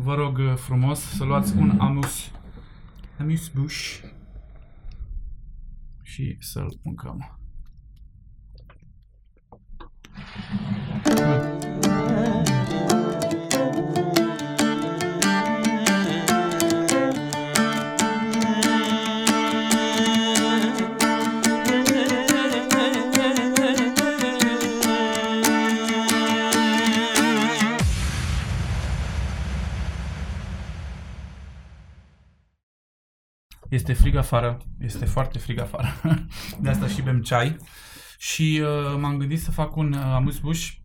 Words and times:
vă 0.00 0.14
rog 0.14 0.38
uh, 0.38 0.54
frumos 0.54 1.00
să 1.00 1.24
luați 1.24 1.56
un 1.56 1.80
amus, 1.80 2.30
amus 3.18 3.48
bush 3.48 4.00
și 6.02 6.36
să-l 6.40 6.78
mâncăm. 6.82 7.38
Este 33.78 33.92
frig 33.92 34.14
afară, 34.14 34.56
este 34.80 35.04
foarte 35.04 35.38
frig 35.38 35.60
afară. 35.60 35.88
De 36.60 36.68
asta 36.68 36.86
și 36.86 37.02
bem 37.02 37.20
ceai. 37.20 37.56
Și 38.18 38.62
uh, 38.62 38.98
m-am 39.00 39.16
gândit 39.16 39.40
să 39.40 39.50
fac 39.50 39.76
un 39.76 39.92
uh, 39.92 40.00
amuzbuș 40.00 40.78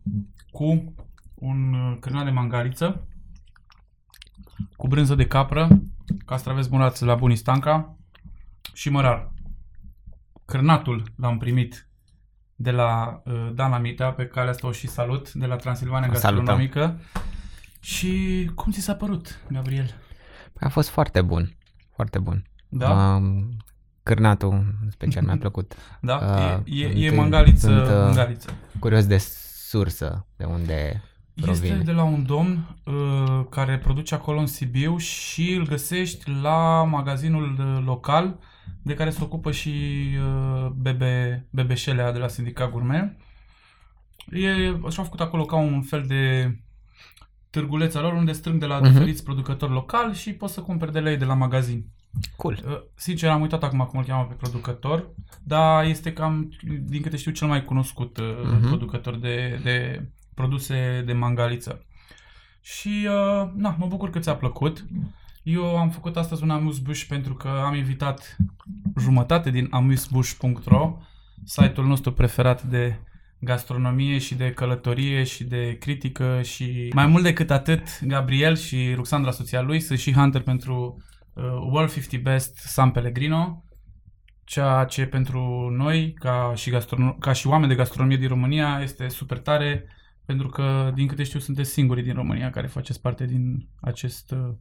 cu 0.50 0.94
un 1.34 1.74
uh, 1.74 1.96
cârnat 2.00 2.24
de 2.24 2.30
mangaliță, 2.30 3.08
cu 4.76 4.86
brânză 4.86 5.14
de 5.14 5.26
capră, 5.26 5.68
castraveți 6.26 6.68
murați 6.70 7.04
la 7.04 7.14
Bunistanca 7.14 7.96
și 8.72 8.90
mărar. 8.90 9.32
Cârnatul 10.44 11.12
l-am 11.16 11.38
primit 11.38 11.88
de 12.54 12.70
la 12.70 13.22
uh, 13.24 13.50
Dan 13.54 13.70
Lamita, 13.70 14.10
pe 14.10 14.26
care 14.26 14.48
asta 14.48 14.66
o 14.66 14.72
și 14.72 14.86
salut, 14.86 15.32
de 15.32 15.46
la 15.46 15.56
Transilvania 15.56 16.14
Salutăm. 16.14 16.44
Gastronomică. 16.44 17.00
Și 17.80 18.50
cum 18.54 18.72
ți 18.72 18.80
s-a 18.80 18.94
părut, 18.94 19.40
Gabriel? 19.48 19.94
A 20.60 20.68
fost 20.68 20.88
foarte 20.88 21.22
bun, 21.22 21.56
foarte 21.94 22.18
bun. 22.18 22.44
Da? 22.76 23.14
Um, 23.14 23.56
cârnatul, 24.02 24.52
în 24.82 24.90
special, 24.90 25.24
mi-a 25.24 25.36
plăcut. 25.46 25.74
Da? 26.00 26.14
Uh, 26.16 26.80
e, 26.80 26.84
e, 26.84 26.90
sunt- 26.90 27.02
e 27.02 27.10
mangaliță, 27.16 27.66
sunt, 27.66 27.80
uh, 27.86 27.88
mangaliță. 28.04 28.50
Curios 28.78 29.06
de 29.06 29.16
sursă, 29.68 30.26
de 30.36 30.44
unde 30.44 31.02
Este 31.34 31.50
provine. 31.50 31.82
de 31.82 31.92
la 31.92 32.02
un 32.02 32.24
domn 32.26 32.76
uh, 32.84 33.44
care 33.50 33.78
produce 33.78 34.14
acolo 34.14 34.38
în 34.38 34.46
Sibiu 34.46 34.96
și 34.96 35.52
îl 35.52 35.66
găsești 35.66 36.30
la 36.42 36.84
magazinul 36.84 37.56
uh, 37.58 37.82
local 37.84 38.38
de 38.82 38.94
care 38.94 39.10
se 39.10 39.22
ocupă 39.22 39.50
și 39.50 39.70
uh, 40.18 40.66
Bebe, 40.76 41.46
Bebeșelea 41.50 42.12
de 42.12 42.18
la 42.18 42.28
Sindicat 42.28 42.70
Gourmet. 42.70 43.16
E, 44.30 44.48
și-au 44.90 45.04
făcut 45.04 45.20
acolo 45.20 45.44
ca 45.44 45.56
un 45.56 45.82
fel 45.82 46.04
de 46.06 46.54
târguleț 47.50 47.94
al 47.94 48.02
lor 48.02 48.12
unde 48.12 48.32
strâng 48.32 48.60
de 48.60 48.66
la 48.66 48.78
Mhm. 48.78 48.90
diferiți 48.92 49.24
producători 49.24 49.72
locali 49.72 50.14
și 50.14 50.32
poți 50.32 50.54
să 50.54 50.60
cumperi 50.60 50.92
de 50.92 51.00
la 51.00 51.10
ei 51.10 51.16
de 51.16 51.24
la 51.24 51.34
magazin. 51.34 51.86
Cool. 52.36 52.60
Uh, 52.66 52.80
Sincer, 52.94 53.30
am 53.30 53.40
uitat 53.40 53.62
acum 53.62 53.78
cum 53.78 53.98
îl 53.98 54.04
cheamă 54.04 54.24
pe 54.24 54.34
producător, 54.34 55.08
dar 55.42 55.84
este 55.84 56.12
cam, 56.12 56.48
din 56.80 57.02
câte 57.02 57.16
știu, 57.16 57.30
cel 57.32 57.48
mai 57.48 57.64
cunoscut 57.64 58.16
uh, 58.18 58.24
Mhm. 58.44 58.68
producător 58.68 59.16
de, 59.16 59.60
de 59.62 60.06
produse 60.34 61.02
de 61.06 61.12
mangaliță. 61.12 61.84
Și, 62.60 63.06
uh, 63.08 63.50
na, 63.54 63.76
mă 63.78 63.86
bucur 63.86 64.10
că 64.10 64.18
ți-a 64.18 64.34
plăcut. 64.36 64.84
Eu 65.42 65.76
am 65.76 65.90
făcut 65.90 66.16
astăzi 66.16 66.42
un 66.42 66.50
amuzbush 66.50 67.02
pentru 67.08 67.34
că 67.34 67.48
am 67.48 67.74
invitat 67.74 68.36
jumătate 68.98 69.50
din 69.50 69.68
amusbush.ro, 69.70 70.96
site-ul 71.44 71.86
nostru 71.86 72.12
preferat 72.12 72.62
de 72.62 72.98
gastronomie 73.38 74.18
și 74.18 74.34
de 74.34 74.50
călătorie 74.52 75.24
și 75.24 75.44
de 75.44 75.76
critică 75.80 76.40
și 76.42 76.90
mai 76.94 77.06
mult 77.06 77.22
decât 77.22 77.50
atât, 77.50 78.00
Gabriel 78.00 78.56
și 78.56 78.92
Ruxandra, 78.94 79.30
soția 79.30 79.60
lui, 79.62 79.80
sunt 79.80 79.98
și 79.98 80.12
hunter 80.12 80.40
pentru 80.40 80.96
uh, 80.98 81.04
World 81.42 81.90
50 81.90 82.22
Best 82.22 82.56
San 82.56 82.90
Pellegrino, 82.90 83.64
ceea 84.44 84.84
ce 84.84 85.06
pentru 85.06 85.68
noi, 85.76 86.12
ca 86.12 86.52
și, 86.54 86.70
gastrono- 86.70 87.18
ca 87.18 87.32
și 87.32 87.46
oameni 87.46 87.68
de 87.68 87.74
gastronomie 87.74 88.16
din 88.16 88.28
România, 88.28 88.80
este 88.82 89.08
super 89.08 89.38
tare, 89.38 89.84
pentru 90.24 90.48
că, 90.48 90.92
din 90.94 91.06
câte 91.06 91.22
știu, 91.22 91.38
sunteți 91.38 91.70
singurii 91.70 92.02
din 92.02 92.14
România 92.14 92.50
care 92.50 92.66
faceți 92.66 93.00
parte 93.00 93.26
din 93.26 93.68
acest 93.80 94.30
uh, 94.30 94.54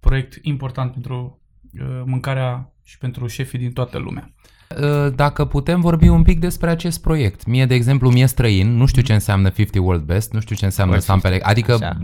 proiect 0.00 0.38
important 0.42 0.92
pentru 0.92 1.40
uh, 1.80 2.02
mâncarea 2.04 2.72
și 2.82 2.98
pentru 2.98 3.26
șefii 3.26 3.58
din 3.58 3.72
toată 3.72 3.98
lumea. 3.98 4.34
Uh, 4.80 5.14
Dacă 5.14 5.44
putem 5.44 5.80
vorbi 5.80 6.08
un 6.08 6.22
pic 6.22 6.38
despre 6.40 6.70
acest 6.70 7.00
proiect. 7.00 7.46
Mie, 7.46 7.66
de 7.66 7.74
exemplu, 7.74 8.10
mie 8.10 8.26
străin, 8.26 8.76
nu 8.76 8.86
știu 8.86 9.02
ce 9.02 9.12
înseamnă 9.12 9.48
50 9.48 9.82
World 9.82 10.02
Best, 10.02 10.32
nu 10.32 10.40
știu 10.40 10.56
ce 10.56 10.64
înseamnă 10.64 10.92
World 10.94 11.08
San 11.08 11.20
50, 11.20 11.42
Pellegrino, 11.42 11.72
adică 11.72 11.84
așa. 11.84 11.98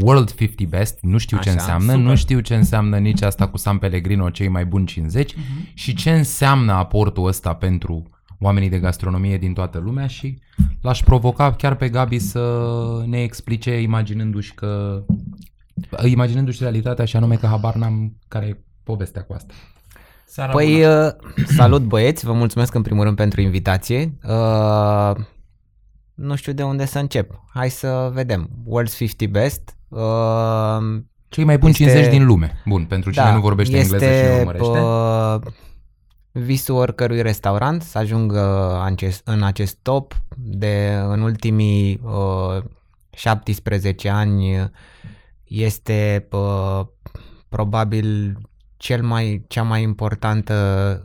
World 0.00 0.34
50 0.34 0.68
Best, 0.68 0.98
nu 1.00 1.18
știu 1.18 1.38
ce 1.38 1.48
Așa, 1.48 1.58
înseamnă, 1.58 1.92
super. 1.92 2.06
nu 2.06 2.14
știu 2.14 2.40
ce 2.40 2.54
înseamnă 2.54 2.98
nici 2.98 3.22
asta 3.22 3.48
cu 3.48 3.56
San 3.56 3.78
Pellegrino, 3.78 4.30
cei 4.30 4.48
mai 4.48 4.64
buni 4.66 4.86
50 4.86 5.34
și 5.74 5.94
ce 5.94 6.10
înseamnă 6.10 6.72
aportul 6.72 7.26
ăsta 7.26 7.54
pentru 7.54 8.10
oamenii 8.38 8.68
de 8.68 8.78
gastronomie 8.78 9.38
din 9.38 9.52
toată 9.52 9.78
lumea 9.78 10.06
și 10.06 10.38
l-aș 10.80 11.02
provoca 11.02 11.52
chiar 11.52 11.74
pe 11.74 11.88
Gabi 11.88 12.18
să 12.18 12.62
ne 13.06 13.22
explice 13.22 13.80
imaginându-și 13.80 14.54
că 14.54 15.02
imaginându-și 16.04 16.62
realitatea 16.62 17.04
și 17.04 17.16
anume 17.16 17.36
că 17.36 17.46
habar 17.46 17.74
n-am 17.74 18.16
care 18.28 18.46
e 18.46 18.60
povestea 18.82 19.22
cu 19.22 19.32
asta. 19.32 19.54
Seara 20.26 20.52
Păi, 20.52 20.72
bună. 20.74 21.16
uh, 21.36 21.44
salut 21.46 21.82
băieți, 21.82 22.24
vă 22.24 22.32
mulțumesc 22.32 22.74
în 22.74 22.82
primul 22.82 23.04
rând 23.04 23.16
pentru 23.16 23.40
invitație. 23.40 24.18
Uh, 24.28 25.16
nu 26.14 26.34
știu 26.34 26.52
de 26.52 26.62
unde 26.62 26.84
să 26.84 26.98
încep. 26.98 27.42
Hai 27.48 27.70
să 27.70 28.10
vedem. 28.12 28.50
World's 28.64 28.96
50 28.96 29.28
Best. 29.30 29.75
Uh, 29.88 31.00
Cei 31.28 31.44
mai 31.44 31.58
buni 31.58 31.70
Este- 31.70 31.84
50 31.84 32.10
din 32.10 32.26
lume. 32.26 32.62
Bun, 32.64 32.84
pentru 32.84 33.10
cine 33.10 33.24
da, 33.24 33.34
nu 33.34 33.40
vorbește 33.40 33.76
este, 33.76 33.94
engleză 33.94 34.14
și 34.22 34.32
nu 34.32 34.38
urmărește. 34.38 34.78
uh, 34.78 35.52
visul 36.32 36.74
oricărui 36.74 37.22
restaurant 37.22 37.82
să 37.82 37.98
ajungă 37.98 38.74
în 38.76 38.82
acest, 38.84 39.20
în 39.24 39.42
acest 39.42 39.78
top 39.82 40.14
de 40.36 40.98
în 41.08 41.20
ultimii 41.20 42.00
uh, 42.04 42.62
17 43.10 44.08
ani 44.08 44.70
este 45.44 46.26
uh, 46.30 46.80
probabil 47.48 48.38
cel 48.76 49.02
mai, 49.02 49.44
cea 49.48 49.62
mai 49.62 49.82
importantă 49.82 50.54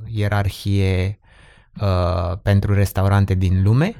ierarhie 0.07 1.19
uh, 1.81 2.37
pentru 2.41 2.73
restaurante 2.73 3.33
din 3.33 3.63
lume. 3.63 3.95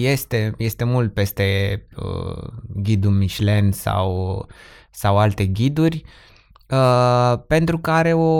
Este, 0.00 0.52
este 0.56 0.84
mult 0.84 1.14
peste 1.14 1.86
uh, 1.96 2.48
ghidul 2.82 3.10
Michelin 3.10 3.72
sau, 3.72 4.46
sau 4.90 5.18
alte 5.18 5.46
ghiduri, 5.46 6.02
uh, 6.70 7.38
pentru 7.46 7.78
că 7.78 7.90
are 7.90 8.12
o 8.12 8.30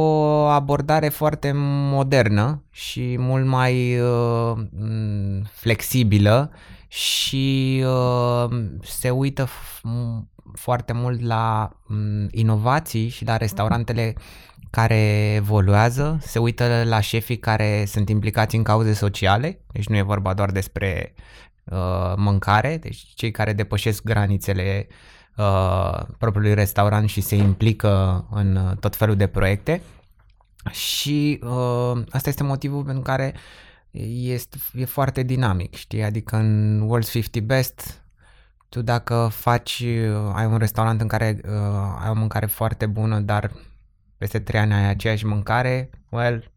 abordare 0.46 1.08
foarte 1.08 1.52
modernă 1.90 2.62
și 2.70 3.16
mult 3.18 3.46
mai 3.46 4.00
uh, 4.00 4.52
m, 4.70 5.42
flexibilă 5.52 6.50
și 6.88 7.84
uh, 7.86 8.50
se 8.82 9.10
uită 9.10 9.44
f- 9.46 9.80
m- 9.80 10.30
foarte 10.54 10.92
mult 10.92 11.20
la 11.22 11.70
m, 11.86 12.26
inovații 12.30 13.08
și 13.08 13.24
la 13.24 13.36
restaurantele 13.36 14.14
care 14.72 15.32
evoluează, 15.34 16.18
se 16.20 16.38
uită 16.38 16.82
la 16.84 17.00
șefii 17.00 17.38
care 17.38 17.84
sunt 17.86 18.08
implicați 18.08 18.56
în 18.56 18.62
cauze 18.62 18.92
sociale, 18.92 19.60
deci 19.72 19.88
nu 19.88 19.96
e 19.96 20.02
vorba 20.02 20.34
doar 20.34 20.50
despre 20.50 21.14
uh, 21.64 22.12
mâncare, 22.16 22.76
deci 22.76 23.12
cei 23.14 23.30
care 23.30 23.52
depășesc 23.52 24.02
granițele 24.02 24.86
uh, 25.36 26.00
propriului 26.18 26.54
restaurant 26.54 27.08
și 27.08 27.20
se 27.20 27.36
implică 27.36 28.26
în 28.30 28.56
uh, 28.56 28.76
tot 28.76 28.96
felul 28.96 29.16
de 29.16 29.26
proiecte. 29.26 29.82
Și 30.70 31.40
uh, 31.42 32.02
asta 32.10 32.28
este 32.28 32.42
motivul 32.42 32.84
pentru 32.84 33.02
care 33.02 33.34
este, 34.20 34.56
e 34.74 34.84
foarte 34.84 35.22
dinamic, 35.22 35.74
știi? 35.74 36.02
Adică 36.02 36.36
în 36.36 36.80
World's 36.88 37.10
50 37.10 37.42
Best 37.42 38.02
tu 38.68 38.82
dacă 38.82 39.28
faci, 39.32 39.84
uh, 39.86 40.32
ai 40.34 40.46
un 40.46 40.56
restaurant 40.56 41.00
în 41.00 41.06
care 41.06 41.40
uh, 41.44 41.50
ai 42.02 42.08
o 42.08 42.14
mâncare 42.14 42.46
foarte 42.46 42.86
bună, 42.86 43.20
dar 43.20 43.50
peste 44.22 44.38
trei 44.38 44.60
ani 44.60 44.72
ai 44.72 44.88
aceeași 44.88 45.26
mâncare, 45.26 45.90
well, 46.08 46.50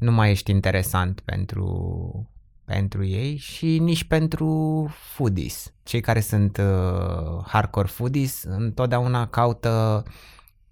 nu 0.00 0.12
mai 0.12 0.30
ești 0.30 0.50
interesant 0.50 1.20
pentru, 1.20 2.30
pentru 2.64 3.04
ei 3.04 3.36
și 3.36 3.78
nici 3.78 4.04
pentru 4.04 4.88
foodies. 5.14 5.72
Cei 5.82 6.00
care 6.00 6.20
sunt 6.20 6.56
uh, 6.56 7.44
hardcore 7.46 7.86
foodies 7.86 8.42
întotdeauna 8.42 9.26
caută, 9.26 10.02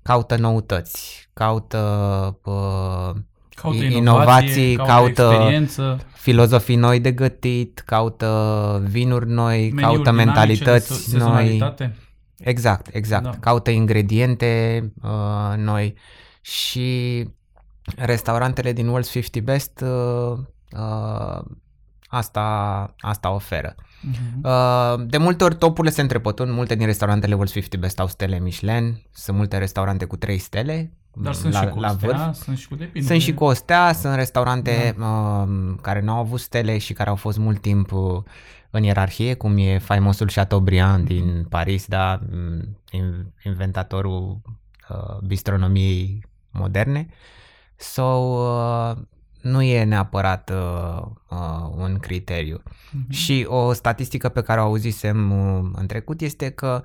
caută 0.03 0.37
noutăți, 0.37 1.29
caută 1.33 1.79
uh, 2.45 3.21
Caută 3.55 3.85
inovații, 3.85 3.97
inovație, 3.97 4.75
caută, 4.77 4.93
caută 4.93 5.23
experiență, 5.23 5.99
filozofii 6.13 6.77
noi 6.77 7.01
de 7.01 7.13
gătit, 7.13 7.83
caută 7.87 8.83
vinuri 8.89 9.29
noi, 9.29 9.59
meniuri 9.59 9.83
caută 9.83 10.11
dinamice, 10.11 10.25
mentalități 10.25 10.87
se- 10.87 11.17
noi. 11.17 11.21
sezonalitate. 11.21 11.97
Exact, 12.45 12.95
exact. 12.95 13.25
Da. 13.25 13.31
Da. 13.31 13.39
Caută 13.39 13.71
ingrediente 13.71 14.83
uh, 15.03 15.55
noi 15.57 15.95
și 16.41 17.29
restaurantele 17.97 18.73
din 18.73 18.89
World's 18.89 19.11
50 19.11 19.43
Best 19.43 19.81
uh, 19.81 20.39
uh, 20.79 21.45
asta, 22.07 22.95
asta 22.99 23.31
oferă. 23.31 23.75
Mhm. 24.03 24.45
Uh, 24.45 25.07
de 25.07 25.19
multe 25.19 25.45
ori 25.45 25.57
topurile 25.57 25.93
se 25.93 26.01
întrepătun, 26.01 26.53
multe 26.53 26.75
din 26.75 26.87
restaurantele 26.87 27.35
World's 27.35 27.53
50 27.53 27.81
Best 27.81 28.01
au 28.01 28.07
stele 28.07 28.39
Michelin, 28.39 29.03
sunt 29.13 29.37
multe 29.37 29.59
restaurante 29.59 30.05
cu 30.05 30.17
3 30.17 30.39
stele 30.39 30.93
Dar 31.17 31.33
sunt 31.35 31.53
la, 31.53 31.61
și 31.61 31.67
cu 31.69 31.81
la 31.81 31.89
stea, 31.89 32.09
vârf. 32.09 32.35
sunt 32.37 32.59
și 32.59 32.69
cu 32.69 32.75
depinde. 32.75 33.07
Sunt 33.09 33.21
și 33.21 33.35
cu 33.35 33.45
o 33.45 33.53
stea, 33.53 33.93
sunt 33.93 34.15
restaurante 34.15 34.95
Da. 34.99 35.07
uh, 35.07 35.75
care 35.81 36.01
nu 36.01 36.13
au 36.13 36.19
avut 36.19 36.41
stele 36.41 36.79
și 36.79 36.93
care 36.93 37.11
au 37.11 37.17
fost 37.17 37.39
mult 37.39 37.61
timp 37.61 37.93
uh, 37.93 38.23
în 38.71 38.83
ierarhie, 38.83 39.35
cum 39.35 39.57
e 39.59 39.79
faimosul 39.79 40.31
Chateaubriand 40.35 41.07
din 41.07 41.47
Paris, 41.49 41.87
da, 41.87 42.21
mm, 42.31 42.79
in- 42.93 43.33
inventatorul 43.45 44.41
uh, 44.89 45.19
bistronomiei 45.27 46.27
moderne. 46.51 47.07
Sau 47.77 48.35
uh, 48.91 48.97
nu 49.41 49.63
e 49.63 49.85
neapărat 49.85 50.51
uh, 50.51 51.03
uh, 51.31 51.69
un 51.77 51.99
criteriu. 51.99 52.63
Mhm. 52.93 53.11
Și 53.13 53.47
o 53.49 53.73
statistică 53.73 54.29
pe 54.29 54.43
care 54.43 54.61
o 54.61 54.65
auzisem 54.65 55.31
uh, 55.31 55.71
în 55.73 55.87
trecut 55.87 56.21
este 56.21 56.51
că 56.51 56.83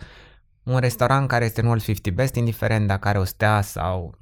un 0.70 0.78
restaurant 0.80 1.28
care 1.28 1.46
este 1.46 1.60
în 1.62 1.66
World 1.68 1.84
50 1.84 2.14
Best, 2.14 2.36
indiferent 2.36 2.88
dacă 2.88 3.08
are 3.08 3.18
o 3.18 3.24
stea 3.24 3.62
sau 3.62 4.18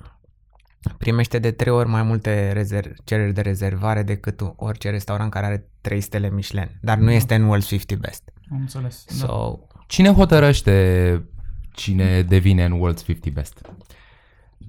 primește 0.98 1.40
de 1.40 1.52
trei 1.52 1.74
ori 1.74 1.90
mai 1.90 2.04
multe 2.04 2.52
rezerv- 2.52 2.94
cereri 3.04 3.34
de 3.34 3.42
rezervare 3.42 4.04
decât 4.04 4.42
orice 4.56 4.90
restaurant 4.90 5.32
care 5.32 5.46
are 5.46 5.70
trei 5.82 6.02
stele 6.02 6.30
Michelin, 6.30 6.78
dar 6.82 6.98
nu 6.98 7.12
este 7.12 7.36
în 7.36 7.44
World 7.44 7.66
50 7.66 7.98
Best. 8.00 8.24
Am 8.52 8.58
înțeles. 8.60 9.06
Da. 9.20 9.26
So, 9.26 9.60
Cine 9.88 10.10
hotărăște 10.14 11.24
cine 11.72 12.22
devine 12.22 12.66
în 12.66 12.72
World's 12.80 13.06
50 13.06 13.34
Best? 13.34 13.62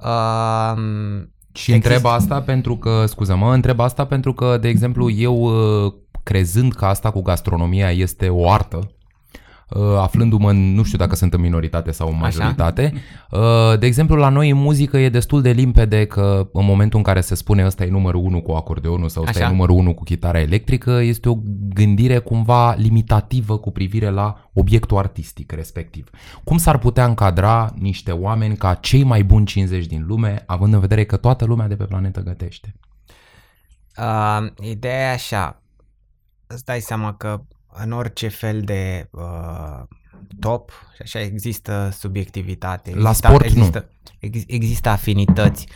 um, 0.05 1.33
Și 1.53 1.73
Există- 1.73 1.75
întreb 1.95 2.05
asta 2.13 2.43
pentru 2.43 2.77
că, 2.77 3.07
scuză-mă, 3.07 3.55
întreb 3.55 3.81
asta 3.81 4.05
pentru 4.07 4.33
că, 4.33 4.57
de 4.61 4.69
exemplu, 4.69 5.11
eu 5.11 5.35
uh, 5.87 5.93
crezând 6.23 6.73
că 6.75 6.85
asta 6.85 7.11
cu 7.11 7.23
gastronomia 7.23 7.91
este 7.91 8.29
o 8.29 8.51
artă, 8.51 8.77
uh, 8.77 8.85
aflându-mă, 9.99 10.51
în, 10.51 10.75
nu 10.75 10.83
știu 10.83 10.99
dacă 10.99 11.15
sunt 11.15 11.35
în 11.35 11.41
minoritate 11.41 11.91
sau 11.91 12.09
în 12.09 12.15
Așa. 12.15 12.23
majoritate, 12.23 12.93
uh, 13.31 13.79
de 13.79 13.87
exemplu, 13.87 14.17
la 14.17 14.29
noi 14.29 14.51
în 14.51 14.57
muzică 14.57 14.99
e 14.99 15.09
destul 15.09 15.43
de 15.43 15.51
limpede 15.51 16.07
că 16.07 16.49
în 16.53 16.65
momentul 16.65 16.99
în 16.99 17.05
care 17.05 17.21
se 17.21 17.35
spune 17.35 17.67
ăsta 17.67 17.85
e 17.85 17.91
numărul 17.91 18.21
1 18.21 18.41
cu 18.41 18.53
acordeonul 18.53 19.09
sau 19.09 19.23
ăsta 19.23 19.39
Așa. 19.39 19.49
e 19.49 19.51
numărul 19.51 19.77
1 19.77 19.95
cu 19.95 20.03
chitara 20.03 20.41
electrică, 20.41 20.91
este 20.91 21.29
o 21.29 21.37
gândire 21.75 22.19
cumva 22.19 22.75
limitativă 22.75 23.59
cu 23.59 23.71
privire 23.71 24.11
la 24.11 24.51
obiectul 24.53 24.99
artistic 24.99 25.53
respectiv. 25.53 26.11
Cum 26.45 26.57
s-ar 26.57 26.79
putea 26.79 27.05
încadra 27.05 27.75
niște 27.79 28.13
oameni 28.13 28.57
ca 28.57 28.75
cei 28.75 29.05
mai 29.05 29.23
buni 29.25 29.47
50 29.47 29.87
din 29.87 30.05
lume, 30.07 30.43
având 30.47 30.75
în 30.75 30.81
vedere 30.81 31.05
că 31.05 31.17
toată 31.17 31.45
lumea 31.45 31.69
de 31.69 31.77
pe 31.77 31.85
planetă 31.85 32.21
gătește? 32.21 32.75
Uh, 33.99 34.47
ideea 34.61 35.11
e 35.11 35.13
așa, 35.13 35.63
îți 36.47 36.65
dai 36.65 36.81
seama 36.81 37.15
că 37.15 37.41
în 37.83 37.93
orice 37.93 38.29
fel 38.29 38.61
de 38.61 39.09
uh, 39.11 39.83
top, 40.41 40.71
și 40.95 41.03
așa 41.03 41.21
există 41.21 41.91
subiectivitate. 41.99 42.95
La 42.95 43.09
există, 43.09 43.29
sport, 43.29 43.45
nu. 43.45 43.51
există, 43.51 43.89
Ex, 44.19 44.43
există 44.47 44.89
afinități. 44.89 45.67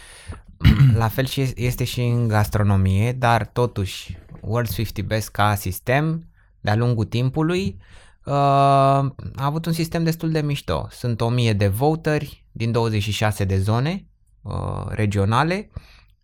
La 0.94 1.08
fel 1.08 1.26
și 1.26 1.40
es- 1.40 1.52
este 1.54 1.84
și 1.84 2.00
în 2.00 2.28
gastronomie, 2.28 3.12
dar 3.12 3.46
totuși 3.46 4.18
World's 4.36 4.74
50 4.74 5.04
Best 5.04 5.28
ca 5.28 5.54
sistem, 5.54 6.28
de-a 6.60 6.74
lungul 6.76 7.04
timpului, 7.04 7.76
uh, 8.24 8.32
a 8.32 9.14
avut 9.36 9.66
un 9.66 9.72
sistem 9.72 10.04
destul 10.04 10.30
de 10.30 10.40
mișto. 10.40 10.86
Sunt 10.90 11.20
1000 11.20 11.52
de 11.52 11.68
voteri 11.68 12.44
din 12.52 12.72
26 12.72 13.44
de 13.44 13.58
zone 13.58 14.06
uh, 14.42 14.52
regionale, 14.88 15.70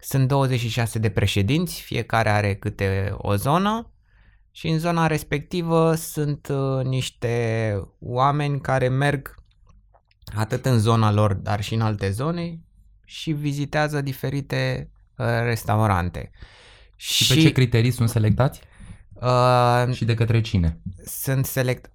sunt 0.01 0.29
26 0.29 0.99
de 0.99 1.09
președinți, 1.11 1.81
fiecare 1.81 2.31
are 2.31 2.55
câte 2.55 3.15
o 3.17 3.35
zonă 3.35 3.91
și 4.59 4.69
în 4.69 4.79
zona 4.79 5.07
respectivă 5.07 5.95
sunt 5.95 6.49
uh, 6.51 6.85
niște 6.85 7.75
oameni 8.01 8.61
care 8.61 8.89
merg 8.89 9.35
atât 10.37 10.67
în 10.67 10.79
zona 10.79 11.13
lor, 11.13 11.35
dar 11.35 11.63
și 11.63 11.75
în 11.75 11.81
alte 11.81 12.11
zone 12.11 12.61
și 13.05 13.31
vizitează 13.33 14.01
diferite 14.01 14.91
uh, 15.17 15.27
restaurante. 15.45 16.31
Și, 16.97 17.35
pe 17.35 17.41
ce 17.41 17.53
criterii 17.53 17.91
sunt 17.91 18.09
selectați? 18.09 18.61
uh, 19.13 19.95
Și 19.95 20.05
de 20.05 20.15
către 20.15 20.41
cine? 20.41 20.79
sunt 21.05 21.47
select 21.47 21.91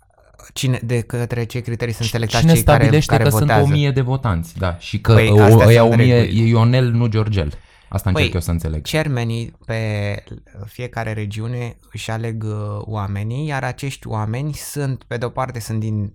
cine 0.54 0.80
de 0.83 1.01
către 1.01 1.44
ce 1.44 1.59
criterii 1.59 1.94
sunt 1.94 2.07
selectați 2.09 2.42
Cine 2.42 2.54
cei 2.54 2.63
care, 2.63 2.77
stabilește 2.83 3.12
care 3.12 3.24
că 3.24 3.30
votează? 3.30 3.62
sunt 3.62 3.74
1000 3.74 3.92
de 3.92 4.01
votanți? 4.01 4.57
Da, 4.57 4.77
și 4.77 5.01
că 5.01 5.13
Păi, 5.13 5.27
păi, 5.30 5.39
astea 5.39 5.68
ăia 5.68 5.81
sunt 5.81 5.94
1000 5.94 6.19
reguli. 6.21 6.42
e 6.42 6.48
Ionel, 6.48 6.92
nu 6.92 7.07
Georgel. 7.07 7.54
Asta 7.94 8.10
încerc 8.10 8.28
Păi, 8.28 8.36
eu 8.36 8.42
să 8.42 8.51
înțeleg. 8.51 8.81
Chairmanii 8.88 9.56
pe 9.66 10.24
fiecare 10.66 11.13
regiune 11.13 11.78
își 11.92 12.12
aleg 12.12 12.44
uh, 12.44 12.78
oamenii, 12.80 13.48
iar 13.48 13.63
acești 13.63 14.07
oameni 14.07 14.54
sunt, 14.54 15.04
pe 15.04 15.18
de-o 15.18 15.30
parte, 15.30 15.60
sunt 15.60 15.80
din 15.80 16.13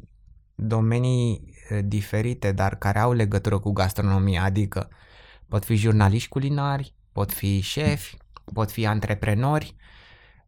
domenii 0.55 1.55
uh, 1.71 1.79
diferite, 1.85 2.53
dar 2.53 2.75
care 2.75 2.99
au 2.99 3.13
legătură 3.13 3.59
cu 3.59 3.73
gastronomia, 3.73 4.43
adică 4.43 4.89
pot 5.49 5.65
fi 5.65 5.75
jurnaliști 5.75 6.29
culinari, 6.29 6.95
pot 7.13 7.33
fi 7.33 7.61
șefi, 7.61 8.17
pot 8.53 8.71
fi 8.71 8.87
antreprenori, 8.87 9.77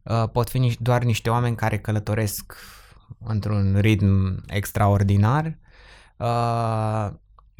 uh, 0.03 0.23
pot 0.31 0.49
fi 0.49 0.59
nici- 0.59 0.79
doar 0.79 1.03
niște 1.03 1.29
oameni 1.29 1.55
care 1.55 1.79
călătoresc 1.79 2.55
într-un 3.23 3.77
ritm 3.79 4.43
extraordinar 4.47 5.57
uh, 6.17 7.09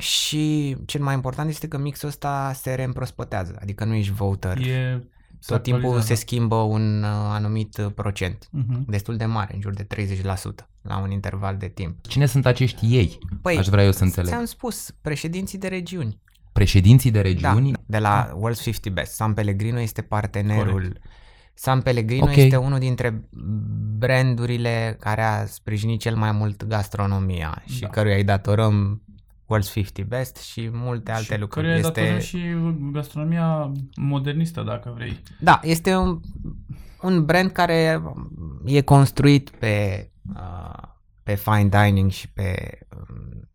și 0.01 0.75
cel 0.85 1.01
mai 1.01 1.13
important 1.13 1.49
este 1.49 1.67
că 1.67 1.77
mixul 1.77 2.07
ăsta 2.07 2.51
se 2.55 2.73
reîmprospătează, 2.73 3.57
adică 3.61 3.85
nu 3.85 3.93
ești 3.93 4.11
voter. 4.13 4.57
E 4.57 5.07
Tot 5.45 5.63
timpul 5.63 5.81
se 5.81 5.87
actualizează. 5.87 6.21
schimbă 6.21 6.55
un 6.55 7.03
uh, 7.03 7.09
anumit 7.09 7.77
uh, 7.77 7.91
procent, 7.95 8.47
Mhm. 8.51 8.85
destul 8.87 9.17
de 9.17 9.25
mare, 9.25 9.53
în 9.55 9.61
jur 9.61 9.73
de 9.73 9.83
30% 9.83 10.69
la 10.81 10.97
un 10.97 11.11
interval 11.11 11.57
de 11.57 11.67
timp. 11.67 12.07
Cine 12.07 12.25
sunt 12.25 12.45
acești 12.45 12.85
ei? 12.95 13.17
Păi, 13.41 13.57
Aș 13.57 13.67
vrea 13.67 13.83
eu 13.83 13.91
să 13.91 14.03
înțeleg. 14.03 14.29
ți-am 14.31 14.45
spus, 14.45 14.91
președinții 15.01 15.57
de 15.57 15.67
regiuni. 15.67 16.19
Președinții 16.51 17.11
de 17.11 17.17
Da, 17.21 17.27
regiuni? 17.27 17.71
de 17.85 17.97
la 17.99 18.33
World's 18.33 18.61
50 18.61 18.93
Best. 18.93 19.13
San 19.13 19.33
Pellegrino 19.33 19.79
este 19.79 20.01
partenerul. 20.01 20.71
Corect. 20.71 20.97
San 21.53 21.81
Pellegrino 21.81 22.23
Ok. 22.25 22.35
este 22.35 22.55
unul 22.55 22.79
dintre 22.79 23.23
brandurile 23.97 24.97
care 24.99 25.21
a 25.21 25.45
sprijinit 25.45 25.99
cel 25.99 26.15
mai 26.15 26.31
mult 26.31 26.63
gastronomia 26.65 27.63
și 27.65 27.79
Da. 27.79 27.87
căruia 27.87 28.15
îi 28.15 28.23
datorăm 28.23 29.01
World's 29.51 29.73
50 29.73 30.05
Best 30.07 30.37
și 30.37 30.69
multe 30.71 31.11
alte 31.11 31.33
și 31.33 31.39
lucruri. 31.39 31.65
căruia 31.65 31.87
Este... 31.87 32.01
datorăm 32.01 32.19
și 32.19 32.39
gastronomia 32.91 33.71
modernistă, 33.95 34.61
dacă 34.61 34.93
vrei. 34.95 35.19
Da, 35.39 35.59
este 35.63 35.95
un, 35.95 36.19
un 37.01 37.25
brand 37.25 37.51
care 37.51 38.01
e 38.65 38.81
construit 38.81 39.49
pe, 39.49 40.09
uh, 40.35 40.83
pe 41.23 41.35
fine 41.35 41.69
dining 41.69 42.11
și 42.11 42.29
pe 42.29 42.79
um, 43.09 43.47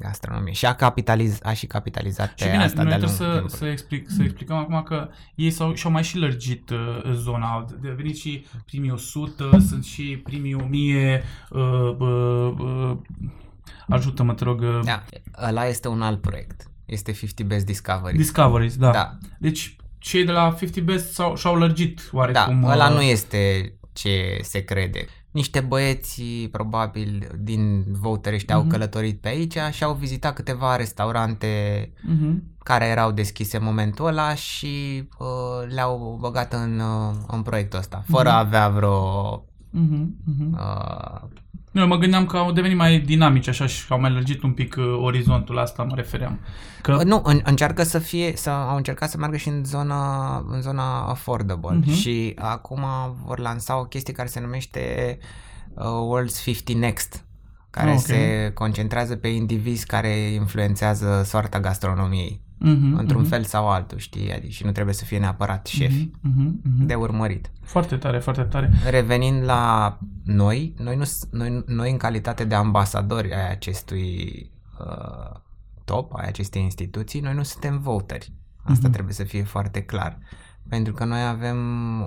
gastronomie 0.00 0.52
și 0.52 0.66
a, 0.66 0.74
capitaliz, 0.74 1.38
a 1.42 1.52
și 1.52 1.66
capitalizat 1.66 2.34
pe 2.34 2.44
Și 2.44 2.50
bine, 2.50 2.62
asta 2.62 2.82
noi 2.82 2.90
de-a 2.90 2.98
trebuie 2.98 3.18
lungul 3.18 3.26
să, 3.26 3.40
timpului. 3.40 3.58
să, 3.58 3.66
explic, 3.66 4.10
să 4.10 4.22
explicăm 4.22 4.56
acum 4.56 4.82
că 4.82 5.08
ei 5.34 5.50
s-au, 5.50 5.74
și-au 5.74 5.92
mai 5.92 6.04
și 6.04 6.18
lărgit 6.18 6.70
uh, 6.70 7.12
zona. 7.12 7.46
Au 7.46 7.66
devenit 7.80 8.16
și 8.16 8.46
primii 8.66 8.90
100, 8.90 9.58
sunt 9.68 9.84
și 9.84 10.20
primii 10.24 10.54
1000. 10.54 11.22
Uh, 11.50 11.60
uh, 11.98 12.52
uh, 12.58 12.96
ajută-mă, 13.88 14.34
te 14.34 14.44
rog. 14.44 14.60
Uh, 14.60 14.80
Da, 14.84 15.04
ăla 15.48 15.66
este 15.66 15.88
un 15.88 16.02
alt 16.02 16.20
proiect. 16.20 16.70
Este 16.84 17.12
50 17.12 17.46
Best 17.46 17.66
Discovery. 17.66 18.16
Discoveries, 18.16 18.76
da. 18.76 18.90
Da, 18.90 19.18
Deci 19.38 19.76
cei 19.98 20.24
de 20.24 20.32
la 20.32 20.54
50 20.58 20.82
Best 20.84 21.12
s-au, 21.12 21.36
și-au 21.36 21.56
lărgit 21.56 22.00
da, 22.12 22.18
oarecum. 22.18 22.64
ăla 22.64 22.88
uh, 22.88 22.94
nu 22.94 23.00
este 23.02 23.72
ce 23.92 24.38
se 24.42 24.60
crede. 24.64 25.06
Niște 25.30 25.60
băieți, 25.60 26.22
probabil, 26.52 27.28
din 27.38 27.84
Vouterești 27.92 28.52
au 28.52 28.60
Mhm. 28.60 28.68
călătorit 28.70 29.20
pe 29.20 29.28
aici 29.28 29.56
și 29.70 29.84
au 29.84 29.94
vizitat 29.94 30.34
câteva 30.34 30.76
restaurante 30.76 31.92
mhm. 32.02 32.42
care 32.58 32.84
erau 32.84 33.10
deschise 33.12 33.56
în 33.56 33.64
momentul 33.64 34.06
ăla 34.06 34.34
și 34.34 35.02
uh, 35.18 35.26
le-au 35.74 36.18
băgat 36.20 36.52
în, 36.52 36.78
uh, 36.80 37.14
în 37.26 37.42
proiectul 37.42 37.78
ăsta, 37.78 38.02
fără 38.08 38.28
Mhm. 38.28 38.36
a 38.36 38.38
avea 38.38 38.68
vreo... 38.68 39.44
Mhm, 39.70 40.16
mhm. 40.24 40.52
Uh, 40.52 41.28
Nu, 41.70 41.80
eu 41.80 41.86
mă 41.86 41.96
gândeam 41.96 42.26
că 42.26 42.36
au 42.36 42.52
devenit 42.52 42.76
mai 42.76 42.98
dinamici 42.98 43.48
așa 43.48 43.66
și 43.66 43.84
au 43.88 44.00
mai 44.00 44.10
lărgit 44.12 44.42
un 44.42 44.52
pic 44.52 44.74
uh, 44.78 44.84
orizontul, 45.02 45.54
la 45.54 45.60
asta 45.60 45.82
mă 45.82 45.94
refeream. 45.94 46.38
Că, 46.82 47.00
nu, 47.04 47.20
în, 47.24 47.40
încearcă 47.44 47.82
să 47.82 47.98
fie, 47.98 48.32
să, 48.36 48.50
au 48.50 48.76
încercat 48.76 49.10
să 49.10 49.16
meargă 49.18 49.36
și 49.36 49.48
în 49.48 49.64
zona, 49.64 50.36
în 50.50 50.60
zona 50.62 51.00
affordable 51.08 51.76
Mhm. 51.76 51.90
și 51.92 52.34
acum 52.38 52.84
vor 53.24 53.38
lansa 53.38 53.78
o 53.78 53.84
chestie 53.84 54.12
care 54.12 54.28
se 54.28 54.40
numește 54.40 55.18
uh, 55.74 55.84
World's 55.84 56.42
50 56.44 56.76
Next, 56.76 57.24
care 57.70 57.88
Ah, 57.90 57.96
ok. 57.96 58.02
se 58.04 58.50
concentrează 58.54 59.16
pe 59.16 59.28
indivizi 59.28 59.86
care 59.86 60.08
influențează 60.18 61.22
soarta 61.24 61.60
gastronomiei, 61.60 62.40
mhm, 62.58 62.94
într-un 62.98 63.20
mhm, 63.20 63.30
fel 63.30 63.44
sau 63.44 63.68
altul, 63.68 63.98
știi? 63.98 64.32
Adică 64.32 64.48
și 64.52 64.64
nu 64.64 64.72
trebuie 64.72 64.94
să 64.94 65.04
fie 65.04 65.18
neapărat 65.18 65.66
șefi 65.66 66.10
mhm, 66.20 66.38
mhm, 66.40 66.60
mhm. 66.76 66.86
de 66.86 66.94
urmărit. 66.94 67.50
Foarte 67.62 67.96
tare, 67.96 68.18
foarte 68.18 68.42
tare. 68.42 68.70
Revenind 68.90 69.44
la 69.44 69.98
noi, 70.24 70.74
noi, 70.78 70.96
nu, 70.96 71.04
s- 71.04 71.28
noi, 71.30 71.62
noi 71.66 71.90
în 71.90 71.96
calitate 71.96 72.44
de 72.44 72.54
ambasadori 72.54 73.34
ai 73.34 73.50
acestui 73.50 74.50
uh, 74.80 75.40
top, 75.84 76.14
ai 76.14 76.26
acestei 76.28 76.62
instituții, 76.62 77.20
noi 77.20 77.34
nu 77.34 77.42
suntem 77.42 77.78
voteri. 77.78 78.32
Asta 78.62 78.80
Mhm. 78.82 78.92
trebuie 78.92 79.14
să 79.14 79.24
fie 79.24 79.42
foarte 79.42 79.82
clar. 79.82 80.18
pentru 80.68 80.92
că 80.92 81.04
noi 81.04 81.26
avem 81.26 81.58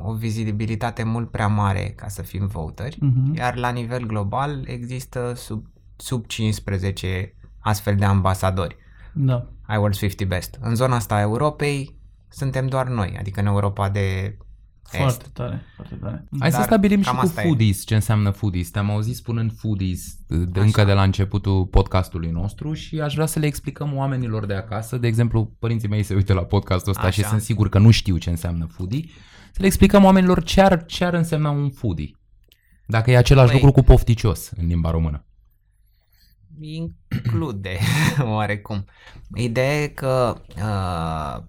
o 0.06 0.14
vizibilitate 0.14 1.04
mult 1.04 1.32
prea 1.32 1.48
mare 1.48 1.94
ca 1.96 2.08
să 2.08 2.22
fim 2.22 2.48
voteri, 2.48 2.98
Mhm. 3.00 3.36
iar 3.36 3.56
la 3.56 3.70
nivel 3.70 4.06
global 4.06 4.64
există 4.68 5.34
sub, 5.36 5.66
sub 5.96 6.26
15 6.26 7.34
astfel 7.60 7.96
de 7.96 8.06
ambasadori. 8.06 8.76
Da. 9.14 9.48
iWorld's 9.78 9.98
50 9.98 10.28
Best. 10.28 10.58
În 10.62 10.76
zona 10.76 10.96
asta 10.96 11.16
a 11.16 11.20
Europei 11.22 12.00
suntem 12.30 12.68
doar 12.68 12.88
noi, 12.88 13.16
adică 13.20 13.40
în 13.40 13.46
Europa 13.46 13.90
de 13.90 14.38
Foarte 14.84 15.24
est. 15.24 15.28
tare, 15.34 15.62
foarte 15.76 15.96
tare. 15.96 16.26
Hai 16.40 16.52
să 16.52 16.58
Dar 16.58 16.66
stabilim 16.66 17.00
și 17.02 17.06
cam 17.08 17.16
cu 17.16 17.22
asta 17.22 17.42
e. 17.42 17.46
foodies, 17.46 17.86
ce 17.86 17.96
înseamnă 17.96 18.30
foodies. 18.30 18.70
Te-am 18.70 18.90
auzit 18.92 19.16
spunând 19.16 19.52
foodies 19.58 20.16
de, 20.28 20.36
Așa. 20.54 20.62
încă 20.62 20.84
de 20.84 20.94
la 20.94 21.04
începutul 21.04 21.66
podcastului 21.66 22.30
nostru 22.30 22.74
și 22.74 23.00
aș 23.00 23.14
vrea 23.14 23.26
să 23.26 23.40
le 23.40 23.46
explicăm 23.46 23.96
oamenilor 23.96 24.46
de 24.46 24.54
acasă. 24.54 24.98
De 24.98 25.08
exemplu, 25.08 25.56
părinții 25.60 25.88
mei 25.88 26.04
se 26.04 26.14
uită 26.16 26.34
la 26.34 26.44
podcastul 26.44 26.92
ăsta 26.92 27.04
Așa. 27.08 27.22
și 27.22 27.28
sunt 27.28 27.42
sigur 27.42 27.70
că 27.70 27.80
nu 27.80 27.92
știu 27.92 28.18
ce 28.18 28.30
înseamnă 28.30 28.66
foodie. 28.66 29.06
Să 29.52 29.58
le 29.60 29.66
explicăm 29.66 30.04
oamenilor 30.04 30.44
ce 30.44 30.62
ar, 30.62 30.86
ce 30.86 31.06
ar 31.06 31.14
însemna 31.14 31.50
un 31.50 31.70
foodie. 31.70 32.16
Dacă 32.88 33.12
e 33.12 33.18
același 33.18 33.50
Păi- 33.52 33.54
lucru 33.54 33.72
cu 33.72 33.82
pofticios 33.82 34.52
în 34.56 34.68
limba 34.68 34.92
română. 34.92 35.26
Include 36.60 37.78
oarecum. 38.34 38.86
Ideea 39.36 39.82
e 39.82 39.88
că 39.88 40.36
uh, 40.56 41.44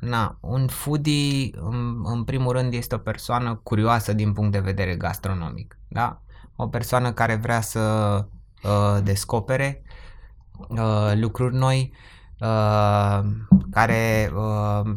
na, 0.00 0.38
un 0.40 0.66
foodie 0.66 1.50
în, 1.52 2.02
în 2.04 2.24
primul 2.24 2.52
rând 2.52 2.72
este 2.72 2.94
o 2.94 2.98
persoană 2.98 3.60
curioasă 3.62 4.12
din 4.12 4.32
punct 4.32 4.52
de 4.52 4.60
vedere 4.60 4.96
gastronomic. 4.96 5.78
Da? 5.88 6.22
O 6.56 6.68
persoană 6.68 7.12
care 7.12 7.34
vrea 7.34 7.60
să 7.60 7.80
uh, 8.62 9.02
descopere 9.02 9.82
uh, 10.68 11.12
lucruri 11.14 11.54
noi, 11.54 11.92
uh, 12.40 13.20
care 13.70 14.32
uh, 14.34 14.92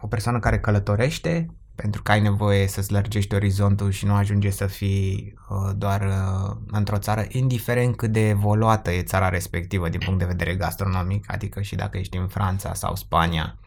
o 0.00 0.06
persoană 0.06 0.38
care 0.38 0.60
călătorește 0.60 1.54
pentru 1.74 2.02
că 2.02 2.10
ai 2.10 2.20
nevoie 2.20 2.66
să-ți 2.66 2.92
lărgești 2.92 3.34
orizontul 3.34 3.90
și 3.90 4.06
nu 4.06 4.14
ajunge 4.14 4.50
să 4.50 4.66
fii 4.66 5.34
uh, 5.48 5.72
doar 5.76 6.00
uh, 6.00 6.56
într-o 6.66 6.98
țară, 6.98 7.24
indiferent 7.28 7.96
cât 7.96 8.12
de 8.12 8.28
evoluată 8.28 8.90
e 8.90 9.02
țara 9.02 9.28
respectivă 9.28 9.88
din 9.88 10.00
punct 10.04 10.18
de 10.18 10.24
vedere 10.24 10.54
gastronomic, 10.54 11.32
adică 11.32 11.60
și 11.60 11.74
dacă 11.74 11.98
ești 11.98 12.16
în 12.16 12.26
Franța 12.28 12.74
sau 12.74 12.94
Spania, 12.94 13.58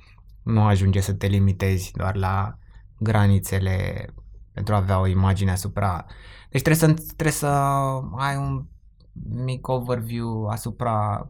nu 0.44 0.64
ajunge 0.64 1.00
să 1.00 1.14
te 1.14 1.28
limitezi 1.28 1.92
doar 1.96 2.16
la 2.16 2.58
granițele 3.00 4.08
pentru 4.54 4.74
a 4.74 4.78
avea 4.78 5.00
o 5.00 5.08
imagine 5.08 5.52
asupra... 5.52 6.06
Deci 6.50 6.62
trebuie 6.62 6.90
să, 6.90 7.04
trebuie 7.06 7.32
să 7.32 7.48
ai 8.18 8.36
un 8.38 8.66
mic 9.44 9.68
overview 9.68 10.46
asupra 10.46 11.28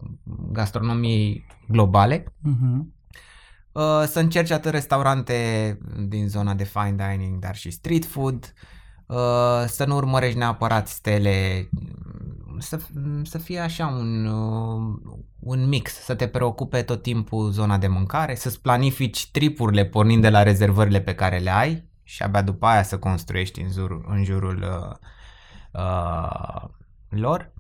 gastronomiei 0.52 1.46
globale, 1.68 2.34
Mhm. 2.42 2.96
Uh, 3.78 4.04
să 4.06 4.20
încerci 4.20 4.52
atât 4.52 4.72
restaurante 4.72 5.78
din 6.08 6.28
zona 6.28 6.54
de 6.54 6.64
fine 6.64 6.96
dining, 6.96 7.40
dar 7.40 7.56
și 7.56 7.72
street 7.72 8.06
food, 8.06 8.54
uh, 9.06 9.64
să 9.68 9.86
nu 9.88 9.96
urmărești 9.96 10.38
neapărat 10.38 10.88
stele, 10.88 11.70
să, 12.58 12.80
să 13.24 13.38
fie 13.38 13.60
așa 13.60 13.88
un, 13.88 14.26
uh, 14.26 15.16
un 15.40 15.68
mix, 15.68 15.94
să 15.94 16.16
te 16.16 16.28
preocupe 16.28 16.82
tot 16.82 17.02
timpul 17.02 17.52
zona 17.52 17.78
de 17.78 17.88
mâncare, 17.88 18.36
să-ți 18.36 18.62
planifici 18.62 19.32
tripurile 19.32 19.86
pornind 19.86 20.22
de 20.22 20.30
la 20.30 20.44
rezervările 20.44 21.02
pe 21.02 21.16
care 21.16 21.38
le 21.38 21.52
ai 21.52 21.90
și 22.04 22.24
abia 22.24 22.42
după 22.42 22.66
aia 22.66 22.84
să 22.84 23.00
construiești 23.00 23.62
în 23.62 23.72
jurul, 23.72 24.06
în 24.10 24.24
jurul 24.24 24.62
uh, 24.62 24.96
uh, 25.82 26.64
lor. 27.10 27.52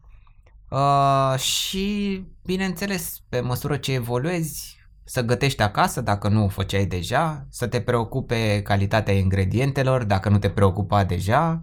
Uh, 0.69 1.39
și, 1.39 2.25
bineînțeles, 2.45 3.19
pe 3.29 3.39
măsură 3.39 3.77
ce 3.77 3.93
evoluezi, 3.93 4.76
să 5.09 5.21
gătești 5.21 5.61
acasă 5.61 6.01
dacă 6.01 6.27
nu 6.27 6.43
o 6.43 6.47
făceai 6.47 6.85
deja, 6.85 7.45
să 7.49 7.67
te 7.67 7.81
preocupe 7.81 8.61
calitatea 8.63 9.13
ingredientelor 9.13 10.03
dacă 10.03 10.29
nu 10.29 10.37
te 10.37 10.49
preocupa 10.49 11.03
deja, 11.03 11.59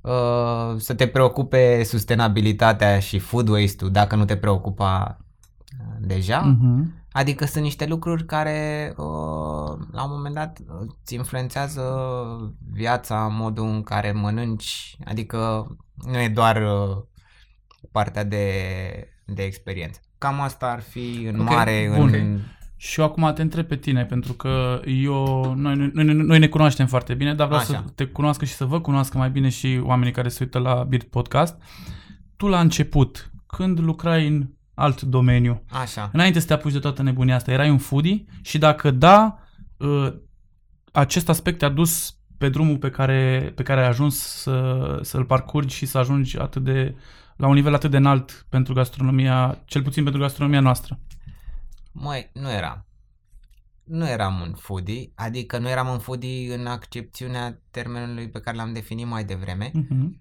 uh, 0.00 0.74
să 0.76 0.94
te 0.94 1.06
preocupe 1.06 1.82
sustenabilitatea 1.84 2.98
și 2.98 3.18
food 3.18 3.48
waste-ul 3.48 3.90
dacă 3.90 4.16
nu 4.16 4.24
te 4.24 4.36
preocupa 4.36 5.18
uh, 5.80 5.96
deja. 6.00 6.40
Mhm. 6.40 6.92
Adică 7.12 7.44
sunt 7.44 7.64
niște 7.64 7.86
lucruri 7.86 8.24
care 8.24 8.92
uh, 8.96 9.78
la 9.92 10.04
un 10.04 10.10
moment 10.10 10.34
dat 10.34 10.58
îți 11.02 11.14
influențează 11.14 11.82
viața, 12.72 13.28
modul 13.30 13.66
în 13.66 13.82
care 13.82 14.12
mănânci, 14.12 14.96
adică 15.04 15.66
nu 15.94 16.18
e 16.18 16.28
doar 16.28 16.56
uh, 16.56 16.96
partea 17.92 18.24
de, 18.24 18.52
de 19.24 19.42
experiență. 19.42 20.00
Cam 20.18 20.40
asta 20.40 20.70
ar 20.70 20.80
fi 20.80 21.26
în 21.32 21.40
Ok, 21.40 21.48
mare 21.48 21.92
bun. 21.96 22.12
în... 22.12 22.40
Și 22.80 23.00
eu 23.00 23.06
acum 23.06 23.32
te 23.34 23.42
întreb 23.42 23.66
pe 23.66 23.76
tine, 23.76 24.04
pentru 24.04 24.32
că 24.32 24.80
eu, 24.86 25.54
noi, 25.56 25.76
noi, 25.76 26.04
noi, 26.04 26.14
noi 26.14 26.38
ne 26.38 26.48
cunoaștem 26.48 26.86
foarte 26.86 27.14
bine, 27.14 27.34
dar 27.34 27.46
vreau 27.46 27.62
Așa. 27.62 27.72
să 27.72 27.92
te 27.94 28.06
cunoască 28.06 28.44
și 28.44 28.52
să 28.52 28.64
vă 28.64 28.80
cunoască 28.80 29.18
mai 29.18 29.30
bine 29.30 29.48
și 29.48 29.80
oamenii 29.82 30.12
care 30.12 30.28
se 30.28 30.38
uită 30.42 30.58
la 30.58 30.84
Beard 30.88 31.04
Podcast. 31.04 31.56
Tu 32.36 32.46
la 32.46 32.60
început, 32.60 33.30
când 33.46 33.78
lucrai 33.78 34.26
în 34.26 34.48
alt 34.74 35.00
domeniu, 35.00 35.62
Așa. 35.70 36.10
înainte 36.12 36.40
să 36.40 36.46
te 36.46 36.52
apuci 36.52 36.72
de 36.72 36.78
toată 36.78 37.02
nebunia 37.02 37.34
asta, 37.34 37.52
erai 37.52 37.70
un 37.70 37.78
foodie? 37.78 38.24
Și 38.42 38.58
dacă 38.58 38.90
da, 38.90 39.38
ă, 39.80 40.14
acest 40.92 41.28
aspect 41.28 41.58
te-a 41.58 41.68
dus 41.68 42.16
pe 42.38 42.48
drumul 42.48 42.76
pe 42.76 42.90
care, 42.90 43.52
pe 43.54 43.62
care 43.62 43.80
ai 43.80 43.88
ajuns 43.88 44.18
să, 44.18 44.98
să-l 45.02 45.24
parcurgi 45.24 45.76
și 45.76 45.86
să 45.86 45.98
ajungi 45.98 46.38
atât 46.38 46.64
de, 46.64 46.94
la 47.36 47.46
un 47.46 47.54
nivel 47.54 47.74
atât 47.74 47.90
de 47.90 47.96
înalt 47.96 48.46
pentru 48.48 48.74
gastronomia, 48.74 49.62
cel 49.64 49.82
puțin 49.82 50.02
pentru 50.02 50.20
gastronomia 50.20 50.60
noastră. 50.60 50.98
Măi, 51.92 52.30
nu 52.32 52.50
eram. 52.50 52.86
Nu 53.84 54.08
eram 54.08 54.40
un 54.40 54.54
foodie, 54.54 55.12
adică 55.14 55.58
nu 55.58 55.68
eram 55.68 55.88
un 55.88 55.98
foodie 55.98 56.54
în 56.54 56.66
accepțiunea 56.66 57.62
termenului 57.70 58.28
pe 58.28 58.40
care 58.40 58.56
l-am 58.56 58.72
definit 58.72 59.06
mai 59.06 59.24
devreme. 59.24 59.70
Mhm. 59.74 60.20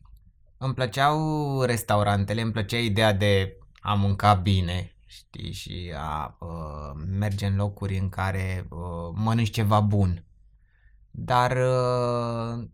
Îmi 0.58 0.74
plăceau 0.74 1.62
restaurantele, 1.62 2.42
îmi 2.42 2.52
plăcea 2.52 2.78
ideea 2.78 3.14
de 3.14 3.58
a 3.80 3.94
mânca 3.94 4.34
bine, 4.34 4.96
știi, 5.06 5.52
și 5.52 5.94
a 5.96 6.38
uh, 6.40 7.06
merge 7.20 7.46
în 7.46 7.56
locuri 7.56 7.98
în 7.98 8.10
care 8.10 8.68
uh, 8.70 9.14
mănânci 9.14 9.50
ceva 9.50 9.80
bun. 9.80 10.26
Dar 11.12 11.52
uh, 11.52 12.68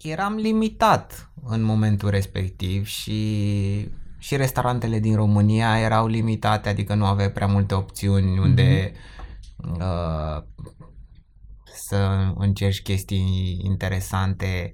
eram 0.00 0.34
limitat 0.34 1.32
în 1.42 1.62
momentul 1.62 2.10
respectiv 2.10 2.86
și 2.86 3.90
și 4.18 4.36
restaurantele 4.36 4.98
din 4.98 5.14
România 5.14 5.78
erau 5.78 6.06
limitate, 6.06 6.68
adică 6.68 6.94
nu 6.94 7.04
aveai 7.04 7.32
prea 7.32 7.46
multe 7.46 7.74
opțiuni 7.74 8.38
unde 8.38 8.92
uh, 9.80 10.42
să 11.64 12.32
încerci 12.34 12.82
chestii 12.82 13.60
interesante. 13.64 14.72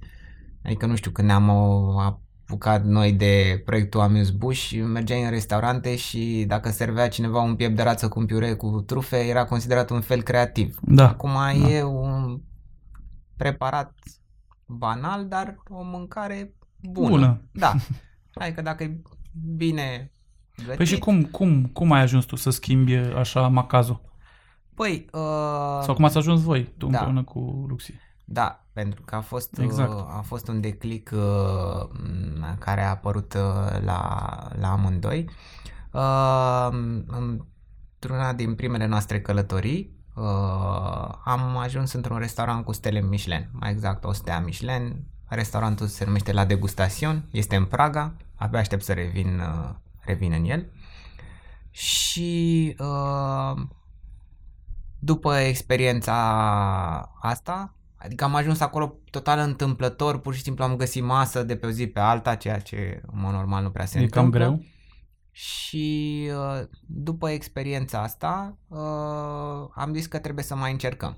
Adică 0.63 0.85
nu 0.85 0.95
știu, 0.95 1.11
când 1.11 1.27
ne-am 1.27 1.47
uh, 1.47 2.15
apucat 2.45 2.85
noi 2.85 3.13
de 3.13 3.61
proiectul 3.65 3.99
Amuse 3.99 4.31
Bush, 4.31 4.71
mergeai 4.85 5.23
în 5.23 5.29
restaurante 5.29 5.95
și 5.95 6.45
dacă 6.47 6.69
servea 6.69 7.07
cineva 7.09 7.41
un 7.41 7.55
piept 7.55 7.75
de 7.75 7.83
rață 7.83 8.07
cu 8.07 8.19
un 8.19 8.25
piure 8.25 8.53
cu 8.53 8.81
trufe, 8.81 9.17
era 9.17 9.45
considerat 9.45 9.89
un 9.89 10.01
fel 10.01 10.21
creativ. 10.21 10.79
Da. 10.81 11.09
Acum 11.09 11.31
da. 11.33 11.51
e 11.51 11.83
un 11.83 12.41
preparat 13.37 13.93
banal, 14.65 15.27
dar 15.27 15.55
o 15.69 15.83
mâncare 15.83 16.53
bună. 16.81 17.09
Bună. 17.09 17.49
Da. 17.51 17.73
Adică 18.33 18.61
dacă 18.61 18.83
e 18.83 19.01
bine 19.55 20.11
gătit. 20.55 20.75
Păi 20.75 20.85
și 20.85 20.97
cum, 20.97 21.23
cum, 21.23 21.65
cum 21.65 21.91
ai 21.91 22.01
ajuns 22.01 22.25
tu 22.25 22.35
să 22.35 22.49
schimbi 22.49 22.95
așa 22.95 23.47
macazul? 23.47 24.01
Păi, 24.75 25.05
uh, 25.11 25.81
Sau 25.81 25.93
cum 25.93 26.03
ați 26.03 26.17
ajuns 26.17 26.41
voi, 26.41 26.73
tu 26.77 26.87
da. 26.87 26.97
împreună 26.97 27.23
cu 27.23 27.65
Luxi? 27.67 27.93
Da, 28.25 28.65
pentru 28.73 29.01
că 29.01 29.15
a 29.15 29.21
fost, 29.21 29.57
Exact. 29.57 29.93
uh, 29.93 29.97
a 29.97 30.21
fost 30.25 30.47
un 30.47 30.61
declic 30.61 31.11
uh, 31.13 31.89
m, 32.39 32.57
care 32.59 32.81
a 32.81 32.89
apărut 32.89 33.33
uh, 33.33 33.83
la, 33.85 34.37
la 34.59 34.71
amândoi. 34.71 35.29
Uh, 35.91 36.67
într-una 37.07 38.33
din 38.33 38.55
primele 38.55 38.85
noastre 38.85 39.21
călătorii 39.21 39.95
uh, 40.15 41.09
am 41.23 41.57
ajuns 41.57 41.93
într-un 41.93 42.17
restaurant 42.17 42.65
cu 42.65 42.71
stele 42.71 43.01
Michelin, 43.01 43.49
mai 43.51 43.71
exact 43.71 44.03
o 44.03 44.11
stea 44.11 44.39
Michelin. 44.39 45.05
Restaurantul 45.27 45.87
se 45.87 46.05
numește 46.05 46.33
La 46.33 46.45
Degustation, 46.45 47.25
este 47.31 47.55
în 47.55 47.65
Praga, 47.65 48.13
abia 48.43 48.59
aștept 48.59 48.83
să 48.83 48.93
revin, 48.93 49.39
uh, 49.39 49.75
revin 49.99 50.31
în 50.31 50.45
el. 50.45 50.71
Și 51.69 52.75
uh, 52.79 53.61
după 54.99 55.35
experiența 55.35 56.15
asta, 57.21 57.75
adică 57.95 58.23
am 58.23 58.35
ajuns 58.35 58.59
acolo 58.59 58.95
total 59.09 59.39
întâmplător, 59.39 60.19
pur 60.19 60.33
și 60.33 60.41
simplu 60.41 60.63
am 60.63 60.75
găsit 60.75 61.03
masă 61.03 61.43
de 61.43 61.55
pe 61.55 61.65
o 61.65 61.69
zi 61.69 61.87
pe 61.87 61.99
alta, 61.99 62.35
ceea 62.35 62.59
ce 62.59 63.01
în 63.11 63.19
mod 63.19 63.33
normal 63.33 63.63
nu 63.63 63.71
prea 63.71 63.85
se 63.85 63.99
E 63.99 64.07
cam 64.07 64.25
întâmplă. 64.25 64.39
greu? 64.39 64.65
Și 65.31 66.29
uh, 66.31 66.67
după 66.85 67.29
experiența 67.29 68.01
asta 68.01 68.57
uh, 68.67 69.69
am 69.73 69.93
zis 69.93 70.05
că 70.05 70.19
trebuie 70.19 70.43
să 70.43 70.55
mai 70.55 70.71
încercăm. 70.71 71.17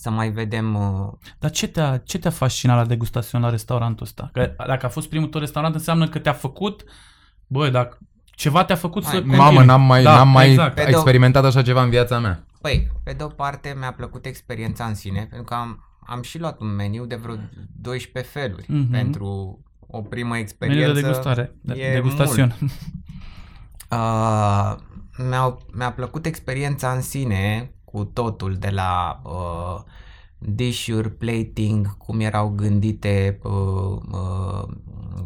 Să 0.00 0.10
mai 0.10 0.30
vedem 0.30 0.74
uh, 0.74 1.12
Dar 1.38 1.50
ce 1.50 1.66
te-a, 1.68 1.96
ce 1.96 2.18
te-a 2.18 2.30
fascinat 2.30 2.76
la 2.76 2.84
degustațion 2.84 3.42
la 3.42 3.50
restaurantul 3.50 4.06
ăsta? 4.06 4.30
Că 4.32 4.54
dacă 4.66 4.86
a 4.86 4.88
fost 4.88 5.08
primul 5.08 5.28
tău 5.28 5.40
restaurant, 5.40 5.74
înseamnă 5.74 6.08
că 6.08 6.18
te-a 6.18 6.32
făcut, 6.32 6.84
băi, 7.46 7.70
dacă 7.70 7.98
ceva 8.24 8.64
te-a 8.64 8.76
făcut 8.76 9.04
Hai, 9.04 9.14
să 9.14 9.20
mamă, 9.20 9.36
Mamă, 9.36 9.44
continui. 9.44 9.66
n-am 9.66 9.82
mai, 9.82 10.02
Da, 10.02 10.16
n-am 10.16 10.28
mai 10.28 10.50
exact. 10.50 10.74
Pe 10.74 10.82
de- 10.82 10.90
experimentat 10.90 11.44
așa 11.44 11.62
ceva 11.62 11.82
în 11.82 11.90
viața 11.90 12.18
mea. 12.18 12.44
Păi, 12.60 12.90
pe 13.04 13.12
de 13.12 13.22
o 13.22 13.26
parte 13.28 13.76
mi-a 13.78 13.92
plăcut 13.92 14.24
experiența 14.26 14.84
în 14.84 14.94
sine, 14.94 15.18
pentru 15.18 15.42
că 15.44 15.54
am, 15.54 15.84
am 16.06 16.22
și 16.22 16.38
luat 16.38 16.60
un 16.60 16.74
meniu 16.74 17.04
de 17.06 17.14
vreo 17.14 17.34
12 17.80 18.32
feluri 18.32 18.64
Mhm. 18.68 18.90
pentru 18.90 19.60
o 19.86 20.02
primă 20.02 20.36
experiență. 20.38 20.80
Meniu 20.86 20.94
de 20.94 21.00
degustare, 21.06 21.54
de, 21.60 21.72
e 21.74 21.92
degustațion. 21.92 22.54
Uh, 23.90 24.74
mi-a, 25.28 25.56
mi-a 25.72 25.92
plăcut 25.92 26.26
experiența 26.26 26.90
în 26.92 27.00
sine 27.00 27.72
cu 27.92 28.04
totul 28.04 28.54
de 28.54 28.70
la 28.70 29.20
uh, 29.24 29.82
dish-uri, 30.38 31.10
plating, 31.10 31.96
cum 31.96 32.20
erau 32.20 32.48
gândite 32.48 33.38
uh, 33.42 33.52
uh, 34.12 34.62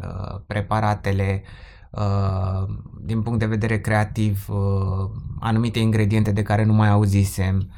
uh, 0.01 0.39
preparatele 0.47 1.43
uh, 1.91 2.67
din 3.01 3.21
punct 3.21 3.39
de 3.39 3.45
vedere 3.45 3.81
creativ, 3.81 4.47
uh, 4.49 5.09
anumite 5.39 5.79
ingrediente 5.79 6.31
de 6.31 6.41
care 6.41 6.63
nu 6.63 6.73
mai 6.73 6.89
auzisem. 6.89 7.71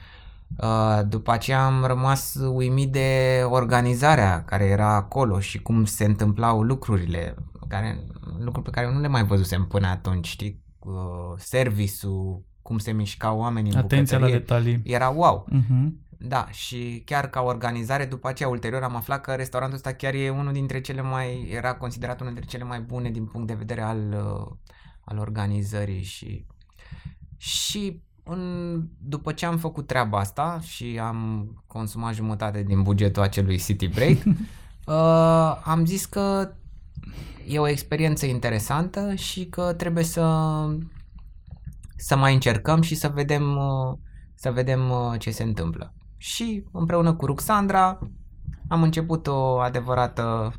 Uh, 0.58 1.00
după 1.08 1.32
aceea 1.32 1.66
am 1.66 1.86
rămas 1.86 2.36
uimit 2.54 2.92
de 2.92 3.42
organizarea 3.50 4.44
care 4.44 4.66
era 4.66 4.96
acolo 4.96 5.40
și 5.40 5.62
cum 5.62 5.86
se 5.86 6.06
întâmplau 6.06 6.62
lucrurile, 6.62 7.36
care, 7.68 8.04
lucruri 8.40 8.66
pe 8.66 8.70
care 8.70 8.94
nu 8.94 9.00
le 9.00 9.08
mai 9.08 9.26
văzusem 9.26 9.66
până 9.66 9.88
atunci, 9.88 10.28
știi? 10.28 10.64
Uh, 10.80 11.34
serviciul, 11.38 12.44
cum 12.66 12.78
se 12.78 12.92
mișcau 12.92 13.40
oamenii 13.40 13.72
în 13.72 13.78
Atenția 13.78 14.18
la 14.18 14.26
bucătărie, 14.26 14.72
detalii. 14.72 14.94
era 14.94 15.10
wow. 15.10 15.46
Mhm. 15.50 16.00
Da, 16.18 16.48
și 16.52 17.02
chiar 17.06 17.30
ca 17.30 17.42
organizare, 17.42 18.06
după 18.06 18.28
aceea, 18.28 18.50
ulterior, 18.50 18.84
am 18.84 18.96
aflat 18.96 19.22
că 19.22 19.32
restaurantul 19.32 19.78
ăsta 19.78 19.94
chiar 19.94 20.14
e 20.14 20.30
unul 20.30 20.54
dintre 20.54 20.82
cele 20.82 21.02
mai, 21.02 21.48
era 21.52 21.76
considerat 21.76 22.20
unul 22.22 22.34
dintre 22.34 22.50
cele 22.52 22.64
mai 22.64 22.80
bune 22.80 23.10
din 23.10 23.26
punct 23.26 23.48
de 23.48 23.54
vedere 23.54 23.82
al, 23.82 23.98
uh, 23.98 24.52
al 25.02 25.18
organizării 25.18 26.04
și, 26.04 26.46
și 27.38 28.02
în, 28.24 28.82
după 29.00 29.32
ce 29.32 29.46
am 29.46 29.58
făcut 29.58 29.88
treaba 29.88 30.20
asta 30.20 30.60
și 30.62 31.00
am 31.02 31.50
consumat 31.68 32.14
jumătate 32.14 32.64
din 32.64 32.82
bugetul 32.82 33.24
acelui 33.24 33.58
City 33.58 33.88
Break, 33.88 34.18
uh, 34.26 35.62
am 35.64 35.86
zis 35.86 36.06
că 36.06 36.52
e 37.48 37.60
o 37.60 37.68
experiență 37.68 38.26
interesantă 38.26 39.16
și 39.16 39.46
că 39.46 39.74
trebuie 39.74 40.04
să, 40.04 40.22
să 42.06 42.16
mai 42.16 42.34
încercăm 42.34 42.82
și 42.82 42.96
să 42.96 43.08
vedem, 43.08 43.58
uh, 43.58 43.98
să 44.36 44.52
vedem 44.52 44.90
uh, 44.90 45.20
ce 45.20 45.32
se 45.32 45.44
întâmplă. 45.44 45.94
Și 46.18 46.64
împreună 46.72 47.14
cu 47.14 47.26
Ruxandra 47.26 48.00
am 48.68 48.84
început 48.84 49.28
o 49.28 49.60
adevărată 49.60 50.54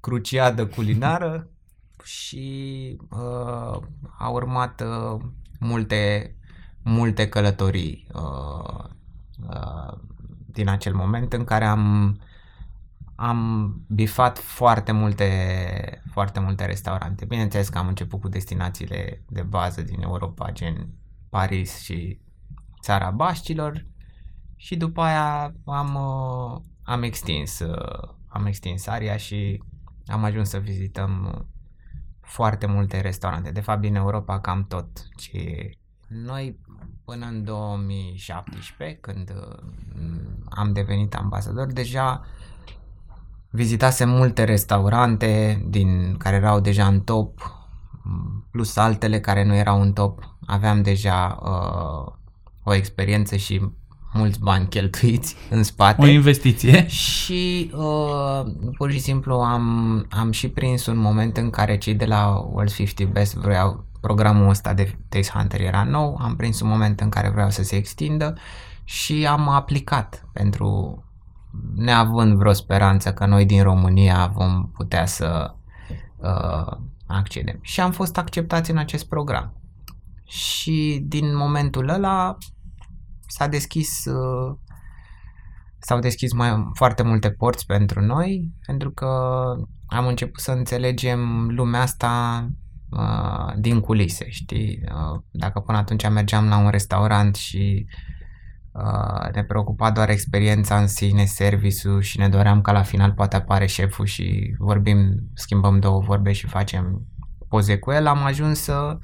cruciadă 0.00 0.66
culinară 0.66 1.48
și 2.18 2.96
uh, 3.10 3.80
a 4.18 4.28
urmat 4.28 4.80
uh, 4.80 5.20
multe, 5.58 6.34
multe 6.82 7.28
călătorii 7.28 8.06
uh, 8.12 8.84
uh, 9.48 9.98
din 10.46 10.68
acel 10.68 10.94
moment 10.94 11.32
în 11.32 11.44
care 11.44 11.64
am 11.64 12.16
am 13.14 13.74
bifat 13.88 14.38
foarte 14.38 14.92
multe, 14.92 16.02
foarte 16.12 16.40
multe 16.40 16.64
restaurante. 16.64 17.24
Bineînțeles 17.24 17.68
că 17.68 17.78
am 17.78 17.86
început 17.86 18.20
cu 18.20 18.28
destinațiile 18.28 19.24
de 19.28 19.42
bază 19.42 19.82
din 19.82 20.02
Europa, 20.02 20.50
gen 20.52 20.88
Paris 21.28 21.78
și 21.78 22.20
Țara 22.80 23.10
Baștilor 23.10 23.86
și 24.56 24.76
după 24.76 25.00
aia 25.00 25.54
am, 25.64 25.94
uh, 25.94 26.60
am 26.82 27.02
extins 27.02 27.58
uh, 27.58 28.14
am 28.34 28.46
extins 28.46 28.86
aria 28.86 29.16
și 29.16 29.62
am 30.06 30.24
ajuns 30.24 30.48
să 30.48 30.58
vizităm 30.58 31.34
uh, 31.34 31.44
foarte 32.20 32.66
multe 32.66 33.00
restaurante. 33.00 33.50
De 33.50 33.60
fapt, 33.60 33.80
din 33.80 33.94
Europa 33.94 34.40
cam 34.40 34.66
tot. 34.66 34.86
Și 35.16 35.70
noi 36.08 36.58
până 37.04 37.26
în 37.26 37.44
2017, 37.44 38.98
când 38.98 39.30
uh, 39.36 39.58
am 40.44 40.72
devenit 40.72 41.14
ambasador, 41.14 41.72
deja 41.72 42.24
vizitasem 43.54 44.08
multe 44.08 44.44
restaurante 44.44 45.62
din 45.68 46.16
care 46.18 46.36
erau 46.36 46.60
deja 46.60 46.86
în 46.86 47.00
top, 47.00 47.38
m, 48.02 48.46
plus 48.50 48.76
altele 48.76 49.20
care 49.20 49.44
nu 49.44 49.54
erau 49.54 49.80
în 49.80 49.92
top. 49.92 50.36
Aveam 50.46 50.82
deja 50.82 51.38
uh, 51.42 52.12
o 52.62 52.74
experiență 52.74 53.36
și 53.36 53.60
mulți 54.12 54.40
bani 54.40 54.68
cheltuiți 54.68 55.36
în 55.50 55.62
spate. 55.62 56.02
O 56.02 56.06
investiție. 56.06 56.86
Și 56.86 57.70
uh, 57.74 58.42
pur 58.76 58.90
și 58.90 58.98
simplu 58.98 59.34
am, 59.34 60.06
am 60.10 60.30
și 60.30 60.48
prins 60.48 60.86
un 60.86 60.96
moment 60.96 61.36
în 61.36 61.50
care 61.50 61.78
cei 61.78 61.94
de 61.94 62.04
la 62.04 62.46
World 62.50 62.72
50 62.72 63.08
Best 63.08 63.34
vreau 63.34 63.84
programul 64.00 64.48
ăsta 64.48 64.72
de 64.72 64.98
Taste 65.08 65.32
Hunter 65.34 65.60
era 65.60 65.84
nou, 65.84 66.18
am 66.20 66.36
prins 66.36 66.60
un 66.60 66.68
moment 66.68 67.00
în 67.00 67.08
care 67.08 67.28
vreau 67.28 67.50
să 67.50 67.62
se 67.62 67.76
extindă 67.76 68.34
și 68.84 69.26
am 69.26 69.48
aplicat 69.48 70.28
pentru 70.32 70.98
neavând 71.74 72.36
vreo 72.36 72.52
speranță 72.52 73.12
că 73.12 73.26
noi 73.26 73.46
din 73.46 73.62
România 73.62 74.26
vom 74.26 74.70
putea 74.70 75.06
să 75.06 75.54
uh, 76.16 76.76
accedem. 77.06 77.58
Și 77.60 77.80
am 77.80 77.92
fost 77.92 78.18
acceptați 78.18 78.70
în 78.70 78.76
acest 78.76 79.08
program. 79.08 79.60
Și 80.24 81.04
din 81.06 81.36
momentul 81.36 81.88
ăla 81.88 82.36
s-a 83.26 83.46
deschis 83.46 84.04
uh, 84.04 84.56
s-au 85.78 85.98
deschis 85.98 86.32
mai 86.32 86.70
foarte 86.74 87.02
multe 87.02 87.30
porți 87.30 87.66
pentru 87.66 88.00
noi, 88.00 88.52
pentru 88.66 88.90
că 88.90 89.06
am 89.86 90.06
început 90.06 90.40
să 90.40 90.50
înțelegem 90.50 91.48
lumea 91.50 91.80
asta 91.80 92.46
uh, 92.90 93.54
din 93.58 93.80
culise, 93.80 94.30
știi? 94.30 94.80
Uh, 94.84 95.20
dacă 95.30 95.60
până 95.60 95.78
atunci 95.78 96.08
mergeam 96.08 96.48
la 96.48 96.56
un 96.56 96.70
restaurant 96.70 97.34
și 97.34 97.86
uh, 97.86 98.14
ne 99.34 99.44
preocupa 99.44 99.90
doar 99.90 100.10
experiența 100.10 100.78
în 100.78 100.86
sine, 100.86 101.24
serviciul 101.24 102.00
și 102.00 102.18
ne 102.18 102.28
doream 102.28 102.60
ca 102.60 102.72
la 102.72 102.82
final 102.82 103.12
poate 103.12 103.36
apare 103.36 103.66
șeful 103.66 104.06
și 104.06 104.54
vorbim, 104.58 105.30
schimbăm 105.34 105.78
două 105.78 106.00
vorbe 106.00 106.32
și 106.32 106.46
facem 106.46 107.02
poze 107.48 107.78
cu 107.78 107.90
el, 107.90 108.06
am 108.06 108.24
ajuns 108.24 108.58
să 108.60 108.98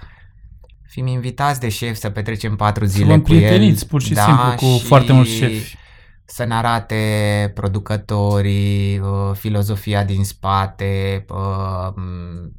fim 0.83 1.07
invitați 1.07 1.61
de 1.61 1.69
șef 1.69 1.97
să 1.97 2.11
petrecem 2.11 2.57
patru 2.57 2.85
Să 2.85 2.91
zile 2.91 3.15
vă 3.17 3.21
cu 3.21 3.33
el. 3.33 3.37
împrieteniți 3.37 3.87
pur 3.87 4.03
și 4.03 4.15
Da, 4.15 4.23
simplu 4.23 4.69
cu 4.69 4.79
și 4.79 4.85
foarte 4.85 5.13
mulți 5.13 5.31
șefi. 5.31 5.77
Să 6.25 6.45
ne 6.45 6.55
arate 6.55 7.53
producătorii, 7.55 8.99
uh, 8.99 9.31
filozofia 9.33 10.05
din 10.05 10.25
spate, 10.25 11.25
uh, 11.29 11.93
m, 11.95 12.53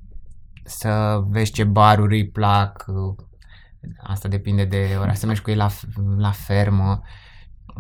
să 0.64 1.22
vezi 1.30 1.52
ce 1.52 1.64
baruri 1.64 2.16
îi 2.16 2.30
plac, 2.30 2.86
uh, 2.88 3.16
asta 4.04 4.28
depinde 4.28 4.66
de 4.66 4.96
ora, 5.00 5.14
să 5.14 5.26
mergi 5.26 5.42
cu 5.42 5.50
ei 5.50 5.56
la, 5.56 5.70
la 6.18 6.32
fermă, 6.32 7.02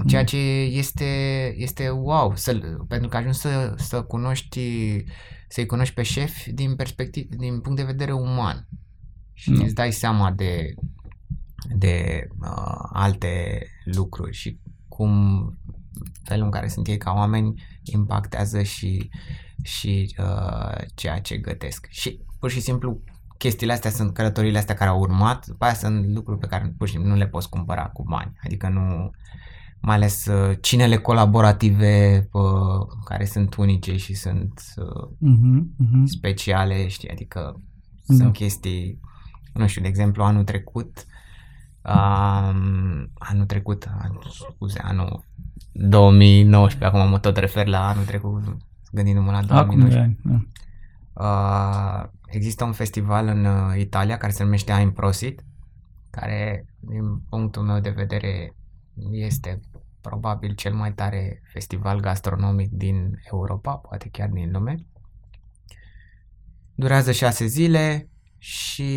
ceea 0.08 0.24
ce 0.24 0.38
este, 0.62 1.06
este 1.58 1.90
wow, 1.90 2.36
să, 2.36 2.60
pentru 2.88 3.10
că 3.10 3.18
ajungi 3.18 3.38
să, 3.38 3.74
să 3.78 4.02
cunoști, 4.02 4.96
să-i 5.48 5.66
cunoști 5.66 5.94
pe 5.94 6.04
șef 6.04 6.48
din, 6.48 6.76
perspectiv, 6.76 7.28
din 7.30 7.60
punct 7.60 7.78
de 7.78 7.86
vedere 7.86 8.12
uman 8.12 8.68
și 9.34 9.52
Da. 9.52 9.64
îți 9.64 9.74
dai 9.74 9.92
seama 9.92 10.32
de, 10.32 10.74
de 11.76 12.28
uh, 12.42 12.90
alte 12.94 13.66
lucruri 13.84 14.34
și 14.34 14.60
cum 14.88 15.44
felul 16.24 16.46
în 16.46 16.52
care 16.52 16.68
sunt 16.68 16.88
ei 16.88 16.98
ca 16.98 17.14
oameni 17.14 17.64
impactează 17.84 18.64
și, 18.64 19.10
și 19.64 20.16
uh, 20.18 20.78
ceea 20.96 21.20
ce 21.20 21.38
gătesc. 21.38 21.88
Și 21.90 22.20
pur 22.40 22.50
și 22.50 22.60
simplu 22.60 23.02
chestiile 23.41 23.73
astea 23.73 23.91
sunt 23.91 24.13
călătorile 24.13 24.58
astea 24.58 24.75
care 24.75 24.89
au 24.89 24.99
urmat, 24.99 25.45
după 25.47 25.65
aia 25.65 25.73
sunt 25.73 26.13
lucruri 26.13 26.39
pe 26.39 26.47
care 26.47 26.73
pur 26.77 26.88
și 26.88 26.93
simplu 26.93 27.12
nu 27.12 27.17
le 27.17 27.27
poți 27.27 27.49
cumpăra 27.49 27.86
cu 27.86 28.04
bani. 28.04 28.32
Adică 28.43 28.69
nu, 28.69 29.12
mai 29.80 29.95
ales 29.95 30.25
uh, 30.25 30.58
cinele 30.62 30.97
colaborative 30.97 32.27
uh, 32.32 32.88
care 33.06 33.25
sunt 33.25 33.56
unice 33.56 33.97
și 33.97 34.13
sunt 34.13 34.62
uh, 34.75 35.10
Mhm, 35.19 35.73
mhm. 35.77 36.06
speciale, 36.06 36.88
știi, 36.88 37.10
adică 37.10 37.56
Da. 38.08 38.15
sunt 38.15 38.34
chestii, 38.34 38.99
nu 39.54 39.67
știu, 39.67 39.82
de 39.82 39.88
exemplu, 39.88 40.23
anul 40.23 40.43
trecut, 40.43 41.06
um, 41.84 43.12
anul 43.17 43.45
trecut, 43.47 43.89
an, 44.01 44.12
scuze, 44.30 44.80
anul 44.84 45.23
2019, 45.71 46.86
acum 46.97 47.10
mă 47.10 47.19
tot 47.19 47.38
refer 47.38 47.67
la 47.67 47.88
anul 47.88 48.04
trecut, 48.04 48.58
gândindu-mă 48.91 49.32
la 49.32 49.38
Acum 49.38 49.47
2019. 49.80 49.97
de 49.99 49.99
ani. 49.99 50.19
da. 50.23 51.23
Uh, 51.23 52.10
există 52.32 52.63
un 52.63 52.72
festival 52.72 53.28
în 53.28 53.46
uh, 53.46 53.78
Italia 53.78 54.17
care 54.17 54.32
se 54.32 54.44
numește 54.44 54.72
Aim 54.72 54.91
Prosit, 54.91 55.46
care, 56.10 56.65
din 56.80 57.20
punctul 57.30 57.63
meu 57.63 57.80
de 57.80 57.89
vedere, 57.89 58.56
este 59.12 59.60
probabil 60.02 60.56
cel 60.56 60.74
mai 60.74 60.94
tare 60.94 61.41
festival 61.52 62.00
gastronomic 62.00 62.72
din 62.72 63.20
Europa, 63.32 63.76
poate 63.76 64.10
chiar 64.10 64.30
din 64.30 64.52
lume. 64.52 64.76
Durează 66.76 67.12
șase 67.12 67.46
zile 67.46 68.10
și 68.38 68.91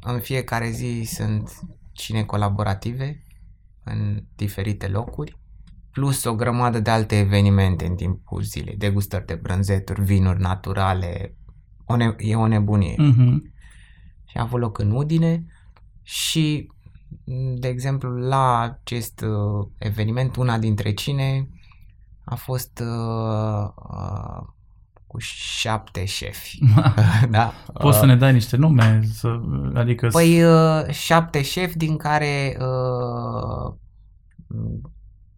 în 0.00 0.20
fiecare 0.20 0.70
zi 0.70 1.02
sunt 1.06 1.60
cine 1.92 2.24
colaborative 2.24 3.22
în 3.84 4.24
diferite 4.36 4.88
locuri, 4.88 5.40
plus 5.90 6.24
o 6.24 6.34
grămadă 6.34 6.80
de 6.80 6.90
alte 6.90 7.18
evenimente 7.18 7.86
în 7.86 7.94
timpul 7.94 8.42
zilei, 8.42 8.76
degustări 8.76 9.26
de 9.26 9.34
brânzeturi, 9.34 10.02
vinuri 10.02 10.40
naturale, 10.40 11.36
o 11.92 11.96
ne- 11.96 12.14
e 12.18 12.36
o 12.36 12.46
nebunie. 12.46 12.94
Mhm. 12.98 13.52
Și 14.24 14.36
a 14.38 14.42
avut 14.42 14.60
loc 14.60 14.78
în 14.78 14.90
Udine 14.90 15.44
și 16.02 16.70
De 17.58 17.68
exemplu, 17.68 18.10
la 18.10 18.58
acest 18.60 19.20
uh, 19.20 19.66
eveniment, 19.78 20.36
una 20.36 20.58
dintre 20.58 20.92
cine 20.94 21.48
a 22.24 22.34
fost 22.34 22.82
uh, 22.84 23.68
uh, 23.90 24.42
cu 25.06 25.18
șapte 25.18 26.04
șefi. 26.04 26.58
da. 27.30 27.52
Poți 27.72 27.98
să 27.98 28.06
ne 28.06 28.16
dai 28.16 28.32
niște 28.32 28.56
nume? 28.56 29.00
Să, 29.12 29.40
adică... 29.74 30.08
Păi 30.08 30.42
uh, 30.44 30.86
șapte 30.90 31.42
șefi 31.42 31.76
din 31.76 31.96
care 31.96 32.56
uh, 32.60 33.74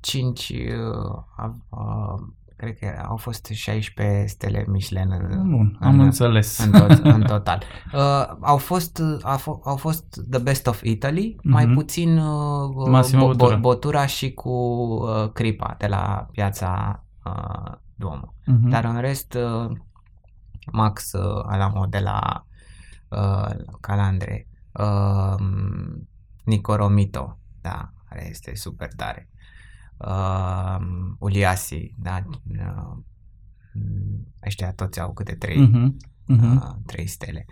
cinci 0.01 0.49
uh, 0.49 1.49
uh, 1.69 2.21
cred 2.57 2.79
că 2.79 3.05
au 3.09 3.17
fost 3.17 3.47
16 3.47 4.25
stele 4.27 4.65
Michelin 4.69 5.11
în, 5.31 5.51
Bun, 5.51 5.77
am 5.81 5.93
în, 5.95 6.01
înțeles. 6.01 6.59
în, 6.59 6.71
tot, 6.73 6.91
în 6.91 7.23
total. 7.35 7.63
Uh, 7.95 8.37
au, 8.41 8.57
fost, 8.57 9.03
au, 9.23 9.39
f- 9.39 9.63
au 9.65 9.77
fost 9.77 10.05
The 10.31 10.41
Best 10.41 10.67
of 10.67 10.83
Italy, 10.83 11.35
mm-hmm. 11.39 11.43
mai 11.51 11.65
Mhm. 11.65 11.75
puțin 11.75 12.19
uh, 12.19 12.89
Massimo 12.89 13.27
Bottura. 13.27 13.57
Botura 13.57 14.07
și 14.07 14.33
cu 14.33 14.51
uh, 14.51 15.31
Cripa 15.33 15.75
de 15.79 15.87
la 15.87 16.27
piața 16.33 17.03
uh, 17.25 17.73
Duomo. 17.95 18.35
Mhm. 18.47 18.69
Dar 18.69 18.85
în 18.85 19.01
rest, 19.01 19.35
uh, 19.35 19.71
Max 20.73 21.13
uh, 21.13 21.43
Alamo 21.47 21.87
de 21.87 21.99
la 21.99 22.47
uh, 23.09 23.51
Calandre, 23.81 24.49
uh, 24.73 25.35
Nico 26.45 26.77
Romito, 26.77 27.39
da, 27.61 27.93
care 28.09 28.27
este 28.31 28.55
super 28.55 28.89
tare, 28.97 29.29
uh, 29.97 30.77
Uliasi, 31.19 31.95
da, 31.99 32.25
uh, 32.49 32.97
ăștia 34.47 34.73
toți 34.73 35.01
au 35.01 35.13
câte 35.13 35.35
trei, 35.35 35.61
Mhm. 35.61 35.97
Mhm. 36.27 36.57
uh, 36.57 36.75
trei 36.87 37.07
stele. 37.07 37.45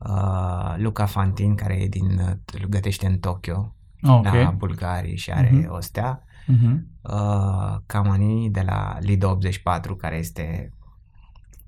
Uh, 0.00 0.74
Luca 0.76 1.06
Fantin, 1.06 1.54
care 1.54 1.74
e 1.82 1.88
din, 1.88 2.18
uh, 2.18 2.62
gătește 2.68 3.06
în 3.06 3.18
Tokyo, 3.18 3.74
Ok. 4.02 4.24
la 4.24 4.50
Bulgarii 4.50 5.16
și 5.16 5.32
are 5.32 5.50
Mhm. 5.50 5.70
o 5.72 5.80
stea. 5.80 6.24
Mhm. 6.46 6.86
Uh, 7.02 7.76
Camani 7.86 8.50
de 8.50 8.60
la 8.60 8.96
Lido 9.00 9.30
84, 9.30 9.96
care 9.96 10.16
este 10.16 10.70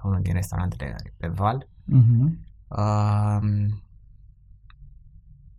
unul 0.04 0.22
din 0.22 0.32
restaurantele 0.32 0.96
pe 1.16 1.28
Val. 1.28 1.68
Mhm. 1.84 2.46
Uh, 2.68 3.66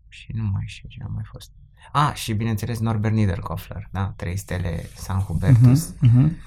și 0.08 0.32
nu 0.34 0.44
mai 0.44 0.64
știu 0.66 0.90
ce 0.90 1.04
a 1.04 1.08
mai 1.08 1.24
fost. 1.26 1.52
Ah, 1.92 2.14
și 2.14 2.34
bineînțeles 2.34 2.80
Norbert 2.80 3.14
Niederkofler, 3.14 3.88
da, 3.92 4.14
trei 4.16 4.38
stele 4.38 4.90
San 4.96 5.20
Hubertus. 5.20 5.94
Mhm. 6.00 6.20
Mhm. 6.20 6.38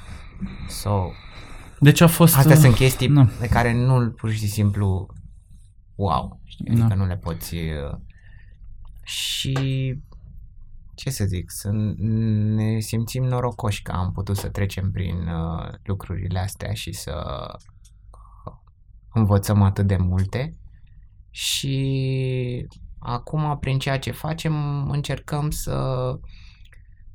So, 0.68 1.10
Deci 1.80 2.00
a 2.00 2.06
fost... 2.06 2.36
astea 2.36 2.56
uh, 2.56 2.62
sunt 2.62 2.74
chestii 2.74 3.06
nu. 3.08 3.30
pe 3.40 3.48
care 3.48 3.72
nu 3.72 4.10
pur 4.10 4.30
și 4.30 4.46
simplu 4.46 5.06
wow, 5.94 6.40
știi? 6.44 6.64
Da. 6.74 6.84
adică 6.84 6.94
nu 6.98 7.06
le 7.06 7.16
poți 7.16 7.54
uh, 7.54 7.98
și 9.04 9.54
ce 10.94 11.10
să 11.10 11.24
zic, 11.24 11.50
să 11.50 11.70
ne 12.54 12.78
simțim 12.80 13.24
norocoși 13.24 13.82
că 13.82 13.92
am 13.92 14.12
putut 14.12 14.36
să 14.36 14.48
trecem 14.48 14.90
prin 14.90 15.16
uh, 15.16 15.72
lucrurile 15.82 16.38
astea 16.38 16.72
și 16.72 16.92
să 16.92 17.46
învățăm 19.12 19.62
atât 19.62 19.86
de 19.86 19.96
multe 19.96 20.56
și 21.30 22.66
acum 23.02 23.56
prin 23.60 23.78
ceea 23.78 23.98
ce 23.98 24.10
facem 24.10 24.54
încercăm 24.90 25.50
să 25.50 25.84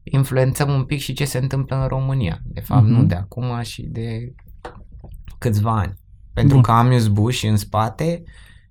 influențăm 0.04 0.70
un 0.70 0.84
pic 0.84 1.00
și 1.00 1.14
ce 1.14 1.26
se 1.26 1.38
întâmplă 1.38 1.82
în 1.82 1.88
România. 1.88 2.40
De 2.44 2.60
fapt, 2.62 2.84
Mhm. 2.84 2.92
nu 2.92 3.04
de 3.04 3.16
acum 3.16 3.62
și 3.62 3.82
de 3.82 4.34
câțiva 5.38 5.78
ani. 5.78 5.94
Pentru 6.34 6.54
Bun. 6.54 6.62
că 6.64 6.72
Amuse 6.72 7.10
Bush 7.10 7.44
în 7.44 7.58
spate 7.58 8.24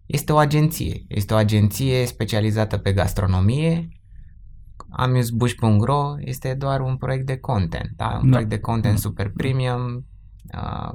este 0.07 0.33
o 0.33 0.37
agenție. 0.37 1.05
Este 1.09 1.35
o 1.35 1.37
agenție 1.37 2.07
specializată 2.07 2.77
pe 2.79 2.93
gastronomie. 2.93 3.89
Amusebush.ro 4.91 6.15
este 6.19 6.55
doar 6.55 6.81
un 6.81 6.97
proiect 6.97 7.27
de 7.27 7.37
content, 7.37 7.91
da? 7.97 8.07
un 8.07 8.23
Da. 8.23 8.29
proiect 8.31 8.49
de 8.51 8.59
content 8.59 8.95
Da. 8.95 9.01
super 9.01 9.31
premium 9.37 9.81
uh, 9.95 10.03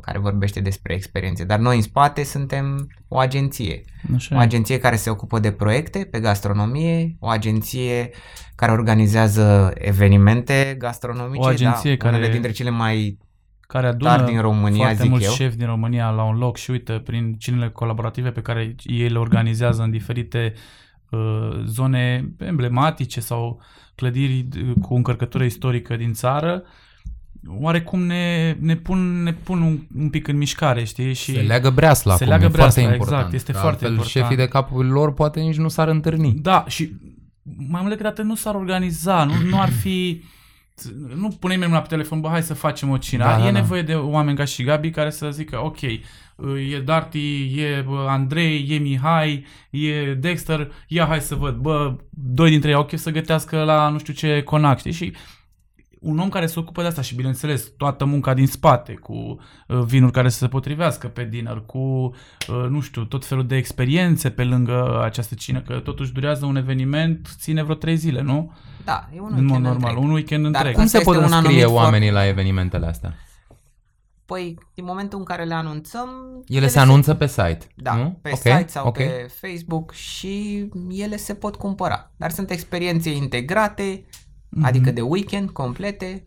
care 0.01 0.19
vorbește 0.19 0.59
despre 0.59 0.93
experiențe. 0.93 1.43
Dar 1.43 1.59
noi 1.59 1.75
în 1.75 1.81
spate 1.81 2.23
suntem 2.23 2.87
o 3.07 3.17
agenție. 3.19 3.83
Așa 4.15 4.35
O 4.35 4.39
e. 4.39 4.41
agenție 4.43 4.77
care 4.79 4.95
se 4.95 5.09
ocupă 5.09 5.39
de 5.39 5.51
proiecte 5.51 6.07
pe 6.11 6.19
gastronomie, 6.19 7.15
o 7.19 7.27
agenție 7.27 8.09
care 8.55 8.71
organizează 8.71 9.71
evenimente 9.75 10.75
gastronomice, 10.79 11.43
O 11.43 11.47
agenție 11.47 11.95
da, 11.95 12.07
unele 12.07 12.21
care- 12.21 12.33
dintre 12.33 12.51
cele 12.51 12.69
mai 12.69 13.17
care 13.61 13.87
adună 13.87 14.09
tari 14.15 14.25
din 14.31 14.41
România, 14.41 14.77
foarte 14.85 15.01
zic 15.01 15.09
mulți 15.09 15.25
eu. 15.25 15.31
șefi 15.31 15.57
din 15.57 15.65
România 15.65 16.09
la 16.09 16.23
un 16.23 16.37
loc 16.37 16.57
și 16.57 16.71
uite, 16.71 16.93
prin 16.93 17.35
cinele 17.37 17.69
colaborative 17.69 18.29
pe 18.31 18.41
care 18.41 18.75
ei 18.83 19.09
le 19.09 19.19
organizează 19.19 19.81
în 19.83 19.91
diferite 19.91 20.53
uh, 21.09 21.63
zone 21.65 22.31
emblematice 22.37 23.19
sau 23.19 23.61
clădiri 23.95 24.47
uh, 24.57 24.73
cu 24.81 24.93
încărcătură 24.95 25.43
istorică 25.43 25.95
din 25.95 26.13
țară, 26.13 26.63
oarecum 27.47 28.01
ne, 28.01 28.55
ne 28.59 28.75
pun, 28.75 29.23
ne 29.23 29.33
pun 29.33 29.61
un, 29.61 29.79
un 29.97 30.09
pic 30.09 30.27
în 30.27 30.37
mișcare, 30.37 30.83
știi? 30.83 31.13
Și 31.13 31.33
Se 31.33 31.41
leagă 31.41 31.69
breasla 31.69 32.15
Se 32.15 32.23
acum, 32.23 32.35
leagă 32.35 32.45
e 32.45 32.57
foarte 32.57 32.79
breasla, 32.79 32.93
important. 32.93 33.17
exact, 33.17 33.33
este 33.33 33.51
Că 33.51 33.57
foarte 33.57 33.85
altfel 33.85 33.89
important. 33.91 34.23
șefii 34.25 34.43
de 34.45 34.51
capul 34.51 34.85
lor 34.85 35.13
poate 35.13 35.39
nici 35.39 35.57
nu 35.57 35.67
s-ar 35.67 35.87
întâlni. 35.87 36.33
Da, 36.33 36.65
și 36.67 36.91
mai 37.43 37.81
mult 37.81 37.89
decât 37.89 38.05
atât 38.05 38.25
nu 38.25 38.35
s-ar 38.35 38.55
organiza, 38.55 39.23
nu, 39.23 39.33
nu 39.49 39.61
ar 39.61 39.69
fi... 39.69 40.23
Nu 41.15 41.27
pune 41.27 41.53
nimeni 41.53 41.69
mâna 41.71 41.81
pe 41.81 41.87
telefon, 41.87 42.21
bă, 42.21 42.27
hai 42.27 42.41
să 42.43 42.53
facem 42.53 42.89
o 42.89 42.97
cină. 42.97 43.23
Da, 43.23 43.37
da, 43.37 43.47
e 43.47 43.51
da. 43.51 43.59
nevoie 43.59 43.81
de 43.81 43.93
oameni 43.93 44.37
ca 44.37 44.43
și 44.45 44.63
Gabi 44.63 44.89
care 44.89 45.09
să 45.09 45.29
zică, 45.31 45.63
ok, 45.65 45.81
e 45.81 46.79
Darty, 46.85 47.59
e 47.61 47.83
bă, 47.87 48.05
Andrei, 48.09 48.67
e 48.69 48.77
Mihai, 48.77 49.45
e 49.69 50.13
Dexter, 50.13 50.71
ia 50.87 51.05
hai 51.05 51.21
să 51.21 51.35
văd, 51.35 51.55
bă, 51.55 51.95
doi 52.09 52.49
dintre 52.49 52.69
ei 52.69 52.75
au 52.75 52.85
chef 52.85 52.99
să 52.99 53.11
gătească 53.11 53.63
la 53.63 53.89
nu 53.89 53.97
știu 53.97 54.13
ce 54.13 54.41
conac, 54.41 54.79
știi? 54.79 54.91
Și 54.91 55.13
un 56.01 56.19
om 56.19 56.29
care 56.29 56.45
se 56.45 56.59
ocupă 56.59 56.81
de 56.81 56.87
asta 56.87 57.01
și, 57.01 57.15
bineînțeles, 57.15 57.71
toată 57.77 58.05
munca 58.05 58.33
din 58.33 58.47
spate, 58.47 58.93
cu 58.93 59.13
uh, 59.13 59.81
vinuri 59.85 60.11
care 60.11 60.29
să 60.29 60.37
se 60.37 60.47
potrivească 60.47 61.07
pe 61.07 61.23
dinner, 61.23 61.63
cu, 61.65 61.77
uh, 61.79 62.65
nu 62.69 62.79
știu, 62.81 63.03
tot 63.03 63.25
felul 63.25 63.47
de 63.47 63.55
experiențe 63.55 64.29
pe 64.29 64.43
lângă 64.43 65.01
această 65.03 65.35
cină, 65.35 65.61
că 65.61 65.79
totuși 65.79 66.11
durează 66.13 66.45
un 66.45 66.55
eveniment, 66.55 67.27
ține 67.39 67.63
vreo 67.63 67.75
trei 67.75 67.95
zile, 67.95 68.21
nu? 68.21 68.51
Da, 68.85 69.09
e 69.15 69.19
un 69.19 69.25
În 69.25 69.31
mod 69.33 69.39
weekend 69.41 69.65
normal, 69.65 69.89
întreg. 69.89 70.03
un 70.03 70.11
weekend 70.13 70.41
Dar 70.43 70.53
întreg. 70.55 70.73
Cum 70.73 70.83
Asta 70.83 70.97
se 70.97 71.03
pot 71.03 71.15
este 71.15 71.27
un 71.27 71.33
înscrie 71.33 71.63
anumit 71.63 71.77
oamenii 71.77 72.11
la 72.11 72.27
evenimentele 72.27 72.85
astea? 72.85 73.15
Păi, 74.25 74.57
din 74.73 74.83
momentul 74.83 75.19
în 75.19 75.25
care 75.25 75.43
le 75.43 75.53
anunțăm... 75.53 76.09
Ele 76.47 76.67
se 76.67 76.79
anunță 76.79 77.13
pe 77.13 77.27
site, 77.27 77.67
Da, 77.75 77.95
nu? 77.95 78.19
pe 78.21 78.29
Ok, 78.29 78.37
site 78.37 78.65
sau 78.67 78.87
ok. 78.87 78.97
pe 78.97 79.27
Facebook 79.41 79.91
și 79.93 80.65
ele 80.89 81.17
se 81.17 81.33
pot 81.33 81.55
cumpăra. 81.55 82.11
Dar 82.17 82.31
sunt 82.31 82.49
experiențe 82.51 83.11
integrate, 83.11 84.05
Mhm. 84.51 84.65
adică 84.65 84.91
de 84.91 85.01
weekend 85.01 85.49
complete, 85.49 86.25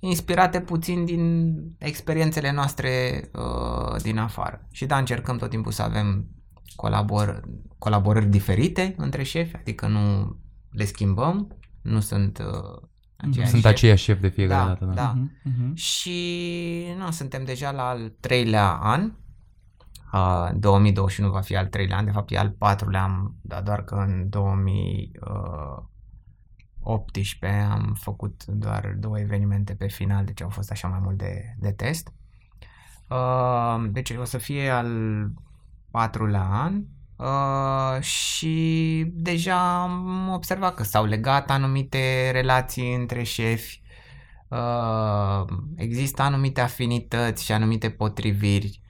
inspirate 0.00 0.60
puțin 0.60 1.04
din 1.04 1.54
experiențele 1.78 2.52
noastre 2.52 2.90
uh, 3.34 4.00
din 4.02 4.18
afară. 4.18 4.66
Și 4.70 4.86
da, 4.86 4.98
încercăm 4.98 5.36
tot 5.36 5.50
timpul 5.50 5.72
să 5.72 5.82
avem 5.82 6.28
colabor- 6.76 7.40
colaborări 7.78 8.26
diferite 8.26 8.94
între 8.96 9.22
șefi, 9.22 9.56
adică 9.56 9.86
nu 9.86 10.36
le 10.70 10.84
schimbăm, 10.84 11.56
nu 11.82 12.00
sunt 12.00 12.38
uh, 12.38 12.82
aceiași 13.16 13.50
Sunt 13.50 13.62
șefi. 13.62 13.74
aceiași 13.74 14.04
șef 14.04 14.20
de 14.20 14.28
fiecare 14.28 14.62
Da, 14.62 14.68
dată. 14.68 14.84
Da. 14.84 14.92
da. 14.94 15.12
Mhm, 15.12 15.30
mhm. 15.42 15.74
Și 15.74 16.84
nu, 16.98 17.10
suntem 17.10 17.44
deja 17.44 17.70
la 17.70 17.88
al 17.88 18.12
treilea 18.20 18.70
an. 18.72 19.12
Uh, 20.12 20.50
2021 20.58 21.30
va 21.30 21.40
fi 21.40 21.56
al 21.56 21.66
treilea 21.66 21.96
an, 21.96 22.04
de 22.04 22.10
fapt 22.10 22.30
e 22.30 22.38
al 22.38 22.50
patrulea 22.50 23.02
an, 23.02 23.12
dar 23.42 23.62
doar 23.62 23.84
că 23.84 23.94
în 23.94 24.28
2018 26.84 27.46
am 27.70 27.96
făcut 28.00 28.44
doar 28.46 28.96
două 28.98 29.18
evenimente 29.18 29.74
pe 29.74 29.86
final, 29.86 30.24
deci 30.24 30.42
au 30.42 30.48
fost 30.48 30.70
așa 30.70 30.88
mai 30.88 30.98
mult 31.02 31.18
de, 31.18 31.54
de 31.58 31.72
test. 31.72 32.12
Uh, 33.08 33.84
deci 33.90 34.10
o 34.10 34.24
să 34.24 34.38
fie 34.38 34.68
al 34.68 34.90
patrulea 35.90 36.48
an 36.50 36.82
uh, 37.16 38.02
și 38.02 39.04
deja 39.12 39.82
am 39.82 40.28
observat 40.28 40.74
că 40.74 40.82
s-au 40.82 41.04
legat 41.04 41.50
anumite 41.50 42.30
relații 42.30 42.94
între 42.94 43.22
șefi, 43.22 43.82
uh, 44.48 45.44
există 45.76 46.22
anumite 46.22 46.60
afinități 46.60 47.44
și 47.44 47.52
anumite 47.52 47.90
potriviri, 47.90 48.80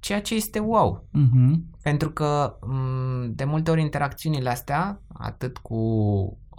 ceea 0.00 0.20
ce 0.20 0.34
este 0.34 0.58
wow. 0.58 1.08
Mhm. 1.10 1.68
Pentru 1.82 2.10
că 2.10 2.58
m, 2.60 3.32
de 3.34 3.44
multe 3.44 3.70
ori 3.70 3.80
interacțiunile 3.80 4.50
astea, 4.50 5.02
atât 5.08 5.58
cu 5.58 5.78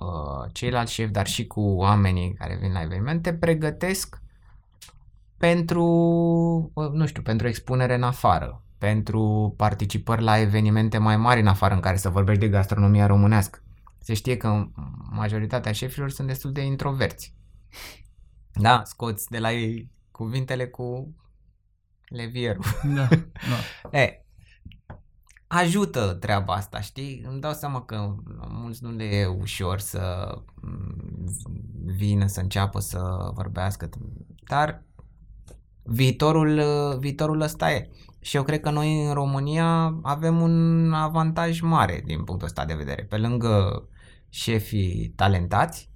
uh, 0.01 0.49
ceilalți 0.51 0.93
șefi, 0.93 1.11
dar 1.11 1.27
și 1.27 1.47
cu 1.47 1.61
oamenii 1.61 2.33
care 2.33 2.57
vin 2.61 2.71
la 2.71 2.81
evenimente, 2.81 3.33
pregătesc 3.33 4.21
pentru, 5.37 5.85
uh, 6.73 6.89
nu 6.91 7.05
știu, 7.05 7.21
pentru 7.21 7.47
expunere 7.47 7.95
în 7.95 8.03
afară, 8.03 8.63
pentru 8.77 9.53
participări 9.57 10.23
la 10.23 10.39
evenimente 10.39 10.97
mai 10.97 11.17
mari 11.17 11.39
în 11.39 11.47
afară 11.47 11.73
în 11.73 11.79
care 11.79 11.97
să 11.97 12.09
vorbești 12.09 12.41
de 12.41 12.49
gastronomia 12.49 13.05
românească. 13.05 13.59
Se 13.99 14.13
știe 14.13 14.37
că 14.37 14.67
majoritatea 15.09 15.71
șefilor 15.71 16.09
sunt 16.09 16.27
destul 16.27 16.51
de 16.51 16.61
introverți. 16.61 17.35
Da, 18.53 18.81
scoți 18.85 19.29
de 19.29 19.39
la 19.39 19.51
ei 19.51 19.91
cuvintele 20.11 20.67
cu 20.67 21.15
levierul. 22.05 22.63
Da, 22.83 23.07
da. 23.91 23.99
E, 23.99 24.25
ajută 25.53 26.17
treaba 26.19 26.53
asta, 26.53 26.79
știi? 26.79 27.25
Îmi 27.29 27.41
dau 27.41 27.53
seama 27.53 27.81
că 27.81 28.15
mulți 28.47 28.83
nu 28.83 28.91
le 28.91 29.03
e 29.03 29.25
ușor 29.25 29.79
să 29.79 30.33
mm, 30.61 30.95
vină, 31.95 32.27
să 32.27 32.39
înceapă 32.39 32.79
să 32.79 33.29
vorbească, 33.33 33.89
dar 34.47 34.83
viitorul, 35.83 36.61
viitorul 36.99 37.41
ăsta 37.41 37.71
e. 37.71 37.89
Și 38.19 38.35
eu 38.35 38.43
cred 38.43 38.59
că 38.59 38.69
noi 38.69 39.05
în 39.05 39.13
România 39.13 39.99
avem 40.01 40.41
un 40.41 40.91
avantaj 40.93 41.59
mare 41.59 42.01
din 42.05 42.23
punctul 42.23 42.47
ăsta 42.47 42.65
de 42.65 42.73
vedere. 42.73 43.03
Pe 43.03 43.17
lângă 43.17 43.83
șefii 44.29 45.13
talentați, 45.15 45.90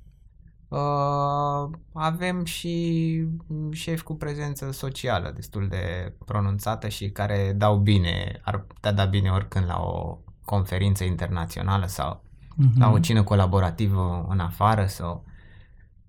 uh, 0.76 1.78
avem 1.94 2.46
și 2.46 3.28
șefi 3.72 4.04
cu 4.04 4.16
prezență 4.16 4.72
socială 4.72 5.32
destul 5.36 5.68
de 5.68 6.16
pronunțată 6.26 6.88
și 6.88 7.10
care 7.10 7.54
dau 7.56 7.78
bine, 7.78 8.40
ar 8.44 8.60
putea 8.60 8.92
da 8.92 9.06
bine 9.06 9.30
oricând 9.30 9.66
la 9.66 9.80
o 9.80 10.18
conferință 10.46 11.04
internațională 11.04 11.86
sau 11.86 12.24
uh-huh. 12.24 12.78
la 12.78 12.90
o 12.90 13.00
cină 13.00 13.24
colaborativă 13.24 14.26
în 14.30 14.40
afară 14.40 14.86
sau 14.86 15.26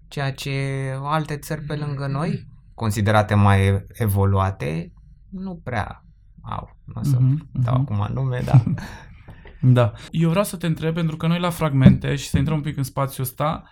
ceea 0.08 0.32
ce 0.32 0.52
alte 1.02 1.36
țări 1.36 1.60
pe 1.60 1.76
lângă 1.76 2.06
noi, 2.06 2.46
considerate 2.74 3.34
mai 3.34 3.84
evoluate, 3.92 4.92
nu 5.30 5.60
prea 5.64 6.04
au. 6.42 6.76
Nu 6.84 7.00
o 7.00 7.02
să 7.02 7.16
uh-huh, 7.16 7.62
dau 7.62 7.74
uh-huh. 7.74 7.90
acum 7.90 8.14
nume, 8.14 8.42
dar... 8.44 8.64
da. 9.78 9.92
Eu 10.10 10.28
vreau 10.28 10.44
să 10.44 10.56
te 10.56 10.66
întreb, 10.66 10.94
pentru 10.94 11.16
că 11.16 11.26
noi 11.26 11.38
la 11.38 11.50
fragmente, 11.50 12.16
și 12.16 12.28
să 12.28 12.38
intrăm 12.38 12.56
un 12.56 12.62
pic 12.62 12.76
în 12.76 12.82
spațiul 12.82 13.26
ăsta, 13.26 13.64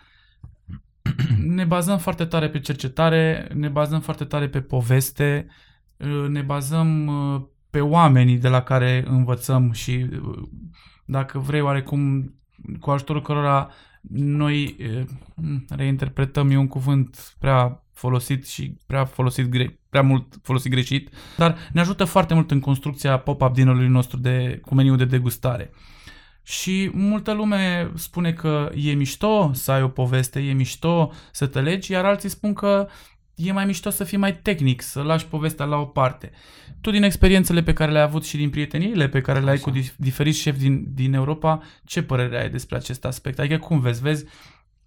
ne 1.38 1.64
bazăm 1.64 1.98
foarte 1.98 2.24
tare 2.24 2.48
pe 2.48 2.60
cercetare, 2.60 3.48
ne 3.54 3.68
bazăm 3.68 4.00
foarte 4.00 4.24
tare 4.24 4.48
pe 4.48 4.60
poveste, 4.60 5.46
ne 6.28 6.40
bazăm 6.40 7.06
uh, 7.06 7.42
pe 7.70 7.80
oamenii 7.80 8.38
de 8.38 8.48
la 8.48 8.62
care 8.62 9.04
învățăm 9.06 9.72
și 9.72 10.06
uh, 10.12 10.42
dacă 11.04 11.38
vrei 11.38 11.60
oarecum 11.60 12.34
cu 12.80 12.90
ajutorul 12.90 13.22
cărora 13.22 13.70
noi 14.10 14.76
reinterpretăm, 15.68 16.50
e 16.50 16.56
un 16.56 16.66
cuvânt 16.66 17.34
prea 17.38 17.84
folosit 17.92 18.46
și 18.46 18.76
prea 18.86 19.04
folosit 19.04 19.46
gre- 19.46 19.78
prea 19.90 20.02
mult 20.02 20.34
folosit 20.42 20.70
greșit, 20.70 21.10
dar 21.36 21.56
ne 21.72 21.80
ajută 21.80 22.04
foarte 22.04 22.34
mult 22.34 22.50
în 22.50 22.60
construcția 22.60 23.18
pop-up 23.18 23.54
dinnerului 23.54 23.88
nostru 23.88 24.18
de, 24.18 24.60
cu 24.64 24.74
meniu 24.74 24.96
de 24.96 25.04
degustare. 25.04 25.70
Și 26.46 26.90
multă 26.92 27.32
lume 27.32 27.90
spune 27.94 28.32
că 28.32 28.70
e 28.74 28.92
mișto 28.92 29.50
să 29.52 29.72
ai 29.72 29.82
o 29.82 29.88
poveste, 29.88 30.40
e 30.40 30.52
mișto 30.52 31.12
să 31.32 31.46
te 31.46 31.60
legi, 31.60 31.92
iar 31.92 32.04
alții 32.04 32.28
spun 32.28 32.52
că 32.52 32.88
e 33.34 33.52
mai 33.52 33.64
mișto 33.64 33.90
să 33.90 34.04
fii 34.04 34.18
mai 34.18 34.36
tehnic, 34.36 34.82
să 34.82 35.02
lași 35.02 35.26
povestea 35.26 35.64
la 35.64 35.76
o 35.76 35.84
parte. 35.84 36.30
Tu 36.80 36.90
din 36.90 37.02
experiențele 37.02 37.62
pe 37.62 37.72
care 37.72 37.92
le-ai 37.92 38.04
avut 38.04 38.24
și 38.24 38.36
din 38.36 38.50
prieteniile 38.50 39.08
pe 39.08 39.20
care 39.20 39.40
le-ai 39.40 39.54
Așa. 39.54 39.70
cu 39.70 39.78
diferiți 39.96 40.38
șefi 40.38 40.58
din, 40.58 40.84
din 40.94 41.14
Europa, 41.14 41.62
ce 41.84 42.02
părere 42.02 42.40
ai 42.40 42.50
despre 42.50 42.76
acest 42.76 43.04
aspect? 43.04 43.38
Adică 43.38 43.58
cum 43.58 43.80
vezi? 43.80 44.02
Vezi 44.02 44.24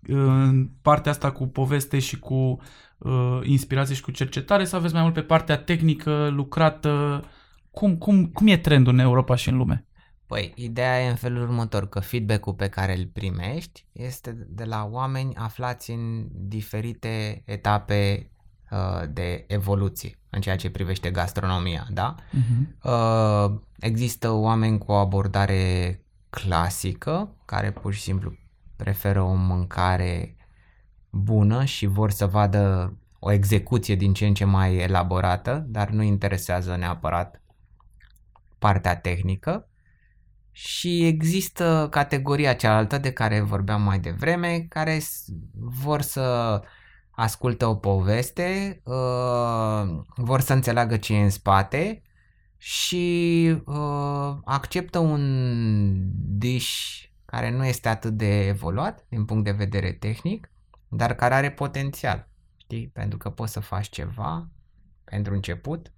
în 0.08 0.70
partea 0.82 1.12
asta 1.12 1.32
cu 1.32 1.48
poveste 1.48 2.00
și 2.00 2.20
cu 2.20 2.60
uh, 2.98 3.40
inspirație 3.44 3.96
și 3.96 4.02
cu 4.02 4.12
cercetare 4.12 4.64
sau 4.64 4.80
aveți 4.80 4.94
mai 4.94 5.04
mult 5.04 5.14
pe 5.14 5.22
partea 5.22 5.58
tehnică, 5.58 6.28
lucrată? 6.28 7.24
Cum, 7.72 7.98
cum, 7.98 8.26
cum 8.26 8.48
e 8.48 8.58
trendul 8.58 8.94
în 8.94 9.00
Europa 9.00 9.36
și 9.36 9.50
în 9.50 9.58
lume? 9.58 9.87
Păi, 10.28 10.52
ideea 10.56 11.02
e 11.02 11.10
în 11.10 11.16
felul 11.16 11.42
următor, 11.42 11.90
că 11.90 12.00
feedback-ul 12.00 12.54
pe 12.54 12.70
care 12.70 12.98
îl 12.98 13.06
primești 13.06 13.86
este 13.92 14.48
de 14.50 14.64
la 14.64 14.88
oameni 14.92 15.36
aflați 15.36 15.92
în 15.92 16.28
diferite 16.32 17.42
etape 17.46 18.32
uh, 18.72 19.04
de 19.10 19.46
evoluție 19.48 20.20
în 20.30 20.42
ceea 20.42 20.56
ce 20.56 20.70
privește 20.70 21.12
gastronomia, 21.12 21.88
da? 21.92 22.16
Uh-huh. 22.16 22.84
Uh, 22.84 23.60
există 23.80 24.32
oameni 24.32 24.78
cu 24.78 24.92
o 24.92 24.96
abordare 24.96 26.02
clasică, 26.30 27.36
care 27.46 27.72
pur 27.72 27.94
și 27.94 28.02
simplu 28.02 28.34
preferă 28.76 29.22
o 29.22 29.34
mâncare 29.34 30.36
bună 31.10 31.64
și 31.64 31.86
vor 31.86 32.12
să 32.12 32.26
vadă 32.26 32.94
o 33.20 33.32
execuție 33.32 33.96
din 33.96 34.14
ce 34.14 34.26
în 34.26 34.34
ce 34.34 34.46
mai 34.46 34.76
elaborată, 34.76 35.66
dar 35.68 35.90
nu 35.90 36.02
interesează 36.02 36.76
neapărat 36.76 37.42
partea 38.60 38.96
tehnică. 38.96 39.70
Și 40.58 41.06
există 41.06 41.88
categoria 41.92 42.54
cealaltă 42.54 42.98
de 42.98 43.12
care 43.12 43.42
vorbeam 43.42 43.82
mai 43.82 44.00
devreme, 44.00 44.66
care 44.70 45.02
vor 45.54 46.02
să 46.02 46.62
ascultă 47.12 47.66
o 47.66 47.76
poveste, 47.76 48.82
uh, 48.84 50.00
vor 50.16 50.42
să 50.42 50.54
înțeleagă 50.54 50.98
ce 50.98 51.14
e 51.14 51.24
în 51.24 51.30
spate 51.30 52.02
și 52.58 53.56
uh, 53.66 54.38
acceptă 54.44 55.00
un 55.00 55.94
dish 56.38 57.04
care 57.26 57.52
nu 57.52 57.66
este 57.66 57.90
atât 57.90 58.14
de 58.14 58.48
evoluat 58.48 59.06
din 59.10 59.26
punct 59.26 59.44
de 59.44 59.52
vedere 59.52 59.92
tehnic, 59.92 60.52
dar 60.88 61.16
care 61.16 61.34
are 61.34 61.52
potențial, 61.52 62.30
știi? 62.58 62.88
Pentru 62.88 63.18
că 63.18 63.30
poți 63.30 63.52
să 63.54 63.60
faci 63.60 63.90
ceva 63.90 64.50
pentru 65.04 65.34
început 65.34 65.92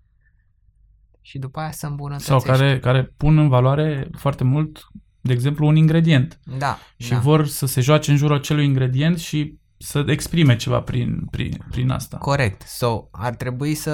și 1.22 1.38
după 1.38 1.60
aia 1.60 1.72
să 1.72 1.88
îmbunătățești. 1.88 2.32
Sau 2.32 2.56
care, 2.56 2.80
care 2.80 3.04
pun 3.04 3.38
în 3.38 3.48
valoare 3.48 4.10
foarte 4.18 4.44
mult, 4.44 4.88
de 5.22 5.34
exemplu, 5.34 5.68
un 5.68 5.76
ingredient. 5.76 6.40
Da. 6.58 6.78
Și 6.98 7.10
da. 7.10 7.20
vor 7.20 7.48
să 7.48 7.66
se 7.66 7.82
joace 7.82 8.12
în 8.12 8.18
jurul 8.18 8.36
acelui 8.36 8.66
ingredient 8.66 9.18
și 9.18 9.58
să 9.78 10.04
exprime 10.08 10.56
ceva 10.56 10.82
prin, 10.82 11.26
prin, 11.32 11.66
prin 11.70 11.90
asta. 11.90 12.18
Corect. 12.18 12.62
So, 12.62 13.08
ar 13.12 13.36
trebui 13.36 13.74
să 13.74 13.92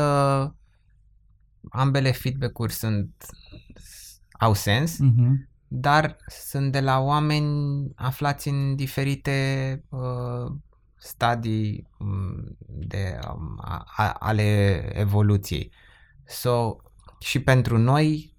ambele 1.69 2.11
feedback-uri 2.11 2.73
sunt 2.73 3.25
au 4.39 4.53
sens, 4.53 4.93
uh-huh 4.95 5.53
dar 5.67 6.17
sunt 6.27 6.71
de 6.71 6.79
la 6.79 6.99
oameni 6.99 7.91
aflați 7.95 8.47
în 8.47 8.75
diferite 8.75 9.83
uh, 9.89 10.51
stadii 10.95 11.88
um, 11.99 12.57
de, 12.67 13.19
um, 13.33 13.59
a, 13.61 14.15
ale 14.19 14.79
evoluției. 14.99 15.71
So, 16.25 16.75
și 17.25 17.39
pentru 17.39 17.77
noi, 17.77 18.35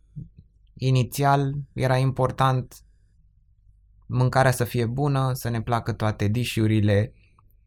inițial, 0.75 1.55
era 1.73 1.97
important 1.97 2.75
mâncarea 4.07 4.51
să 4.51 4.65
fie 4.65 4.87
bună, 4.87 5.33
să 5.33 5.49
ne 5.49 5.63
placă 5.63 5.93
toate 5.93 6.29
dishurile, 6.29 7.13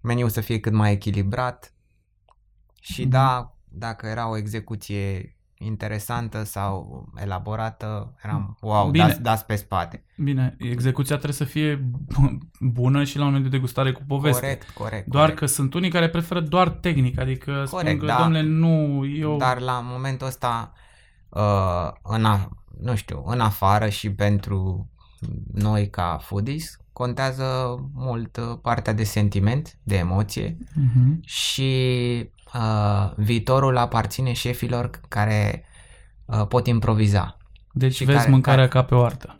meniul 0.01 0.29
să 0.29 0.41
fie 0.41 0.60
cât 0.60 0.73
mai 0.73 0.91
echilibrat 0.91 1.73
și 2.82 3.05
mm-hmm. 3.05 3.10
da, 3.10 3.55
dacă 3.63 4.08
era 4.08 4.29
o 4.29 4.38
execuție 4.38 5.36
interesantă 5.53 6.43
sau 6.43 7.05
elaborată, 7.15 8.15
eram 8.23 8.58
wow, 8.62 8.89
Bine. 8.89 9.08
dați, 9.08 9.21
dați 9.21 9.45
pe 9.45 9.55
spate. 9.55 10.03
Bine, 10.17 10.55
execuția 10.60 11.15
trebuie 11.15 11.38
să 11.38 11.43
fie 11.43 11.89
bună 12.60 13.03
și 13.03 13.17
la 13.17 13.23
un 13.23 13.27
moment 13.27 13.49
de 13.49 13.55
degustare 13.55 13.91
cu 13.91 14.01
poveste. 14.08 14.39
Corect, 14.39 14.69
corect. 14.69 15.08
Doar 15.08 15.23
corect. 15.23 15.39
că 15.39 15.45
sunt 15.45 15.73
unii 15.73 15.89
care 15.89 16.10
preferă 16.10 16.39
doar 16.39 16.69
tehnic, 16.69 17.19
adică 17.19 17.51
corect, 17.51 17.67
spun 17.67 17.97
că, 17.97 18.05
da. 18.05 18.17
domnule, 18.17 18.41
nu, 18.41 19.05
eu... 19.05 19.38
Dar 19.38 19.60
la 19.60 19.79
momentul 19.84 20.27
ăsta, 20.27 20.73
uh, 21.30 21.92
în 22.04 22.26
a, 22.26 22.50
nu 22.82 22.96
știu, 22.96 23.24
în 23.26 23.39
afară 23.39 23.89
și 23.89 24.12
pentru 24.12 24.89
noi 25.54 25.89
ca 25.89 26.20
foodies, 26.22 26.78
contează 26.94 27.76
mult 27.94 28.38
uh, 28.38 28.58
partea 28.62 28.94
de 28.94 29.04
sentiment, 29.04 29.78
de 29.84 29.96
emoție 29.98 30.58
uh-huh. 30.58 31.20
și 31.22 31.72
uh, 32.54 33.12
viitorul 33.15 33.78
aparține 33.78 34.34
șefilor 34.34 34.89
care 35.08 35.65
uh, 36.26 36.48
pot 36.48 36.68
improviza. 36.68 37.38
Deci 37.72 37.96
și 37.96 38.04
vezi 38.04 38.18
care, 38.18 38.30
mâncarea 38.30 38.68
care, 38.68 38.84
ca 38.84 38.84
pe 38.84 38.96
o 38.96 39.04
artă. 39.04 39.36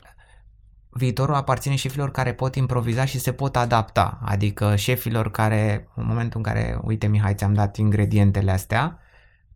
Viitorul 0.90 1.36
aparține 1.36 1.76
șefilor 1.76 2.12
care 2.12 2.34
pot 2.34 2.56
improviza 2.56 3.06
și 3.06 3.20
se 3.20 3.32
pot 3.34 3.56
adapta, 3.56 4.20
adică 4.24 4.76
șefilor 4.76 5.32
care, 5.32 5.88
în 5.96 6.06
momentul 6.06 6.38
în 6.38 6.44
care, 6.44 6.80
uite 6.84 7.08
Mihai, 7.08 7.36
ți-am 7.36 7.54
dat 7.54 7.78
ingredientele 7.78 8.52
astea, 8.52 9.00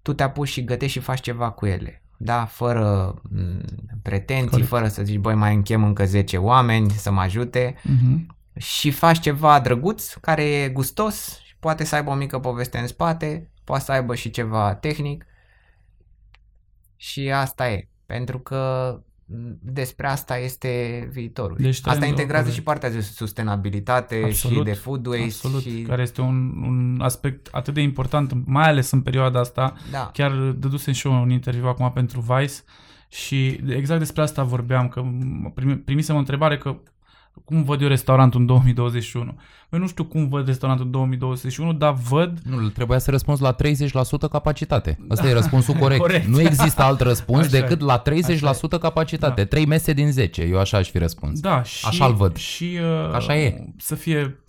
tu 0.02 0.14
te 0.14 0.24
apuci 0.24 0.48
și 0.48 0.64
gătești 0.64 0.98
și 0.98 1.04
faci 1.04 1.22
ceva 1.22 1.52
cu 1.52 1.66
ele. 1.66 2.03
Da, 2.24 2.46
fără 2.46 3.14
mm, 3.30 3.62
pretenții, 4.02 4.50
Corect. 4.50 4.68
fără 4.68 4.88
să 4.88 5.04
zici, 5.04 5.18
băi, 5.20 5.36
mai 5.36 5.54
închem 5.54 5.84
încă 5.84 6.06
10 6.06 6.38
oameni 6.38 6.92
să 6.92 7.12
mă 7.12 7.22
ajute 7.22 7.76
uh-huh. 7.76 8.26
și 8.58 8.92
faci 8.92 9.20
ceva 9.20 9.60
drăguț, 9.60 10.14
care 10.14 10.44
e 10.44 10.70
gustos 10.70 11.38
poate 11.64 11.84
să 11.84 11.96
aibă 11.96 12.10
o 12.10 12.14
mică 12.14 12.40
poveste 12.40 12.78
în 12.78 12.88
spate, 12.88 13.52
poate 13.64 13.84
să 13.84 13.92
aibă 13.92 14.16
și 14.16 14.30
ceva 14.30 14.76
tehnic 14.76 15.26
și 16.96 17.32
asta 17.32 17.70
e. 17.70 17.88
Pentru 18.06 18.40
că 18.40 19.00
despre 19.60 20.08
asta 20.08 20.38
este 20.38 21.08
viitorul. 21.12 21.58
Deci, 21.60 21.80
asta 21.84 22.06
integrează 22.06 22.50
și 22.50 22.64
partea 22.64 22.92
de 22.92 23.00
sustenabilitate 23.00 24.22
absolut, 24.24 24.58
și 24.58 24.64
de 24.64 24.74
food 24.74 25.06
waste. 25.06 25.24
Absolut, 25.24 25.62
și... 25.62 25.82
care 25.82 26.02
este 26.02 26.22
un, 26.22 26.64
un 26.64 27.00
aspect 27.02 27.48
atât 27.52 27.74
de 27.74 27.82
important, 27.82 28.34
mai 28.46 28.68
ales 28.68 28.92
în 28.92 29.02
perioada 29.02 29.40
asta. 29.40 29.74
Da. 29.92 30.10
Chiar 30.14 30.32
dădusem 30.32 30.94
și 30.94 31.08
eu 31.08 31.22
un 31.22 31.30
interviu 31.30 31.68
acum 31.68 31.92
pentru 31.92 32.20
Vice 32.20 32.54
și 33.08 33.60
exact 33.68 34.00
despre 34.00 34.22
asta 34.22 34.44
vorbeam, 34.44 34.88
că 34.88 35.04
primisem 35.86 36.16
o 36.16 36.20
întrebare 36.20 36.58
că 36.58 36.76
cum 37.46 37.64
văd 37.64 37.82
eu 37.82 37.88
restaurantul 37.88 38.40
în 38.40 38.46
2021? 38.46 39.38
Păi 39.70 39.80
nu 39.80 39.88
știu 39.88 40.06
cum 40.06 40.28
văd 40.28 40.46
restaurantul 40.48 40.86
în 40.86 40.92
2021, 40.92 41.74
dar 41.74 41.94
văd... 41.94 42.40
Nu, 42.44 42.70
trebuia 42.70 42.98
să 42.98 43.12
răspunzi 43.12 43.42
la 43.42 43.56
30% 43.56 44.30
capacitate. 44.32 45.00
Asta 45.10 45.28
e 45.28 45.34
răspunsul 45.42 45.74
corect. 45.74 46.02
Corect. 46.02 46.26
Nu 46.26 46.42
există 46.42 46.82
alt 46.82 47.00
răspuns 47.00 47.46
Așa 47.46 47.60
decât 47.60 47.82
e. 47.82 47.84
la 47.84 48.02
30% 48.76 48.80
capacitate. 48.80 49.42
Da. 49.42 49.48
3 49.48 49.66
mese 49.66 49.94
din 49.94 50.12
10. 50.12 50.42
Eu 50.42 50.60
așa 50.60 50.78
aș 50.78 50.90
fi 50.90 50.98
răspuns. 50.98 51.40
Da, 51.40 51.64
și, 51.64 51.86
Așa-l 51.88 52.14
văd. 52.14 52.36
Și 52.36 52.80
uh, 52.82 53.14
Așa 53.14 53.36
e. 53.36 53.66
să 53.78 53.96
fie 53.96 54.44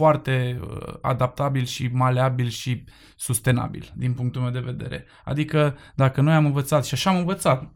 foarte 0.00 0.60
uh, 0.62 0.94
adaptabil 1.00 1.64
și 1.64 1.88
maleabil 1.92 2.48
și 2.48 2.84
sustenabil 3.16 3.92
din 3.94 4.12
punctul 4.12 4.40
meu 4.40 4.50
de 4.50 4.58
vedere. 4.58 5.04
Adică 5.24 5.76
dacă 5.94 6.20
noi 6.20 6.34
am 6.34 6.44
învățat 6.44 6.84
și 6.84 6.94
așa 6.94 7.10
am 7.10 7.16
învățat, 7.16 7.72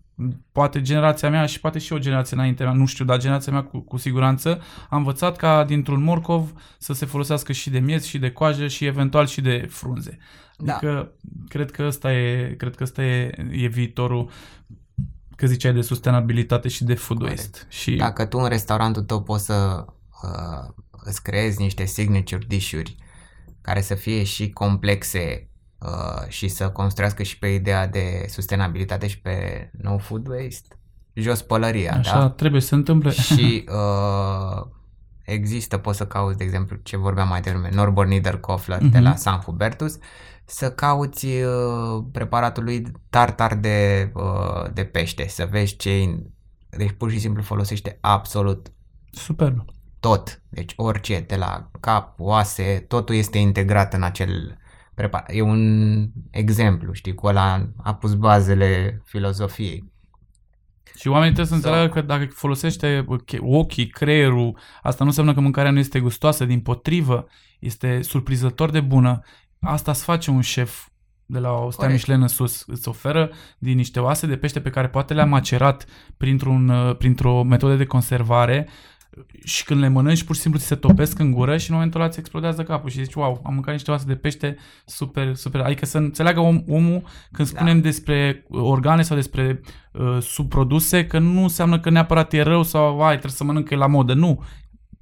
poate 0.52 0.80
generația 0.80 1.30
mea 1.30 1.46
și 1.46 1.60
poate 1.60 1.78
și 1.78 1.92
o 1.92 1.98
generație 1.98 2.36
înaintea 2.36 2.66
mea, 2.66 2.74
nu 2.74 2.86
știu, 2.86 3.04
dar 3.04 3.18
generația 3.18 3.52
mea 3.52 3.62
cu, 3.62 3.78
cu 3.78 3.96
siguranță, 3.96 4.60
am 4.90 4.98
învățat 4.98 5.36
ca 5.36 5.64
dintr-un 5.64 6.02
morcov 6.02 6.52
să 6.78 6.92
se 6.92 7.06
folosească 7.06 7.52
și 7.52 7.70
de 7.70 7.78
miez 7.78 8.04
și 8.04 8.18
de 8.18 8.30
coajă 8.30 8.66
și 8.66 8.84
eventual 8.84 9.26
și 9.26 9.40
de 9.40 9.66
frunze. 9.70 10.18
Da. 10.58 10.72
Adică 10.72 11.12
cred 11.48 11.70
că 11.70 11.82
ăsta 11.86 12.12
e, 12.12 12.54
cred 12.58 12.74
că 12.76 12.82
ăsta 12.82 13.04
e, 13.04 13.46
e 13.50 13.66
viitorul 13.66 14.30
că 15.36 15.46
ziceai 15.46 15.72
de 15.72 15.80
sustenabilitate 15.80 16.68
și 16.68 16.84
de 16.84 16.94
food 16.94 17.18
Corect. 17.18 17.38
waste. 17.38 17.58
Și 17.68 17.96
Dacă 17.96 18.24
tu 18.24 18.38
în 18.38 18.48
restaurantul 18.48 19.02
tău 19.02 19.22
poți 19.22 19.44
să 19.44 19.84
uh, 20.22 20.74
îți 20.90 21.22
creezi 21.22 21.60
niște 21.60 21.84
signature 21.84 22.44
dish-uri 22.48 22.96
care 23.60 23.80
să 23.80 23.94
fie 23.94 24.24
și 24.24 24.50
complexe 24.50 25.48
uh, 25.48 25.53
și 26.28 26.48
să 26.48 26.68
construiască 26.70 27.22
și 27.22 27.38
pe 27.38 27.46
ideea 27.46 27.86
de 27.86 28.24
sustenabilitate 28.28 29.06
și 29.06 29.20
pe 29.20 29.70
no 29.72 29.98
food 29.98 30.26
waste, 30.28 30.76
jos 31.12 31.42
pălăria, 31.42 31.92
Așa 31.98 32.18
da? 32.18 32.30
trebuie 32.30 32.60
să 32.60 32.66
se 32.66 32.74
întâmple. 32.74 33.10
și 33.10 33.64
uh, 33.68 34.66
există, 35.24 35.78
poți 35.78 35.96
să 35.96 36.06
cauți, 36.06 36.38
de 36.38 36.44
exemplu, 36.44 36.76
ce 36.82 36.96
vorbeam 36.96 37.28
mai 37.28 37.40
devreme, 37.40 37.68
Norbert 37.72 38.08
Niederkofler 38.08 38.78
de 38.78 38.84
Mhm. 38.98 39.02
la 39.02 39.14
San 39.16 39.38
Hubertus, 39.40 39.98
să 40.44 40.70
cauți 40.70 41.26
uh, 41.26 42.04
preparatul 42.12 42.64
lui 42.64 42.82
tartar 43.10 43.54
de, 43.54 44.10
uh, 44.14 44.70
de 44.72 44.84
pește, 44.84 45.28
să 45.28 45.48
vezi 45.50 45.76
ce 45.76 46.18
deci 46.76 46.92
pur 46.98 47.10
și 47.10 47.18
simplu 47.18 47.42
folosește 47.42 47.98
absolut 48.00 48.72
Superb. 49.10 49.64
tot, 50.00 50.42
deci 50.48 50.72
orice, 50.76 51.24
de 51.28 51.36
la 51.36 51.70
cap, 51.80 52.14
oase, 52.20 52.84
totul 52.88 53.14
este 53.14 53.38
integrat 53.38 53.94
în 53.94 54.02
acel 54.02 54.58
preparat. 54.94 55.30
E 55.32 55.42
un 55.42 56.08
exemplu, 56.30 56.92
știi, 56.92 57.14
cu 57.14 57.26
ăla 57.26 57.68
a 57.82 57.94
pus 57.94 58.14
bazele 58.14 59.02
filozofiei. 59.04 59.92
Și 60.96 61.08
oamenii 61.08 61.34
trebuie 61.34 61.54
să 61.56 61.60
Sau- 61.60 61.70
înțeleagă 61.72 61.92
că 62.00 62.06
dacă 62.06 62.26
folosește 62.34 63.04
che- 63.26 63.38
ochii, 63.40 63.86
creierul, 63.86 64.58
asta 64.82 65.02
nu 65.04 65.08
înseamnă 65.08 65.34
că 65.34 65.40
mâncarea 65.40 65.70
nu 65.70 65.78
este 65.78 66.00
gustoasă, 66.00 66.44
din 66.44 66.60
potrivă, 66.60 67.26
este 67.58 68.02
surprizător 68.02 68.70
de 68.70 68.80
bună. 68.80 69.20
Asta 69.60 69.90
îți 69.90 70.04
face 70.04 70.30
un 70.30 70.40
șef 70.40 70.86
de 71.26 71.38
la 71.38 71.50
o 71.52 71.70
stea 71.70 71.86
Corect. 71.86 71.92
Michelin 71.92 72.22
în 72.22 72.28
sus. 72.28 72.64
Îți 72.66 72.88
oferă 72.88 73.30
din 73.58 73.76
niște 73.76 74.00
oase 74.00 74.26
de 74.26 74.36
pește 74.36 74.60
pe 74.60 74.70
care 74.70 74.88
poate 74.88 75.14
le-a 75.14 75.24
macerat 75.26 75.84
printr-un, 76.16 76.68
uh, 76.68 76.96
printr-o 76.96 77.42
metodă 77.42 77.76
de 77.76 77.84
conservare 77.84 78.68
și 79.44 79.64
când 79.64 79.80
le 79.80 79.88
mănânci, 79.88 80.22
pur 80.24 80.34
și 80.34 80.40
simplu 80.40 80.60
ți 80.60 80.66
se 80.66 80.74
topesc 80.74 81.18
în 81.18 81.30
gură 81.32 81.56
și 81.56 81.68
în 81.70 81.74
momentul 81.76 82.00
ăla 82.00 82.10
ți 82.10 82.18
explodează 82.18 82.62
capul 82.62 82.90
și 82.90 83.02
zici, 83.04 83.14
wow, 83.14 83.40
am 83.44 83.52
mâncat 83.54 83.72
niște 83.72 83.90
oase 83.90 84.04
de 84.06 84.16
pește 84.16 84.56
super, 84.86 85.34
super. 85.34 85.60
Adică 85.60 85.86
să 85.86 85.98
înțeleagă 85.98 86.40
om, 86.40 86.62
omul 86.68 87.02
când 87.32 87.50
Da. 87.50 87.56
spunem 87.56 87.80
despre 87.80 88.44
organe 88.50 89.02
sau 89.02 89.16
despre 89.16 89.60
uh, 89.92 90.18
subproduse, 90.22 91.06
că 91.06 91.18
nu 91.18 91.42
înseamnă 91.42 91.80
că 91.80 91.90
neapărat 91.90 92.32
e 92.32 92.42
rău 92.42 92.62
sau 92.62 93.02
ai, 93.02 93.10
trebuie 93.10 93.32
să 93.32 93.44
mănâncă 93.44 93.74
e 93.74 93.76
la 93.76 93.86
modă. 93.86 94.14
Nu. 94.14 94.42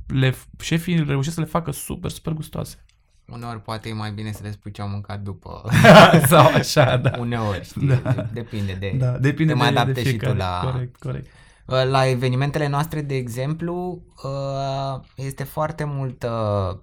Le, 0.06 0.34
șefii 0.60 1.04
reușesc 1.04 1.34
să 1.34 1.40
le 1.40 1.46
facă 1.46 1.70
super, 1.70 2.10
super 2.10 2.32
gustoase. 2.32 2.84
Uneori 3.26 3.62
poate 3.62 3.88
e 3.88 3.92
mai 3.92 4.10
bine 4.12 4.32
să 4.32 4.40
le 4.42 4.50
spui 4.50 4.70
ce 4.70 4.82
au 4.82 4.88
mâncat 4.88 5.20
după. 5.20 5.62
sau 6.28 6.46
așa, 6.46 6.96
da. 6.96 7.10
Uneori, 7.18 7.64
știi? 7.64 7.86
Da. 7.86 8.26
Depinde 8.32 8.72
de... 8.80 8.94
Da, 8.98 9.10
depinde 9.18 9.52
te 9.52 9.58
mai 9.58 9.72
de, 9.72 9.78
adaptezi 9.78 10.04
de 10.06 10.10
și 10.10 10.16
tu 10.16 10.24
fiecare. 10.24 10.38
la- 10.62 10.70
Corect, 10.72 10.96
corect. 10.96 11.26
La 11.64 12.06
evenimentele 12.06 12.68
noastre, 12.68 13.00
de 13.00 13.14
exemplu, 13.14 14.02
uh, 14.24 15.00
este 15.14 15.44
foarte 15.44 15.84
multă 15.84 16.80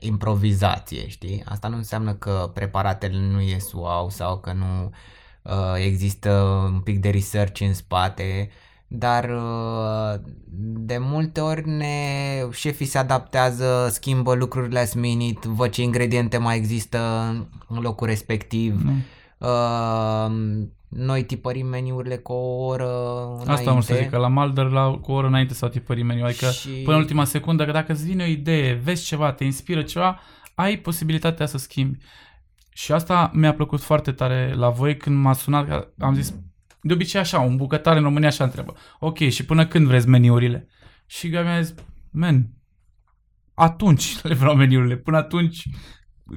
improvizație, 0.00 1.08
știi? 1.08 1.42
Asta 1.44 1.68
nu 1.68 1.76
înseamnă 1.76 2.14
că 2.14 2.50
preparatele 2.54 3.18
nu 3.18 3.40
ies 3.40 3.72
wow 3.72 4.10
sau 4.10 4.38
că 4.38 4.52
nu 4.52 4.90
uh, 5.42 5.84
există 5.84 6.30
un 6.72 6.80
pic 6.80 7.00
de 7.00 7.10
research 7.10 7.60
în 7.60 7.74
spate, 7.74 8.50
dar 8.86 9.30
uh, 9.30 10.20
de 10.86 10.98
multe 10.98 11.40
ori 11.40 11.68
ne, 11.68 12.46
șefii 12.50 12.86
se 12.86 12.98
adaptează, 12.98 13.88
schimbă 13.90 14.34
lucrurile 14.34 14.78
last 14.78 14.94
minute, 14.94 15.48
văd 15.48 15.70
ce 15.70 15.82
ingrediente 15.82 16.36
mai 16.36 16.56
există 16.56 16.98
în 17.68 17.80
locul 17.80 18.06
respectiv. 18.06 18.82
Nu. 18.82 18.92
Uh, 19.38 20.66
noi 20.92 21.24
tipărim 21.24 21.66
meniurile 21.66 22.16
cu 22.16 22.32
o 22.32 22.64
oră 22.64 22.88
înainte. 23.24 23.50
Asta 23.50 23.70
am 23.70 23.80
să 23.80 23.94
zic, 23.94 24.10
că 24.10 24.16
la 24.16 24.28
Malder 24.28 24.66
la, 24.66 24.90
cu 24.90 25.12
o 25.12 25.14
oră 25.14 25.26
înainte 25.26 25.54
s-au 25.54 25.68
tipărit 25.68 26.04
meniu. 26.04 26.24
Adică 26.24 26.50
și... 26.50 26.68
până 26.68 26.96
în 26.96 27.02
ultima 27.02 27.24
secundă, 27.24 27.64
că 27.64 27.70
dacă 27.70 27.92
îți 27.92 28.04
vine 28.04 28.24
o 28.24 28.26
idee, 28.26 28.72
vezi 28.72 29.04
ceva, 29.04 29.32
te 29.32 29.44
inspiră 29.44 29.82
ceva, 29.82 30.20
ai 30.54 30.76
posibilitatea 30.76 31.46
să 31.46 31.58
schimbi. 31.58 31.98
Și 32.70 32.92
asta 32.92 33.30
mi-a 33.34 33.54
plăcut 33.54 33.80
foarte 33.80 34.12
tare 34.12 34.54
la 34.54 34.68
voi 34.68 34.96
când 34.96 35.16
m-a 35.16 35.32
sunat, 35.32 35.66
că 35.66 35.88
am 35.98 36.14
zis, 36.14 36.34
de 36.80 36.92
obicei 36.92 37.20
așa, 37.20 37.40
un 37.40 37.56
bucătar 37.56 37.96
în 37.96 38.02
România 38.02 38.28
așa 38.28 38.44
întreabă, 38.44 38.74
ok, 38.98 39.18
și 39.18 39.44
până 39.44 39.66
când 39.66 39.86
vreți 39.86 40.08
meniurile? 40.08 40.68
Și 41.06 41.28
Gabi 41.28 41.46
mi-a 41.46 41.60
zis, 41.60 41.74
men, 42.10 42.50
atunci 43.54 44.22
le 44.22 44.34
vreau 44.34 44.54
meniurile, 44.54 44.96
până 44.96 45.16
atunci 45.16 45.68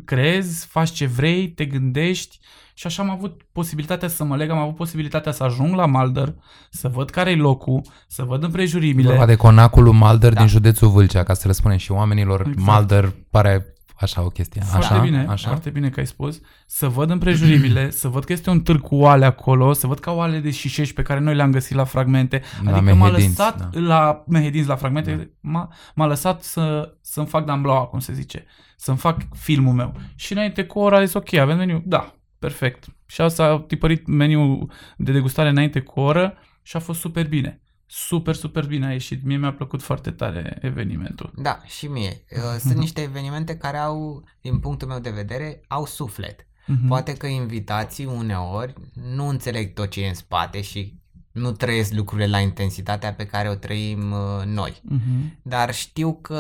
creezi, 0.06 0.68
faci 0.68 0.90
ce 0.90 1.06
vrei, 1.06 1.52
te 1.52 1.66
gândești 1.66 2.40
și 2.78 2.88
așa 2.88 3.04
am 3.04 3.10
avut 3.10 3.42
posibilitatea 3.52 4.08
să 4.08 4.24
mă 4.24 4.36
leg, 4.36 4.50
am 4.50 4.58
avut 4.58 4.76
posibilitatea 4.76 5.32
să 5.32 5.44
ajung 5.44 5.76
la 5.76 5.86
Malder, 5.86 6.36
să 6.70 6.88
văd 6.88 7.10
care 7.10 7.32
e 7.32 7.36
locul, 7.36 7.82
să 8.08 8.24
văd 8.24 8.44
împrejurimile. 8.44 9.08
Vorba 9.08 9.26
de 9.26 9.36
conacul 9.36 9.84
lui 9.84 9.94
Malder 9.94 10.34
Da. 10.34 10.40
din 10.40 10.48
județul 10.48 10.90
Vâlcea, 10.90 11.24
ca 11.24 11.34
să 11.34 11.48
le 11.48 11.54
spunem 11.54 11.78
și 11.78 11.92
oamenilor. 11.92 12.40
Exact. 12.40 12.68
Malder 12.68 13.14
pare 13.30 13.66
așa 14.00 14.24
o 14.24 14.28
chestie. 14.28 14.62
Foarte 14.62 14.94
așa, 14.94 15.02
bine, 15.02 15.26
așa. 15.30 15.48
foarte 15.48 15.70
bine 15.70 15.90
că 15.90 16.00
ai 16.00 16.06
spus. 16.06 16.40
Să 16.66 16.88
văd 16.88 17.10
împrejurimile, 17.10 17.90
să 18.02 18.08
văd 18.08 18.24
că 18.24 18.34
este 18.34 18.50
un 18.50 18.62
târg 18.62 18.82
cu 18.82 18.96
oale 18.96 19.26
acolo, 19.26 19.74
să 19.74 19.88
văd 19.88 20.00
ca 20.00 20.12
oale 20.12 20.40
de 20.40 20.52
șișești 20.52 20.94
pe 20.94 21.02
care 21.02 21.20
noi 21.20 21.36
le-am 21.36 21.52
găsit 21.52 21.76
la 21.76 21.84
fragmente. 21.84 22.42
La 22.64 22.76
adică 22.76 22.94
m-a 22.94 23.08
Mehedinți, 23.08 23.38
lăsat 23.38 23.70
da. 23.70 23.80
la 23.80 24.24
Mehedinți, 24.28 24.68
la 24.68 24.76
fragmente, 24.76 25.32
m-a, 25.40 25.70
m-a 25.96 26.06
lăsat 26.06 26.44
să, 26.44 26.96
să-mi 27.02 27.28
fac 27.28 27.46
damblaua, 27.46 27.86
cum 27.86 28.00
se 28.00 28.14
zice. 28.14 28.46
Să-mi 28.78 28.98
fac 28.98 29.18
filmul 29.34 29.74
meu. 29.74 29.94
Și 30.16 30.34
înainte 30.34 30.64
cu 30.66 30.80
o 30.80 30.82
oră 30.82 30.96
a 30.96 31.04
zis, 31.04 31.14
ok, 31.14 31.34
avem 31.34 31.58
meniu? 31.58 31.84
Da, 31.86 32.16
perfect. 32.46 32.86
Și 33.06 33.22
asta 33.22 33.44
a 33.44 33.60
tipărit 33.60 34.08
meniul 34.08 34.72
de 34.98 35.12
degustare 35.12 35.50
înainte 35.50 35.80
cu 35.80 36.00
o 36.00 36.04
oră 36.04 36.38
și 36.62 36.76
a 36.76 36.80
fost 36.80 37.00
super 37.00 37.28
bine. 37.28 37.62
Super, 37.86 38.36
super 38.36 38.66
bine 38.66 38.86
a 38.86 38.92
ieșit. 38.92 39.24
Mie 39.24 39.38
mi-a 39.38 39.54
plăcut 39.54 39.82
foarte 39.82 40.12
tare 40.12 40.58
evenimentul. 40.62 41.32
Da, 41.36 41.62
și 41.66 41.88
mie. 41.88 42.24
Uh, 42.32 42.60
Sunt 42.68 42.78
niște 42.78 43.02
evenimente 43.02 43.58
care 43.58 43.78
au, 43.78 44.24
din 44.42 44.60
punctul 44.60 44.88
meu 44.88 45.00
de 45.00 45.10
vedere, 45.10 45.62
au 45.68 45.86
suflet. 45.86 46.48
Mhm. 46.66 46.88
Poate 46.88 47.14
că 47.14 47.28
invitații 47.28 48.06
uneori 48.06 48.74
nu 48.94 49.28
înțeleg 49.28 49.74
tot 49.74 49.90
ce 49.90 50.04
e 50.04 50.08
în 50.08 50.14
spate 50.14 50.62
și 50.62 51.00
nu 51.32 51.52
trăiesc 51.52 51.94
lucrurile 51.94 52.28
la 52.28 52.40
intensitatea 52.40 53.14
pe 53.14 53.26
care 53.26 53.50
o 53.50 53.56
trăim 53.56 54.12
uh, 54.12 54.46
noi. 54.46 54.82
Mhm. 54.84 55.40
Dar 55.42 55.74
știu 55.74 56.14
că 56.14 56.40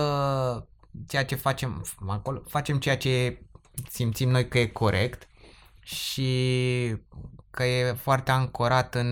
ceea 1.07 1.25
ce 1.25 1.35
facem 1.35 1.85
acolo, 2.07 2.41
facem 2.47 2.77
ceea 2.77 2.97
ce 2.97 3.41
simțim 3.89 4.29
noi 4.29 4.47
că 4.47 4.59
e 4.59 4.65
corect 4.65 5.27
și 5.85 6.95
că 7.51 7.63
e 7.63 7.93
foarte 7.93 8.31
ancorat 8.31 8.95
în, 8.95 9.09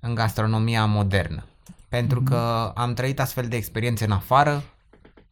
în 0.00 0.14
gastronomia 0.14 0.86
modernă. 0.86 1.44
Pentru 1.88 2.20
Mhm. 2.20 2.28
că 2.30 2.72
am 2.74 2.94
trăit 2.94 3.20
astfel 3.20 3.48
de 3.48 3.56
experiențe 3.56 4.04
în 4.04 4.10
afară, 4.10 4.62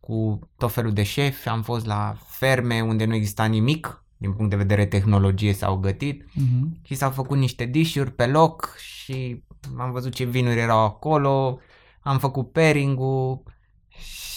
cu 0.01 0.39
tot 0.59 0.73
felul 0.73 0.93
de 0.93 1.03
șefi, 1.03 1.49
am 1.49 1.63
fost 1.63 1.87
la 1.87 2.17
ferme 2.27 2.81
unde 2.81 3.05
nu 3.05 3.15
exista 3.15 3.45
nimic 3.45 4.05
din 4.17 4.33
punct 4.33 4.51
de 4.51 4.57
vedere 4.57 4.87
tehnologie 4.87 5.53
s-au 5.53 5.77
gătit 5.77 6.25
Mhm. 6.35 6.79
și 6.83 6.95
s-au 6.95 7.11
făcut 7.11 7.39
niște 7.39 7.65
dișuri 7.65 8.13
pe 8.13 8.27
loc 8.27 8.75
și 8.79 9.43
am 9.79 9.91
văzut 9.93 10.15
ce 10.15 10.25
vinuri 10.25 10.59
erau 10.59 10.79
acolo, 10.85 11.59
am 12.01 12.19
făcut 12.19 12.53
pairing-ul 12.53 13.43
și 13.89 14.34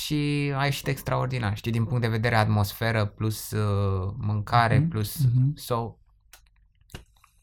a 0.57 0.63
ieșit 0.65 0.87
extraordinar, 0.87 1.55
știi, 1.57 1.71
din 1.71 1.85
punct 1.85 2.01
de 2.01 2.07
vedere 2.07 2.35
atmosferă 2.35 3.05
plus 3.05 3.51
uh, 3.51 4.13
mâncare 4.17 4.77
Mhm, 4.77 4.87
plus 4.87 5.17
mhm. 5.25 5.55
so, 5.55 5.95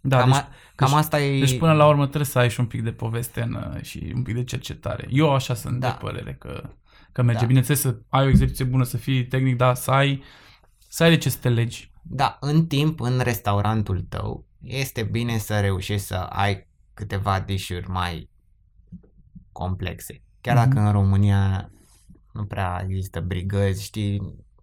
Da, 0.00 0.18
cam, 0.18 0.28
deci, 0.30 0.36
a, 0.38 0.48
cam 0.74 0.88
deci- 0.88 0.98
asta 0.98 1.20
e... 1.20 1.38
Deci 1.38 1.58
până 1.58 1.72
la 1.72 1.86
urmă 1.86 2.02
trebuie 2.04 2.24
să 2.26 2.38
ai 2.38 2.50
și 2.50 2.60
un 2.60 2.66
pic 2.66 2.82
de 2.82 2.92
poveste 2.92 3.42
în, 3.42 3.54
uh, 3.74 3.82
și 3.82 4.12
un 4.14 4.22
pic 4.22 4.34
de 4.34 4.44
cercetare. 4.44 5.06
Eu 5.10 5.34
așa 5.34 5.54
sunt 5.54 5.80
Da. 5.80 5.88
de 5.90 5.96
părere 6.00 6.34
că, 6.34 6.70
că 7.12 7.22
merge. 7.22 7.40
Da. 7.40 7.46
Bineînțeles 7.46 7.80
să 7.80 7.98
ai 8.08 8.24
o 8.24 8.28
exerciție 8.28 8.64
bună, 8.64 8.84
să 8.84 8.96
fii 8.96 9.26
tehnic, 9.26 9.56
dar 9.56 9.74
să 9.74 9.90
ai, 9.90 10.22
să 10.88 11.02
ai 11.02 11.10
de 11.10 11.16
ce 11.18 11.30
să 11.30 11.38
te 11.40 11.48
legi. 11.48 11.92
Da, 12.02 12.36
în 12.40 12.66
timp, 12.66 13.00
în 13.00 13.18
restaurantul 13.20 14.00
tău, 14.08 14.46
este 14.60 15.02
bine 15.02 15.38
să 15.38 15.60
reușești 15.60 16.06
să 16.06 16.14
ai 16.14 16.68
câteva 16.94 17.40
dișuri 17.40 17.88
mai 17.90 18.30
complexe. 19.52 20.22
Chiar 20.40 20.56
Mhm. 20.56 20.68
dacă 20.68 20.86
în 20.86 20.92
România 20.92 21.70
nu 22.34 22.44
prea 22.44 22.84
există 22.88 23.20
brigăzi, 23.20 23.84
știi, 23.84 24.22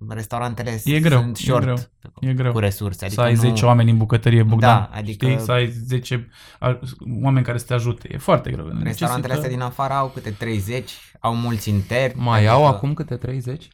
restaurantele 0.09 0.81
E 0.85 0.99
greu, 0.99 1.19
sunt 1.19 1.37
e 1.37 1.41
short 1.41 1.63
greu, 1.63 1.75
e 2.19 2.33
greu. 2.33 2.51
cu 2.51 2.59
resurse. 2.59 3.05
Adică 3.05 3.21
să 3.21 3.27
ai 3.27 3.33
nu... 3.33 3.39
10 3.39 3.65
oameni 3.65 3.91
în 3.91 3.97
bucătărie, 3.97 4.43
Bogdan. 4.43 4.69
Da, 4.91 4.97
adică- 4.97 5.25
Știi? 5.25 5.39
Să 5.39 5.51
ai 5.51 5.67
10 5.67 6.29
a- 6.59 6.79
oameni 7.23 7.45
care 7.45 7.57
să 7.57 7.65
te 7.65 7.73
ajute. 7.73 8.09
E 8.11 8.17
foarte 8.17 8.51
greu. 8.51 8.67
Restaurantele 8.83 9.33
astea 9.33 9.49
din 9.49 9.61
afară 9.61 9.93
au 9.93 10.07
câte 10.07 10.29
30, 10.29 10.91
au 11.19 11.35
mulți 11.35 11.69
interni. 11.69 12.21
Mai 12.21 12.45
au 12.47 12.61
adică- 12.63 12.75
acum 12.75 12.93
câte 12.93 13.15
30? 13.15 13.67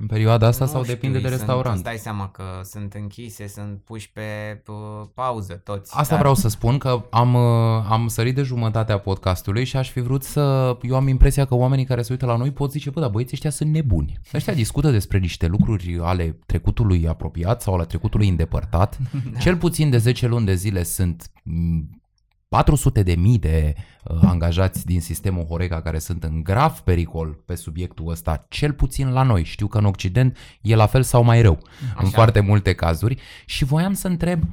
În 0.00 0.06
perioada 0.06 0.46
asta 0.46 0.64
Nu 0.64 0.70
sau 0.70 0.82
știu, 0.82 0.94
depinde 0.94 1.18
de 1.18 1.26
sunt- 1.26 1.38
restaurant? 1.38 1.74
Îți 1.74 1.84
dai 1.84 1.96
seama 1.96 2.28
că 2.28 2.42
sunt 2.62 2.92
închise, 2.92 3.46
sunt 3.46 3.80
puși 3.84 4.12
pe, 4.12 4.20
pe 4.64 4.72
pauză 5.14 5.54
toți. 5.54 5.92
Asta 5.96 6.16
vreau 6.16 6.34
să 6.34 6.48
spun 6.48 6.78
că 6.78 7.04
am, 7.10 7.34
uh, 7.34 7.84
am 7.88 8.06
sărit 8.08 8.34
de 8.34 8.42
jumătatea 8.42 8.98
podcastului 8.98 9.64
și 9.64 9.76
aș 9.76 9.90
fi 9.90 10.00
vrut 10.00 10.22
să... 10.22 10.76
Eu 10.82 10.96
am 10.96 11.08
impresia 11.08 11.44
că 11.44 11.54
oamenii 11.54 11.84
care 11.84 12.02
se 12.02 12.12
uită 12.12 12.26
la 12.26 12.36
noi 12.36 12.50
pot 12.50 12.70
zice, 12.70 12.90
bă, 12.90 13.00
dar 13.00 13.10
băieții 13.10 13.34
ăștia 13.34 13.50
sunt 13.50 13.70
nebuni. 13.70 14.20
Ăștia 14.34 14.54
discută 14.54 14.90
despre 14.90 15.18
niște 15.18 15.46
lucruri 15.46 15.98
ale 16.02 16.38
trecutului 16.46 17.08
apropiat 17.08 17.62
sau 17.62 17.74
ale 17.74 17.84
trecutului 17.84 18.28
îndepărtat. 18.28 18.98
Cel 19.40 19.56
puțin 19.56 19.90
de 19.90 19.98
10 19.98 20.26
luni 20.26 20.46
de 20.46 20.54
zile 20.54 20.82
sunt 20.82 21.30
mm, 21.44 22.02
400 22.50 23.02
de 23.02 23.14
mii 23.14 23.38
de 23.38 23.74
uh, 24.04 24.18
angajați 24.22 24.86
din 24.86 25.00
sistemul 25.00 25.44
Horeca 25.44 25.82
care 25.82 25.98
sunt 25.98 26.24
în 26.24 26.42
grav 26.42 26.78
pericol 26.78 27.28
pe 27.46 27.54
subiectul 27.54 28.10
ăsta, 28.10 28.46
cel 28.48 28.72
puțin 28.72 29.12
la 29.12 29.22
noi. 29.22 29.44
Știu 29.44 29.66
că 29.66 29.78
în 29.78 29.84
Occident 29.84 30.36
e 30.60 30.74
la 30.74 30.86
fel 30.86 31.02
sau 31.02 31.22
mai 31.22 31.42
rău 31.42 31.58
în 31.80 32.04
Așa. 32.04 32.10
foarte 32.10 32.40
multe 32.40 32.74
cazuri 32.74 33.20
și 33.44 33.64
voiam 33.64 33.92
să 33.92 34.08
întreb 34.08 34.44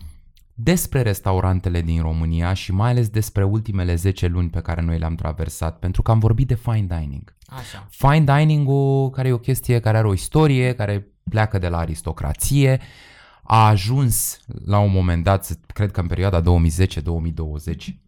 despre 0.54 1.02
restaurantele 1.02 1.82
din 1.82 2.02
România 2.02 2.54
și 2.54 2.72
mai 2.72 2.90
ales 2.90 3.10
despre 3.10 3.44
ultimele 3.44 3.96
10 3.96 4.28
luni 4.28 4.50
pe 4.50 4.62
care 4.62 4.82
noi 4.82 4.98
le-am 4.98 5.16
traversat, 5.16 5.80
pentru 5.80 6.02
că 6.02 6.12
am 6.12 6.20
vorbit 6.20 6.48
de 6.48 6.56
fine 6.56 6.86
dining. 7.00 7.36
Așa. 7.48 7.88
Fine 7.90 8.38
dining-ul, 8.38 9.10
care 9.10 9.28
e 9.28 9.32
o 9.32 9.38
chestie 9.38 9.80
care 9.80 9.98
are 9.98 10.08
o 10.08 10.14
istorie, 10.14 10.74
care 10.74 11.08
pleacă 11.30 11.58
de 11.58 11.68
la 11.68 11.78
aristocrație, 11.78 12.80
a 13.50 13.68
ajuns 13.68 14.40
la 14.66 14.80
un 14.80 14.92
moment 14.92 15.24
dat, 15.24 15.58
cred 15.74 15.92
că 15.92 16.00
în 16.02 16.08
perioada 16.08 16.42
2010-2020, 16.42 16.46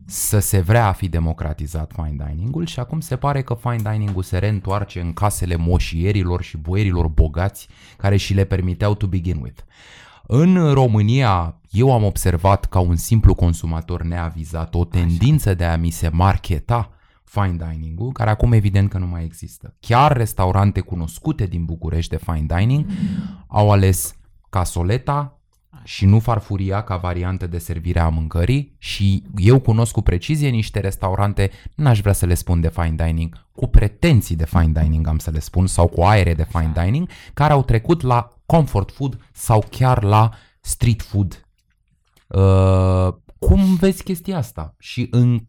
să 0.05 0.39
se 0.39 0.59
vrea 0.59 0.87
a 0.87 0.91
fi 0.91 1.09
democratizat 1.09 1.91
fine 1.95 2.15
dining-ul 2.27 2.65
și 2.65 2.79
acum 2.79 2.99
se 2.99 3.15
pare 3.15 3.41
că 3.41 3.57
fine 3.61 3.91
dining-ul 3.91 4.23
se 4.23 4.37
reîntoarce 4.37 4.99
în 5.01 5.13
casele 5.13 5.55
moșierilor 5.55 6.41
și 6.41 6.57
boierilor 6.57 7.07
bogați 7.07 7.67
care 7.97 8.17
și 8.17 8.33
le 8.33 8.43
permiteau 8.43 8.95
to 8.95 9.07
begin 9.07 9.39
with. 9.41 9.61
În 10.27 10.73
România, 10.73 11.59
eu 11.69 11.93
am 11.93 12.03
observat 12.03 12.65
ca 12.65 12.79
un 12.79 12.95
simplu 12.95 13.35
consumator 13.35 14.03
neavizat 14.03 14.75
o 14.75 14.85
tendință 14.85 15.53
de 15.53 15.65
a 15.65 15.77
mi 15.77 15.89
se 15.89 16.09
marketa 16.09 16.89
fine 17.23 17.57
dining-ul, 17.69 18.11
care 18.11 18.29
acum 18.29 18.51
evident 18.51 18.89
că 18.89 18.97
nu 18.97 19.05
mai 19.05 19.23
există. 19.23 19.75
Chiar 19.79 20.17
restaurante 20.17 20.79
cunoscute 20.79 21.45
din 21.45 21.65
București 21.65 22.09
de 22.09 22.21
fine 22.25 22.45
dining 22.57 22.85
au 23.47 23.71
ales 23.71 24.18
casoleta 24.49 25.39
și 25.83 26.05
nu 26.05 26.19
farfuria 26.19 26.81
ca 26.81 26.97
variantă 26.97 27.47
de 27.47 27.57
servire 27.57 27.99
a 27.99 28.09
mâncării 28.09 28.75
și 28.77 29.23
eu 29.37 29.59
cunosc 29.59 29.91
cu 29.91 30.01
precizie 30.01 30.49
niște 30.49 30.79
restaurante, 30.79 31.51
n-aș 31.75 31.99
vrea 31.99 32.13
să 32.13 32.25
le 32.25 32.33
spun 32.33 32.61
de 32.61 32.69
fine 32.69 33.05
dining, 33.05 33.47
cu 33.51 33.67
pretenții 33.67 34.35
de 34.35 34.45
fine 34.45 34.81
dining 34.81 35.07
am 35.07 35.17
să 35.17 35.31
le 35.31 35.39
spun 35.39 35.67
sau 35.67 35.87
cu 35.87 36.01
aere 36.01 36.33
de 36.33 36.47
fine 36.49 36.71
dining, 36.83 37.09
care 37.33 37.53
au 37.53 37.63
trecut 37.63 38.01
la 38.01 38.33
comfort 38.45 38.91
food 38.91 39.19
sau 39.33 39.65
chiar 39.69 40.03
la 40.03 40.31
street 40.61 41.01
food. 41.01 41.43
Uh, 42.27 43.13
cum 43.39 43.75
vezi 43.75 44.03
chestia 44.03 44.37
asta 44.37 44.75
și 44.79 45.07
în 45.11 45.39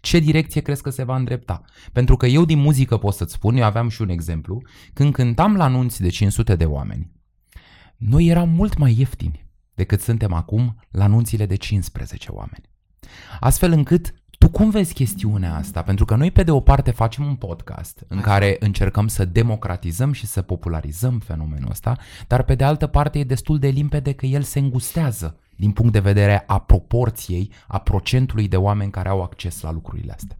ce 0.00 0.18
direcție 0.18 0.60
crezi 0.60 0.82
că 0.82 0.90
se 0.90 1.04
va 1.04 1.16
îndrepta? 1.16 1.62
Pentru 1.92 2.16
că 2.16 2.26
eu 2.26 2.44
din 2.44 2.58
muzică 2.58 2.96
pot 2.96 3.14
să-ți 3.14 3.32
spun, 3.32 3.56
eu 3.56 3.64
aveam 3.64 3.88
și 3.88 4.02
un 4.02 4.08
exemplu, 4.08 4.62
când 4.92 5.12
cântam 5.12 5.56
la 5.56 5.64
anunți 5.64 6.00
de 6.00 6.08
500 6.08 6.56
de 6.56 6.64
oameni, 6.64 7.12
noi 8.08 8.26
eram 8.26 8.48
mult 8.48 8.76
mai 8.76 8.94
ieftini 8.98 9.46
decât 9.74 10.00
suntem 10.00 10.32
acum 10.32 10.76
la 10.90 11.04
anunțile 11.04 11.46
de 11.46 11.54
15 11.54 12.30
oameni. 12.30 12.70
Astfel 13.40 13.72
încât 13.72 14.14
tu 14.38 14.50
cum 14.50 14.70
vezi 14.70 14.94
chestiunea 14.94 15.54
asta? 15.54 15.82
Pentru 15.82 16.04
că 16.04 16.16
noi 16.16 16.30
pe 16.30 16.42
de 16.42 16.50
o 16.50 16.60
parte 16.60 16.90
facem 16.90 17.26
un 17.26 17.36
podcast 17.36 18.04
în 18.08 18.18
Așa. 18.18 18.26
care 18.26 18.56
încercăm 18.60 19.08
să 19.08 19.24
democratizăm 19.24 20.12
și 20.12 20.26
să 20.26 20.42
popularizăm 20.42 21.18
fenomenul 21.18 21.70
ăsta, 21.70 21.96
dar 22.26 22.42
pe 22.42 22.54
de 22.54 22.64
altă 22.64 22.86
parte 22.86 23.18
e 23.18 23.24
destul 23.24 23.58
de 23.58 23.68
limpede 23.68 24.12
că 24.12 24.26
el 24.26 24.42
se 24.42 24.58
îngustează 24.58 25.38
din 25.56 25.72
punct 25.72 25.92
de 25.92 26.00
vedere 26.00 26.44
a 26.46 26.58
proporției, 26.58 27.52
a 27.66 27.78
procentului 27.78 28.48
de 28.48 28.56
oameni 28.56 28.90
care 28.90 29.08
au 29.08 29.22
acces 29.22 29.60
la 29.60 29.72
lucrurile 29.72 30.12
astea. 30.12 30.36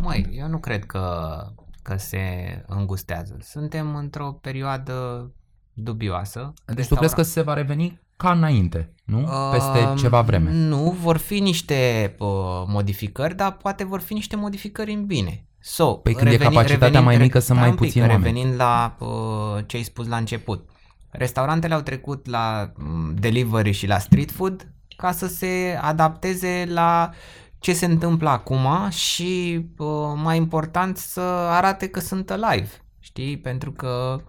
Măi, 0.00 0.28
eu 0.32 0.48
nu 0.48 0.58
cred 0.58 0.84
că, 0.84 1.36
că 1.82 1.96
se 1.96 2.18
îngustează. 2.66 3.36
Suntem 3.40 3.94
într-o 3.94 4.32
perioadă 4.32 5.30
dubioasă. 5.78 6.52
Deci 6.64 6.86
tu 6.86 6.94
crezi 6.94 7.14
că 7.14 7.22
se 7.22 7.42
va 7.42 7.54
reveni 7.54 8.00
ca 8.16 8.30
înainte, 8.32 8.92
nu? 9.04 9.28
Peste 9.52 9.86
Um, 9.90 9.96
ceva 9.96 10.20
vreme. 10.20 10.50
Nu, 10.52 10.96
vor 11.00 11.16
fi 11.16 11.40
niște 11.40 12.14
uh, 12.18 12.28
modificări, 12.66 13.36
dar 13.36 13.52
poate 13.52 13.84
vor 13.84 14.00
fi 14.00 14.12
niște 14.12 14.36
modificări 14.36 14.92
în 14.92 15.06
bine. 15.06 15.44
So, 15.60 15.92
Păi 15.92 16.14
când 16.14 16.32
e 16.32 16.36
capacitatea 16.36 17.00
mai 17.00 17.16
mică, 17.16 17.38
sunt 17.38 17.58
stai 17.58 17.58
mai 17.58 17.68
un 17.68 17.74
pic, 17.74 17.84
puțini 17.84 18.04
că 18.04 18.10
oameni. 18.10 18.32
Revenind 18.32 18.60
la 18.60 18.96
uh, 18.98 19.64
ce 19.66 19.76
ai 19.76 19.82
spus 19.82 20.06
la 20.06 20.16
început. 20.16 20.68
Restaurantele 21.10 21.74
au 21.74 21.80
trecut 21.80 22.26
la 22.26 22.72
mm, 22.76 23.14
delivery 23.14 23.72
și 23.72 23.86
la 23.86 23.98
street 23.98 24.30
food 24.30 24.68
ca 24.96 25.12
să 25.12 25.26
se 25.26 25.78
adapteze 25.80 26.66
la 26.68 27.10
ce 27.58 27.72
se 27.72 27.86
întâmplă 27.86 28.28
acum 28.28 28.88
și, 28.90 29.64
uh, 29.76 29.88
mai 30.14 30.36
important, 30.36 30.96
să 30.96 31.20
arate 31.50 31.88
că 31.88 32.00
sunt 32.00 32.30
alive. 32.30 32.70
Știi? 32.98 33.38
Pentru 33.38 33.72
că 33.72 34.22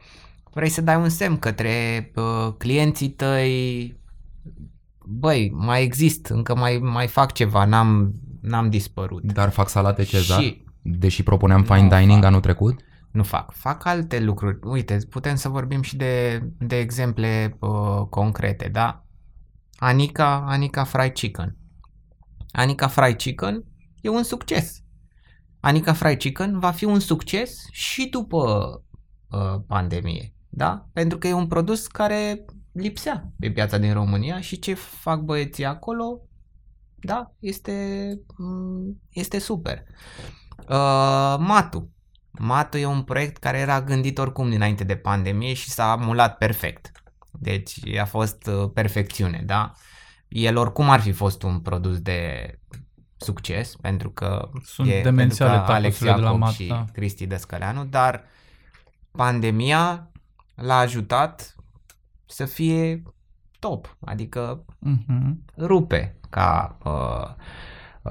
vrei 0.54 0.70
să 0.70 0.82
dai 0.82 0.96
un 0.96 1.10
semn 1.10 1.38
către 1.38 2.12
uh, 2.16 2.54
clienții 2.58 3.10
tăi, 3.10 3.96
băi, 5.06 5.52
mai 5.54 5.84
exist, 5.84 6.26
încă 6.26 6.56
mai, 6.56 6.78
mai 6.78 7.08
fac 7.08 7.32
ceva, 7.32 7.66
n-am, 7.66 8.14
n-am 8.42 8.70
dispărut. 8.70 9.24
Dar 9.24 9.50
fac 9.50 9.70
salate 9.70 10.04
Cezar? 10.04 10.42
Și 10.42 10.64
Deși 10.82 11.24
propuneam 11.24 11.60
Nu 11.60 11.66
fine 11.74 11.88
dining 11.88 12.18
fac. 12.20 12.24
anul 12.24 12.40
trecut? 12.40 12.80
nu 13.12 13.24
fac. 13.24 13.54
Fac 13.54 13.86
alte 13.86 14.20
lucruri. 14.20 14.60
Uite, 14.64 14.98
putem 15.10 15.36
să 15.36 15.50
vorbim 15.50 15.82
și 15.82 15.96
de, 15.96 16.44
de 16.58 16.78
exemple 16.78 17.58
uh, 17.60 18.06
concrete, 18.10 18.68
da? 18.68 19.06
Anica, 19.76 20.46
Anica 20.48 20.84
Fried 20.84 21.14
Chicken. 21.14 21.58
Anica 22.52 22.88
Fried 22.88 23.16
Chicken 23.16 23.64
e 24.02 24.10
un 24.10 24.24
succes. 24.24 24.84
Anica 25.60 25.94
Fried 25.94 26.18
Chicken 26.18 26.60
va 26.60 26.72
fi 26.72 26.86
un 26.86 27.00
succes 27.00 27.68
și 27.72 28.08
după 28.10 28.72
uh, 29.30 29.62
pandemie, 29.68 30.34
da? 30.50 30.88
Pentru 30.94 31.18
că 31.18 31.28
e 31.28 31.34
un 31.34 31.48
produs 31.48 31.88
care 31.88 32.46
lipsea 32.72 33.32
pe 33.40 33.52
piața 33.52 33.78
din 33.78 33.94
România 33.94 34.42
și 34.42 34.60
ce 34.60 34.74
fac 34.74 35.20
băieții 35.20 35.66
acolo, 35.66 36.22
da, 36.96 37.32
este, 37.40 37.74
mm, 38.38 39.02
este 39.10 39.40
super. 39.40 39.84
Uh, 40.58 41.36
Matu. 41.40 41.92
Matu 42.32 42.78
e 42.78 42.86
un 42.86 43.04
proiect 43.04 43.38
care 43.38 43.58
era 43.58 43.82
gândit 43.82 44.18
oricum 44.18 44.50
dinainte 44.50 44.84
de 44.84 44.96
pandemie 44.96 45.54
și 45.54 45.70
s-a 45.70 45.96
mulat 45.96 46.38
perfect. 46.38 46.92
Deci 47.32 47.96
a 47.98 48.06
fost 48.06 48.48
uh, 48.48 48.70
perfecțiune, 48.74 49.44
da? 49.46 49.72
El 50.28 50.58
oricum 50.58 50.90
ar 50.90 51.00
fi 51.00 51.12
fost 51.12 51.44
un 51.44 51.60
produs 51.60 52.00
de 52.00 52.52
succes 53.18 53.76
pentru 53.76 54.10
că 54.10 54.50
Sunt 54.64 54.90
e 54.90 55.02
demențiale 55.02 55.52
pentru 55.52 55.68
că 55.68 55.74
Alex 55.74 55.98
tapusurile 55.98 56.16
de 56.16 56.22
la 56.22 56.26
Iacob 56.26 56.40
Mat, 56.40 56.54
și 56.54 56.68
da. 56.68 56.86
Cristi 56.94 57.28
Descăleanu, 57.28 57.86
dar 57.86 58.24
pandemia 59.12 60.12
l-a 60.62 60.78
ajutat 60.78 61.56
să 62.26 62.46
fie 62.46 63.04
top, 63.60 63.98
adică 64.06 64.66
Mhm. 64.80 65.44
rupe 65.58 66.16
ca 66.30 66.78
uh, 66.86 67.28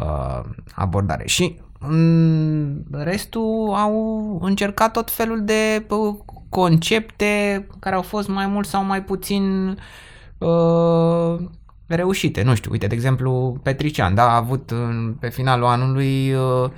uh, 0.00 0.40
abordare. 0.74 1.26
Și 1.26 1.60
în 1.80 2.84
restul 2.90 3.72
au 3.74 4.38
încercat 4.42 4.92
tot 4.92 5.10
felul 5.10 5.44
de 5.44 5.86
uh, 5.90 6.14
concepte 6.48 7.66
care 7.78 7.94
au 7.94 8.02
fost 8.02 8.28
mai 8.28 8.46
mult 8.46 8.66
sau 8.66 8.84
mai 8.84 9.02
puțin 9.04 9.78
uh, 10.38 11.36
reușite. 11.86 12.42
Nu 12.42 12.54
știu, 12.54 12.70
uite, 12.70 12.86
de 12.86 12.94
exemplu, 12.94 13.60
Petrician, 13.62 14.14
da, 14.14 14.30
a 14.30 14.36
avut 14.36 14.70
în, 14.70 15.16
pe 15.20 15.28
finalul 15.28 15.66
anului 15.66 16.32
uh, 16.34 16.70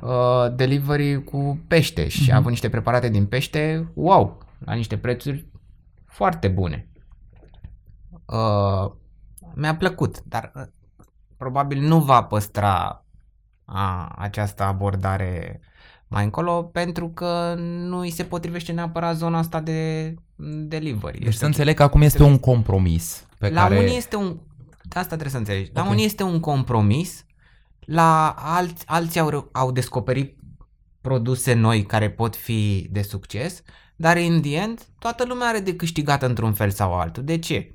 uh, 0.00 0.54
delivery 0.56 1.24
cu 1.24 1.58
pește 1.68 2.08
și 2.08 2.22
a 2.22 2.32
Mhm. 2.32 2.36
avut 2.36 2.50
niște 2.50 2.68
preparate 2.68 3.08
din 3.08 3.26
pește, 3.26 3.88
wow, 3.94 4.38
la 4.64 4.74
niște 4.74 4.98
prețuri 4.98 5.50
foarte 6.06 6.48
bune. 6.48 6.88
Uh, 8.26 8.92
mi-a 9.54 9.76
plăcut, 9.76 10.22
dar 10.22 10.52
uh, 10.54 10.62
probabil 11.36 11.80
nu 11.80 12.00
va 12.00 12.22
păstra 12.22 13.04
a, 13.64 14.08
această 14.16 14.62
abordare 14.62 15.60
mai 16.12 16.24
încolo 16.24 16.62
pentru 16.62 17.08
că 17.08 17.54
nu 17.58 17.98
îi 17.98 18.10
se 18.10 18.24
potrivește 18.24 18.72
neapărat 18.72 19.16
zona 19.16 19.38
asta 19.38 19.60
de 19.60 20.14
mm, 20.36 20.68
delivery. 20.68 21.18
Deci 21.18 21.34
să 21.34 21.46
înțeleg 21.46 21.76
că 21.76 21.82
acum 21.82 22.02
este 22.02 22.22
un 22.22 22.38
compromis 22.38 23.26
pe 23.38 23.48
la 23.48 23.62
care... 23.62 23.78
unii 23.78 23.96
este 23.96 24.16
un... 24.16 24.38
Asta 24.88 25.04
trebuie 25.04 25.30
să 25.30 25.36
înțelegi. 25.36 25.70
La 25.74 25.82
Ok. 25.82 25.90
unii 25.90 26.04
este 26.04 26.22
un 26.22 26.40
compromis, 26.40 27.26
la 27.78 28.34
alți, 28.38 28.84
alții 28.86 29.20
au, 29.20 29.28
reu- 29.28 29.48
au 29.52 29.72
descoperit 29.72 30.38
produse 31.00 31.52
noi 31.52 31.82
care 31.82 32.10
pot 32.10 32.36
fi 32.36 32.88
de 32.90 33.02
succes, 33.02 33.62
dar 33.96 34.16
in 34.16 34.40
the 34.42 34.56
end 34.56 34.80
toată 34.98 35.24
lumea 35.26 35.48
are 35.48 35.58
de 35.60 35.76
câștigat 35.76 36.22
într-un 36.22 36.52
fel 36.52 36.70
sau 36.70 36.94
altul. 36.94 37.24
De 37.24 37.38
ce? 37.38 37.72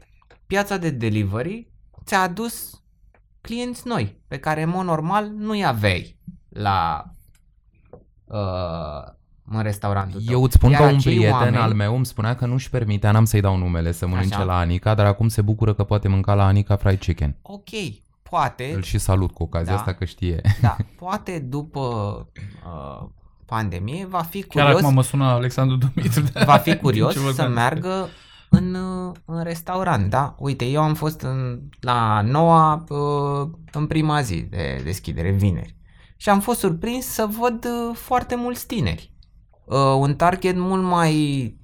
Piața 0.47 0.77
de 0.77 0.89
delivery 0.89 1.71
ți-a 2.05 2.21
adus 2.21 2.81
clienți 3.41 3.87
noi 3.87 4.21
pe 4.27 4.37
care 4.37 4.61
în 4.61 4.69
mod 4.69 4.85
normal 4.85 5.27
nu-i 5.29 5.65
aveai 5.65 6.19
la 6.49 7.03
uh, 8.25 9.15
în 9.49 9.61
restaurantul 9.61 10.21
tău. 10.21 10.33
Eu 10.33 10.43
îți 10.43 10.53
spun 10.53 10.69
Iar 10.71 10.81
că 10.81 10.87
un 10.87 10.95
acei 10.95 11.15
prieten 11.15 11.33
oameni- 11.33 11.57
al 11.57 11.73
meu 11.73 11.95
îmi 11.95 12.05
spunea 12.05 12.35
că 12.35 12.45
nu-și 12.45 12.69
permitea, 12.69 13.11
n-am 13.11 13.25
să-i 13.25 13.41
dau 13.41 13.57
numele, 13.57 13.91
să 13.91 14.07
mănânce 14.07 14.33
Așa. 14.35 14.43
la 14.43 14.57
Anica, 14.57 14.93
dar 14.95 15.05
acum 15.05 15.27
se 15.27 15.41
bucură 15.41 15.73
că 15.73 15.83
poate 15.83 16.07
mânca 16.07 16.33
la 16.33 16.45
Anica 16.45 16.75
fried 16.75 16.99
chicken. 16.99 17.35
Ok, 17.41 17.69
poate, 18.29 18.71
Îl 18.75 18.81
și 18.81 18.97
salut 18.97 19.31
cu 19.31 19.43
ocazia 19.43 19.73
Da. 19.73 19.77
asta 19.79 19.93
că 19.93 20.05
știe. 20.05 20.41
da, 20.61 20.75
poate 20.99 21.39
după 21.39 21.79
uh, 22.65 23.07
pandemie 23.47 24.05
va 24.09 24.21
fi 24.21 24.41
Chiar 24.43 24.63
curios 24.65 24.81
acum 24.83 24.93
mă 24.93 25.03
sună 25.03 25.23
Alexandru 25.25 25.75
Dumitru. 25.77 26.21
de- 26.21 26.43
va 26.51 26.57
fi 26.57 26.75
curios 26.75 27.11
ce 27.13 27.17
să 27.19 27.23
vorbeam. 27.25 27.51
meargă 27.51 28.07
în, 28.49 28.73
uh, 28.73 29.15
în 29.25 29.43
restaurant, 29.43 30.09
da? 30.09 30.35
Uite, 30.39 30.65
eu 30.65 30.81
am 30.81 30.93
fost 30.93 31.21
în, 31.21 31.59
la 31.79 32.21
noua 32.21 32.83
uh, 32.89 33.49
în 33.71 33.87
prima 33.87 34.21
zi 34.21 34.41
de 34.41 34.81
deschidere, 34.83 35.31
vineri. 35.31 35.75
Și 36.17 36.29
am 36.29 36.39
fost 36.39 36.59
surprins 36.59 37.05
să 37.05 37.27
văd 37.39 37.65
uh, 37.65 37.95
foarte 37.95 38.35
mulți 38.35 38.67
tineri. 38.67 39.11
Uh, 39.65 39.77
un 39.99 40.15
target 40.15 40.57
mult 40.57 40.83
mai 40.83 41.55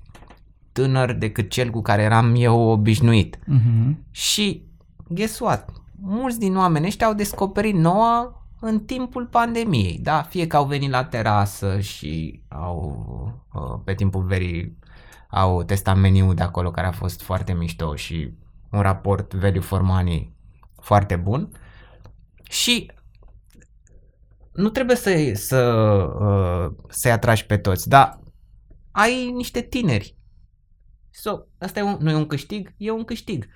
tânăr 0.71 1.11
decât 1.13 1.49
cel 1.49 1.69
cu 1.69 1.81
care 1.81 2.01
eram 2.01 2.33
eu 2.37 2.59
obișnuit. 2.59 3.39
Mhm. 3.45 4.05
Și, 4.11 4.63
guess 5.07 5.39
what? 5.39 5.69
Mulți 6.01 6.39
din 6.39 6.57
oamenii 6.57 6.87
ăștia 6.87 7.07
au 7.07 7.13
descoperit 7.13 7.75
noua 7.75 8.42
în 8.65 8.85
timpul 8.85 9.25
pandemiei, 9.27 9.99
da? 10.01 10.21
Fie 10.21 10.47
că 10.47 10.55
au 10.55 10.65
venit 10.65 10.89
la 10.89 11.05
terasă 11.05 11.79
și 11.79 12.41
au, 12.47 13.45
uh, 13.53 13.81
pe 13.83 13.93
timpul 13.93 14.23
verii, 14.23 14.77
au 15.29 15.63
testat 15.63 15.97
meniul 15.97 16.35
de 16.35 16.41
acolo 16.41 16.71
care 16.71 16.87
a 16.87 16.91
fost 16.91 17.21
foarte 17.21 17.53
mișto 17.53 17.95
și 17.95 18.33
un 18.71 18.81
raport 18.81 19.33
value 19.33 19.59
for 19.59 19.81
money 19.81 20.35
foarte 20.81 21.15
bun. 21.15 21.49
Și 22.43 22.91
nu 24.53 24.69
trebuie 24.69 24.95
să, 24.95 25.31
să, 25.33 25.61
uh, 26.19 26.85
să-i 26.89 27.11
atragi 27.11 27.45
pe 27.45 27.57
toți, 27.57 27.89
dar 27.89 28.19
ai 28.91 29.31
niște 29.31 29.61
tineri. 29.61 30.17
So, 31.09 31.39
asta 31.59 31.79
e 31.79 31.83
un, 31.83 31.97
nu 31.99 32.09
e 32.09 32.15
un 32.15 32.27
câștig, 32.27 32.73
e 32.77 32.91
un 32.91 33.03
câștig. 33.03 33.47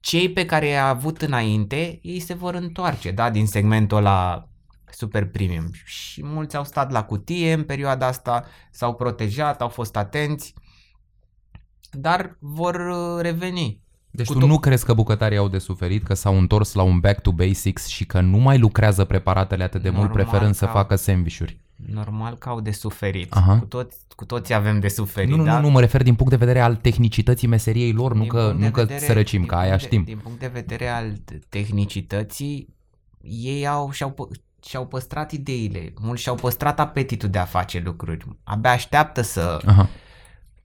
Cei 0.00 0.32
pe 0.32 0.44
care 0.44 0.66
i-a 0.66 0.88
avut 0.88 1.22
înainte, 1.22 1.98
ei 2.02 2.20
se 2.20 2.34
vor 2.34 2.54
întoarce, 2.54 3.10
da, 3.10 3.30
din 3.30 3.46
segmentul 3.46 3.96
ăla 3.96 4.48
super 4.90 5.26
premium. 5.26 5.70
Și 5.84 6.24
mulți 6.24 6.56
au 6.56 6.64
stat 6.64 6.90
la 6.90 7.04
cutie 7.04 7.52
în 7.52 7.62
perioada 7.64 8.06
asta, 8.06 8.44
s-au 8.70 8.94
protejat, 8.94 9.60
au 9.60 9.68
fost 9.68 9.96
atenți, 9.96 10.54
dar 11.90 12.36
vor 12.40 12.74
uh, 12.74 13.20
reveni. 13.22 13.80
Deci 14.10 14.26
Cu 14.26 14.32
tu 14.32 14.38
tot- 14.38 14.48
nu 14.48 14.58
crezi 14.58 14.84
că 14.84 14.94
bucătarii 14.94 15.38
au 15.38 15.48
de 15.48 15.58
suferit, 15.58 16.04
că 16.04 16.14
s-au 16.14 16.38
întors 16.38 16.72
la 16.72 16.82
un 16.82 16.98
back 17.00 17.20
to 17.20 17.32
basics 17.32 17.86
și 17.86 18.06
că 18.06 18.20
nu 18.20 18.38
mai 18.38 18.58
lucrează 18.58 19.04
preparatele 19.04 19.62
atât 19.64 19.82
de 19.82 19.90
mult, 19.90 20.06
Normal 20.08 20.24
preferând 20.24 20.54
să 20.54 20.64
că 20.64 20.70
au. 20.70 20.76
facă 20.76 20.96
sandvișuri? 20.96 21.60
Normal 21.92 22.36
că 22.36 22.48
au 22.48 22.60
de 22.60 22.70
suferit. 22.70 23.32
Aha. 23.34 23.58
Cu, 23.58 23.64
toți, 23.64 23.96
cu 24.14 24.24
toții 24.24 24.54
avem 24.54 24.80
de 24.80 24.88
suferit, 24.88 25.30
Nu, 25.30 25.36
nu, 25.36 25.44
da? 25.44 25.54
nu, 25.54 25.60
nu, 25.66 25.70
mă 25.70 25.80
refer 25.80 26.02
din 26.02 26.14
punct 26.14 26.30
de 26.32 26.38
vedere 26.38 26.60
al 26.60 26.76
tehnicității 26.76 27.48
meseriei 27.48 27.92
lor, 27.92 28.14
nu 28.14 28.20
Din 28.20 28.28
că, 28.28 28.40
punct 28.42 28.58
de 28.60 28.64
nu 28.64 28.70
că 28.70 28.80
vedere- 28.80 29.04
sărăcim, 29.04 29.38
din 29.40 29.48
că 29.48 29.54
aia 29.54 29.68
punct 29.68 29.80
de- 29.82 29.86
știm. 29.88 30.04
Din 30.04 30.18
punct 30.22 30.38
de 30.40 30.46
vedere 30.46 30.88
al 30.88 31.12
tehnicității, 31.48 32.74
ei 33.22 33.66
au, 33.66 33.90
și-au, 33.90 34.10
pă- 34.14 34.40
și-au 34.66 34.86
păstrat 34.86 35.32
ideile, 35.32 35.92
mulți 36.00 36.22
și-au 36.22 36.34
păstrat 36.34 36.80
apetitul 36.80 37.28
de 37.28 37.38
a 37.38 37.44
face 37.44 37.82
lucruri. 37.84 38.24
Abia 38.44 38.70
așteaptă 38.70 39.22
să... 39.22 39.60
Aha. 39.66 39.88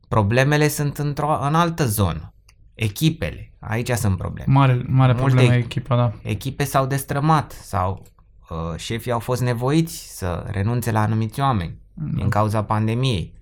Problemele 0.07 0.67
sunt 0.67 0.97
într-o, 0.97 1.39
în 1.41 1.55
altă 1.55 1.85
zonă. 1.85 2.33
Echipele, 2.73 3.53
aici 3.59 3.89
sunt 3.91 4.17
probleme. 4.17 4.51
Mare, 4.53 4.73
mare 4.87 5.13
Multe- 5.13 5.27
problemă 5.27 5.53
e 5.53 5.57
echipa, 5.57 5.95
da. 5.95 6.13
Echipe 6.21 6.63
s-au 6.63 6.85
destrămat 6.85 7.51
sau 7.51 8.05
uh, 8.49 8.75
șefii 8.77 9.11
au 9.11 9.19
fost 9.19 9.41
nevoiți 9.41 10.17
să 10.17 10.45
renunțe 10.47 10.91
la 10.91 11.01
anumiți 11.01 11.39
oameni 11.39 11.79
din 11.93 12.29
cauza 12.29 12.63
pandemiei. 12.63 13.33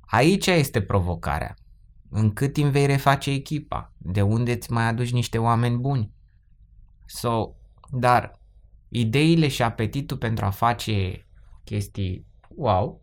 Aici 0.00 0.46
este 0.46 0.80
provocarea. 0.80 1.54
În 2.10 2.32
cât 2.32 2.52
timp 2.52 2.72
vei 2.72 2.86
reface 2.86 3.30
echipa? 3.30 3.92
De 3.98 4.22
unde 4.22 4.52
îți 4.52 4.72
mai 4.72 4.88
aduci 4.88 5.12
niște 5.12 5.38
oameni 5.38 5.76
buni? 5.76 6.12
So, 7.06 7.48
dar 7.90 8.38
ideile 8.96 9.48
și 9.48 9.62
apetitul 9.62 10.16
pentru 10.16 10.44
a 10.44 10.50
face 10.50 11.26
chestii 11.64 12.26
wow 12.48 13.00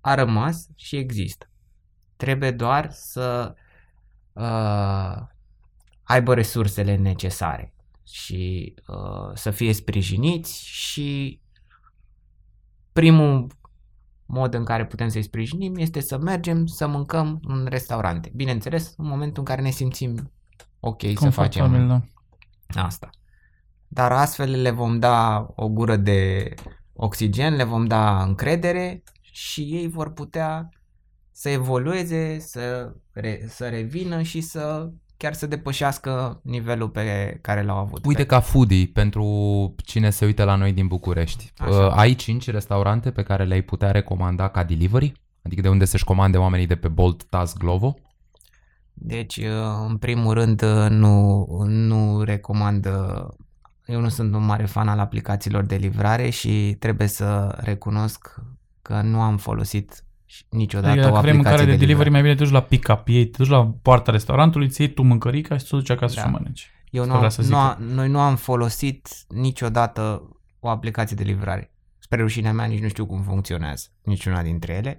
a 0.00 0.14
rămas 0.14 0.68
și 0.74 0.96
există. 0.96 1.50
Trebuie 2.16 2.50
doar 2.50 2.90
să 2.90 3.54
uh, 4.32 5.16
aibă 6.02 6.34
resursele 6.34 6.96
necesare 6.96 7.74
și 8.04 8.74
uh, 8.86 9.30
să 9.34 9.50
fie 9.50 9.72
sprijiniți 9.72 10.64
și 10.66 11.40
primul 12.92 13.46
mod 14.26 14.54
în 14.54 14.64
care 14.64 14.86
putem 14.86 15.08
să-i 15.08 15.22
sprijinim 15.22 15.76
este 15.76 16.00
să 16.00 16.18
mergem 16.18 16.66
să 16.66 16.86
mâncăm 16.86 17.40
în 17.42 17.66
restaurante. 17.68 18.32
Bineînțeles, 18.34 18.94
în 18.96 19.06
momentul 19.06 19.38
în 19.38 19.44
care 19.44 19.62
ne 19.62 19.70
simțim 19.70 20.32
ok 20.80 21.02
să 21.02 21.12
Confortabil, 21.14 21.70
facem 21.70 22.04
da. 22.66 22.84
asta. 22.84 23.10
Dar 23.92 24.12
astfel 24.12 24.60
le 24.60 24.70
vom 24.70 24.98
da 24.98 25.46
o 25.54 25.68
gură 25.68 25.96
de 25.96 26.54
oxigen, 26.92 27.54
le 27.54 27.64
vom 27.64 27.86
da 27.86 28.22
încredere 28.22 29.02
și 29.20 29.60
ei 29.60 29.88
vor 29.88 30.12
putea 30.12 30.68
să 31.30 31.48
evolueze, 31.48 32.38
să, 32.38 32.92
re, 33.12 33.44
să 33.48 33.68
revină 33.68 34.22
și 34.22 34.40
să 34.40 34.90
chiar 35.16 35.32
să 35.32 35.46
depășească 35.46 36.40
nivelul 36.44 36.88
pe 36.88 37.38
care 37.40 37.62
l-au 37.62 37.76
avut. 37.76 38.04
Uite 38.04 38.20
Pe- 38.20 38.26
ca 38.26 38.40
foodie, 38.40 38.90
pentru 38.92 39.24
cine 39.84 40.10
se 40.10 40.24
uită 40.24 40.44
la 40.44 40.54
noi 40.54 40.72
din 40.72 40.86
București. 40.86 41.52
Așa. 41.56 41.86
Uh, 41.86 41.92
ai 41.96 42.14
5 42.14 42.50
restaurante 42.50 43.10
pe 43.10 43.22
care 43.22 43.44
le-ai 43.44 43.62
putea 43.62 43.90
recomanda 43.90 44.48
ca 44.48 44.64
delivery? 44.64 45.12
Adică 45.42 45.60
de 45.60 45.68
unde 45.68 45.84
să-și 45.84 46.04
comande 46.04 46.38
oamenii 46.38 46.66
de 46.66 46.76
pe 46.76 46.88
Bolt, 46.88 47.24
Taz, 47.24 47.52
Glovo? 47.52 47.94
Deci, 48.92 49.36
uh, 49.36 49.44
în 49.88 49.96
primul 49.96 50.34
rând, 50.34 50.62
uh, 50.62 50.86
nu, 50.90 51.46
nu 51.66 52.22
recomand. 52.22 52.88
Uh, 53.90 53.94
Eu 53.94 54.00
nu 54.00 54.08
sunt 54.08 54.34
un 54.34 54.44
mare 54.44 54.64
fan 54.64 54.88
al 54.88 54.98
aplicațiilor 54.98 55.64
de 55.64 55.76
livrare 55.76 56.30
și 56.30 56.76
trebuie 56.78 57.06
să 57.08 57.58
recunosc 57.60 58.40
că 58.82 59.00
nu 59.00 59.20
am 59.20 59.36
folosit 59.36 60.04
niciodată 60.48 60.90
Adică 60.92 61.06
o 61.06 61.10
dacă 61.10 61.20
vrei 61.20 61.30
aplicație 61.30 61.56
mâncare 61.56 61.70
de 61.70 61.84
delivery, 61.84 61.88
livrare. 61.88 62.10
mai 62.10 62.20
bine 62.22 62.34
te 62.34 62.42
duci 62.42 62.52
la 62.52 62.62
pick-up. 62.62 63.02
Ei 63.06 63.26
te 63.26 63.36
duci 63.42 63.48
la 63.50 63.74
poarta 63.82 64.10
restaurantului, 64.12 64.66
îți 64.66 64.80
iei 64.80 64.90
tu 64.92 65.02
mâncărica 65.02 65.56
și 65.56 65.64
tu 65.64 65.76
duci 65.76 65.90
acasă 65.90 66.14
Da. 66.14 66.22
și 66.22 66.28
mănânci. 66.28 66.70
Eu 66.90 67.00
Asta 67.02 67.12
nu, 67.12 67.18
vrea 67.18 67.30
am, 67.30 67.34
să 67.34 67.42
zic 67.42 67.52
nu 67.52 67.58
eu. 67.58 67.64
a, 67.64 67.78
noi 67.94 68.08
nu 68.08 68.20
am 68.20 68.36
folosit 68.36 69.08
niciodată 69.28 70.22
o 70.60 70.68
aplicație 70.68 71.16
de 71.16 71.22
livrare. 71.22 71.70
Spre 71.98 72.20
rușinea 72.20 72.52
mea 72.52 72.64
nici 72.66 72.82
nu 72.82 72.88
știu 72.88 73.06
cum 73.06 73.22
funcționează 73.22 73.86
niciuna 74.02 74.42
dintre 74.42 74.72
ele. 74.72 74.98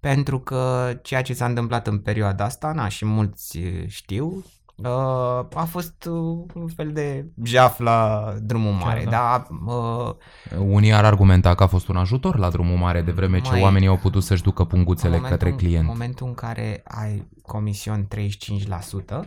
Pentru 0.00 0.40
că 0.40 0.92
ceea 1.02 1.22
ce 1.22 1.34
s-a 1.34 1.44
întâmplat 1.46 1.86
în 1.86 1.98
perioada 1.98 2.44
asta, 2.44 2.72
na, 2.72 2.88
și 2.88 3.04
mulți 3.04 3.58
uh, 3.58 3.84
știu, 3.86 4.44
uh, 4.76 5.46
a 5.54 5.64
fost 5.68 6.04
uh, 6.04 6.44
un 6.54 6.68
fel 6.68 6.92
de 6.92 7.26
jaf 7.42 7.78
la 7.78 8.32
drumul 8.42 8.72
mare, 8.72 9.04
da. 9.04 9.10
da? 9.10 9.46
Uh, 9.72 10.14
Unii 10.58 10.92
ar 10.92 11.04
argumenta 11.04 11.54
că 11.54 11.62
a 11.62 11.66
fost 11.66 11.88
un 11.88 11.96
ajutor 11.96 12.38
la 12.38 12.50
drumul 12.50 12.76
mare, 12.76 13.02
de 13.02 13.10
vreme 13.10 13.40
ce 13.40 13.50
Mai- 13.50 13.62
oamenii 13.62 13.88
au 13.88 13.96
putut 13.96 14.22
să-și 14.22 14.42
ducă 14.42 14.64
punguțele 14.64 15.14
în 15.14 15.20
momentul, 15.20 15.46
către 15.46 15.56
client. 15.56 15.82
În 15.82 15.92
momentul 15.92 16.26
în 16.26 16.34
care 16.34 16.82
ai 16.84 17.28
comision 17.42 18.08
35% 18.14 19.20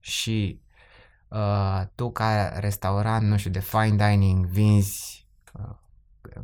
și 0.00 0.60
uh, 1.28 1.82
tu 1.94 2.10
ca 2.10 2.52
restaurant, 2.58 3.26
nu 3.26 3.36
știu, 3.36 3.50
de 3.50 3.60
fine 3.60 4.08
dining 4.08 4.46
vinzi 4.46 5.26
uh, 5.52 5.74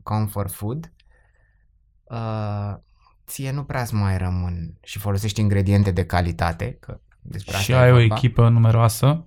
comfort 0.03 0.53
food, 0.53 0.93
uh, 2.05 2.75
ție 3.27 3.51
nu 3.51 3.65
prea 3.65 3.81
îți 3.81 3.95
mai 3.95 4.19
rămân 4.19 4.79
și 4.83 4.99
folosești 4.99 5.41
ingrediente 5.41 5.91
de 5.91 6.07
calitate, 6.07 6.77
că 6.81 7.01
despre 7.31 7.53
Și 7.53 7.59
asta 7.59 7.73
e 7.73 7.77
ai 7.77 7.91
o 7.93 7.97
vorba, 7.99 8.15
echipă 8.15 8.49
numeroasă. 8.49 9.27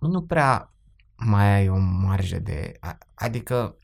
nu 0.00 0.22
prea 0.22 0.72
mai 1.16 1.54
ai 1.54 1.68
o 1.68 1.78
marjă 1.78 2.38
de... 2.38 2.72
a- 2.80 2.98
Adică 3.14 3.76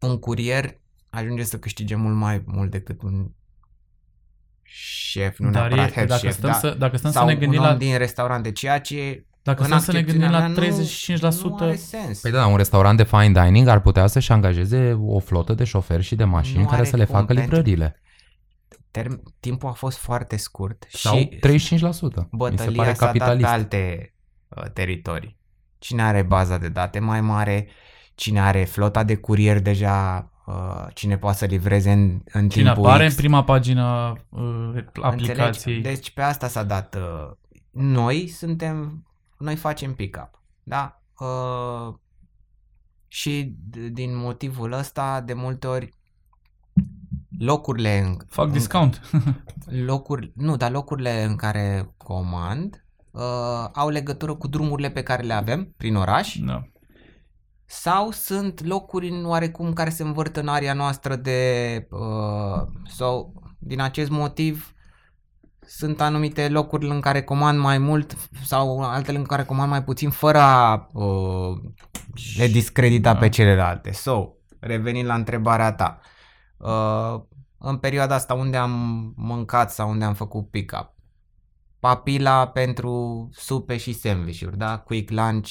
un 0.00 0.18
curier 0.18 0.80
ajunge 1.10 1.42
să 1.42 1.58
câștige 1.58 1.94
mult 1.94 2.14
mai 2.16 2.42
mult 2.46 2.70
decât 2.70 3.02
un 3.02 3.30
șef, 4.62 5.38
nu 5.38 5.50
Dar 5.50 5.60
neapărat 5.62 5.88
e, 5.88 5.92
head 5.92 6.08
dacă 6.08 6.20
chef, 6.26 6.32
stăm, 6.36 6.50
da? 6.50 6.56
să, 6.56 6.74
dacă 6.78 6.96
stăm 6.96 7.10
să 7.10 7.18
sau 7.18 7.26
ne 7.26 7.34
gândim 7.34 7.58
un 7.60 7.64
om 7.64 7.70
la, 7.70 7.76
din 7.76 7.98
restaurante, 7.98 8.52
ceea 8.52 8.80
ce 8.80 9.24
dacă 9.42 9.60
în 9.60 9.66
stăm 9.66 9.78
să 9.78 9.92
ne 9.92 10.02
gândim 10.02 10.30
la 10.30 10.36
accepțiunea 10.36 10.78
mea 11.18 11.18
35%, 11.18 11.42
nu, 11.42 11.48
nu 11.48 11.56
are 11.56 11.76
sens. 11.76 12.20
Păi 12.20 12.30
da, 12.30 12.46
un 12.46 12.56
restaurant 12.56 12.96
de 12.96 13.02
fine 13.04 13.42
dining 13.44 13.68
ar 13.68 13.80
putea 13.80 14.06
să-și 14.06 14.32
angajeze 14.32 14.96
o 15.00 15.18
flotă 15.18 15.54
de 15.54 15.64
șoferi 15.64 16.02
și 16.02 16.14
de 16.14 16.24
mașini 16.24 16.58
Nu 16.58 16.64
care 16.64 16.80
are 16.80 16.88
să 16.88 16.96
le 16.96 17.04
cum, 17.04 17.14
facă 17.14 17.26
pentru- 17.26 17.42
livrările. 17.44 18.00
Term- 19.00 19.22
timpul 19.40 19.68
a 19.68 19.72
fost 19.72 19.98
foarte 19.98 20.36
scurt 20.36 20.86
Sau 20.88 21.16
și 21.16 21.38
35%. 21.40 21.40
Mi 21.40 21.80
se 21.90 22.26
bătălia 22.30 22.82
pare 22.82 22.94
s-a 22.94 23.04
dat 23.04 23.12
pe 23.12 23.18
capitalist. 23.18 23.48
alte 23.48 24.14
uh, 24.48 24.64
teritorii. 24.72 25.38
Cine 25.78 26.02
are 26.02 26.22
baza 26.22 26.58
de 26.58 26.68
date 26.68 26.98
mai 26.98 27.20
mare, 27.20 27.68
cine 28.14 28.40
are 28.40 28.64
flota 28.64 29.04
de 29.04 29.16
curier 29.16 29.60
deja 29.60 30.30
uh, 30.46 30.86
cine 30.94 31.18
poate 31.18 31.36
să 31.36 31.44
livreze 31.44 31.92
în, 31.92 32.20
în 32.32 32.48
Cine 32.48 32.64
timpul 32.64 32.86
apare 32.86 33.04
X. 33.06 33.10
în 33.10 33.16
prima 33.16 33.44
pagină 33.44 34.12
uh, 34.28 34.84
aplicației. 35.02 35.74
Înțelegi? 35.76 35.80
Deci 35.80 36.10
pe 36.10 36.22
asta 36.22 36.48
s-a 36.48 36.62
dat. 36.62 36.94
Uh, 36.94 37.30
noi 37.70 38.28
suntem, 38.28 39.06
noi 39.38 39.56
facem 39.56 39.94
pick-up, 39.94 40.42
da? 40.62 41.02
Uh, 41.18 41.94
și 43.08 43.56
d- 43.70 43.90
din 43.92 44.16
motivul 44.16 44.72
ăsta, 44.72 45.20
de 45.20 45.32
multe 45.32 45.66
ori, 45.66 45.92
locurile 47.38 47.98
în, 47.98 48.16
Fac 48.28 48.46
în- 48.46 48.52
discount. 48.52 49.00
locuri, 49.86 50.32
nu, 50.34 50.56
dar 50.56 50.70
locurile 50.70 51.22
în 51.24 51.36
care 51.36 51.94
comand 51.96 52.84
uh, 53.10 53.22
au 53.72 53.88
legătură 53.88 54.34
cu 54.34 54.46
drumurile 54.48 54.90
pe 54.90 55.02
care 55.02 55.22
le 55.22 55.32
avem 55.32 55.74
prin 55.76 55.96
oraș 55.96 56.36
da. 56.36 56.62
sau 57.64 58.10
sunt 58.10 58.64
locuri 58.64 59.08
în 59.08 59.24
oarecum 59.26 59.72
care 59.72 59.90
se 59.90 60.02
învârt 60.02 60.36
în 60.36 60.48
area 60.48 60.72
noastră 60.72 61.16
de 61.16 61.40
uh, 61.90 62.62
sau 62.88 63.32
din 63.58 63.80
acest 63.80 64.10
motiv 64.10 64.70
sunt 65.68 66.00
anumite 66.00 66.48
locuri 66.48 66.88
în 66.88 67.00
care 67.00 67.22
comand 67.22 67.58
mai 67.58 67.78
mult 67.78 68.16
sau 68.44 68.82
altele 68.82 69.18
în 69.18 69.24
care 69.24 69.44
comand 69.44 69.70
mai 69.70 69.84
puțin 69.84 70.10
fără 70.10 70.38
a 70.38 70.88
uh, 70.92 71.56
le 72.38 72.46
discredita 72.46 73.12
Da. 73.12 73.18
pe 73.18 73.28
celelalte. 73.28 73.92
So, 73.92 74.28
revenind 74.60 75.06
la 75.06 75.14
întrebarea 75.14 75.72
ta. 75.72 75.98
Uh, 76.00 76.14
în 77.58 77.76
perioada 77.76 78.14
asta 78.14 78.34
unde 78.34 78.56
am 78.56 78.72
mâncat 79.16 79.70
sau 79.72 79.90
unde 79.90 80.04
am 80.04 80.14
făcut 80.14 80.50
pick-up, 80.50 80.94
papila 81.80 82.48
pentru 82.48 83.28
supe 83.32 83.76
și 83.76 83.92
sandvișuri, 83.92 84.56
da? 84.58 84.78
Quick 84.78 85.10
lunch. 85.10 85.50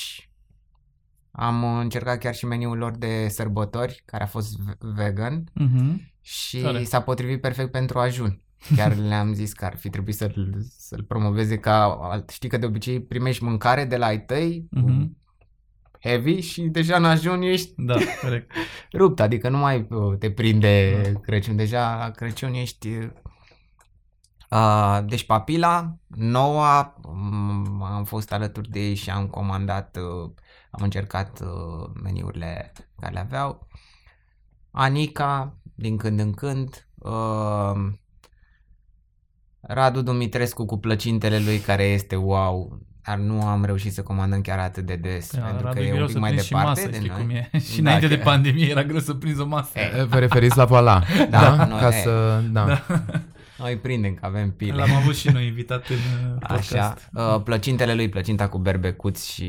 Am 1.31 1.63
încercat 1.79 2.19
chiar 2.19 2.35
și 2.35 2.45
meniul 2.45 2.77
lor 2.77 2.91
de 2.97 3.27
sărbători, 3.29 4.01
care 4.05 4.23
a 4.23 4.27
fost 4.27 4.57
ve- 4.59 4.77
vegan 4.79 5.43
Mhm. 5.53 6.11
și 6.21 6.57
Tare. 6.61 6.83
s-a 6.83 7.01
potrivit 7.01 7.41
perfect 7.41 7.71
pentru 7.71 7.99
ajun. 7.99 8.41
Chiar 8.75 8.95
le-am 9.09 9.33
zis 9.33 9.53
că 9.53 9.65
ar 9.65 9.77
fi 9.77 9.89
trebuit 9.89 10.15
să-l, 10.15 10.55
să-l 10.77 11.03
promoveze 11.03 11.57
ca... 11.57 11.99
Știi 12.29 12.49
că 12.49 12.57
de 12.57 12.65
obicei 12.65 13.01
primești 13.01 13.43
mâncare 13.43 13.85
de 13.85 13.97
la 13.97 14.05
ai 14.05 14.25
tăi, 14.25 14.67
Mhm. 14.71 15.17
Heavy 16.05 16.39
și 16.39 16.61
deja 16.61 16.95
în 16.95 17.05
ajun 17.05 17.41
ești 17.41 17.73
Da, 17.77 17.95
corect. 18.21 18.51
rupt, 18.99 19.19
adică 19.19 19.49
nu 19.49 19.57
mai 19.57 19.87
uh, 19.89 20.17
te 20.17 20.31
prinde 20.31 21.01
Crăciun, 21.21 21.55
deja 21.55 21.95
la 21.97 22.11
Crăciun 22.11 22.53
ești... 22.53 22.89
Uh, 24.49 24.99
deci 25.05 25.25
papila, 25.25 25.95
noua, 26.07 26.95
m- 26.99 27.93
am 27.93 28.03
fost 28.03 28.31
alături 28.31 28.69
de 28.69 28.79
ei 28.79 28.95
și 28.95 29.09
am 29.09 29.27
comandat, 29.27 29.97
uh, 29.97 30.31
am 30.71 30.83
încercat 30.83 31.39
uh, 31.41 31.89
meniurile 32.03 32.73
care 32.99 33.13
le 33.13 33.19
aveau. 33.19 33.67
Anica, 34.71 35.57
din 35.75 35.97
când 35.97 36.19
în 36.19 36.33
când, 36.33 36.87
uh, 36.95 37.75
Radu 39.61 40.01
Dumitrescu 40.01 40.65
cu 40.65 40.77
plăcintele 40.77 41.39
lui 41.39 41.59
care 41.59 41.83
este 41.83 42.15
wow, 42.15 42.79
dar 43.05 43.17
nu 43.17 43.41
am 43.47 43.65
reușit 43.65 43.93
să 43.93 44.01
comandăm 44.03 44.41
chiar 44.41 44.59
atât 44.59 44.85
de 44.85 44.95
des, 44.95 45.31
Da, 45.35 45.41
pentru 45.41 45.65
Radu, 45.65 45.75
că 45.79 45.83
e 45.83 45.87
e 45.87 45.89
greu 45.91 45.99
un 46.01 46.05
pic 46.05 46.13
să 46.15 46.19
mai 46.19 46.29
prinzi 46.29 46.45
și 46.47 46.51
departe 46.53 46.81
masă, 46.81 46.89
de 46.91 46.95
știi 46.97 47.09
noi. 47.09 47.17
cum 47.21 47.29
e. 47.29 47.49
și 47.71 47.81
Da, 47.81 47.89
înainte 47.89 48.07
de 48.07 48.17
că- 48.17 48.23
pandemie 48.23 48.69
era 48.69 48.83
greu 48.83 48.99
să 48.99 49.13
prinzi 49.13 49.41
o 49.41 49.45
masă. 49.45 49.79
E, 49.79 50.03
Vă 50.03 50.19
referiți 50.19 50.57
la 50.57 50.65
voala, 50.65 51.03
Da, 51.29 51.55
da? 51.55 51.65
noi- 51.65 51.79
Ca 51.79 51.87
e. 51.87 51.91
să, 52.01 52.41
da. 52.51 52.65
Da. 52.65 52.81
Noi 53.57 53.77
prindem 53.77 54.13
că 54.13 54.25
avem 54.25 54.51
pile. 54.51 54.73
L-am 54.75 54.95
avut 54.95 55.15
și 55.15 55.29
noi 55.29 55.47
invitat 55.47 55.87
în 55.87 55.95
uh, 55.95 56.37
Așa, 56.41 56.55
podcast. 56.55 57.09
uh, 57.13 57.41
plăcintele 57.43 57.93
lui, 57.93 58.09
plăcinta 58.09 58.47
cu 58.47 58.57
berbecuți 58.57 59.31
și 59.33 59.43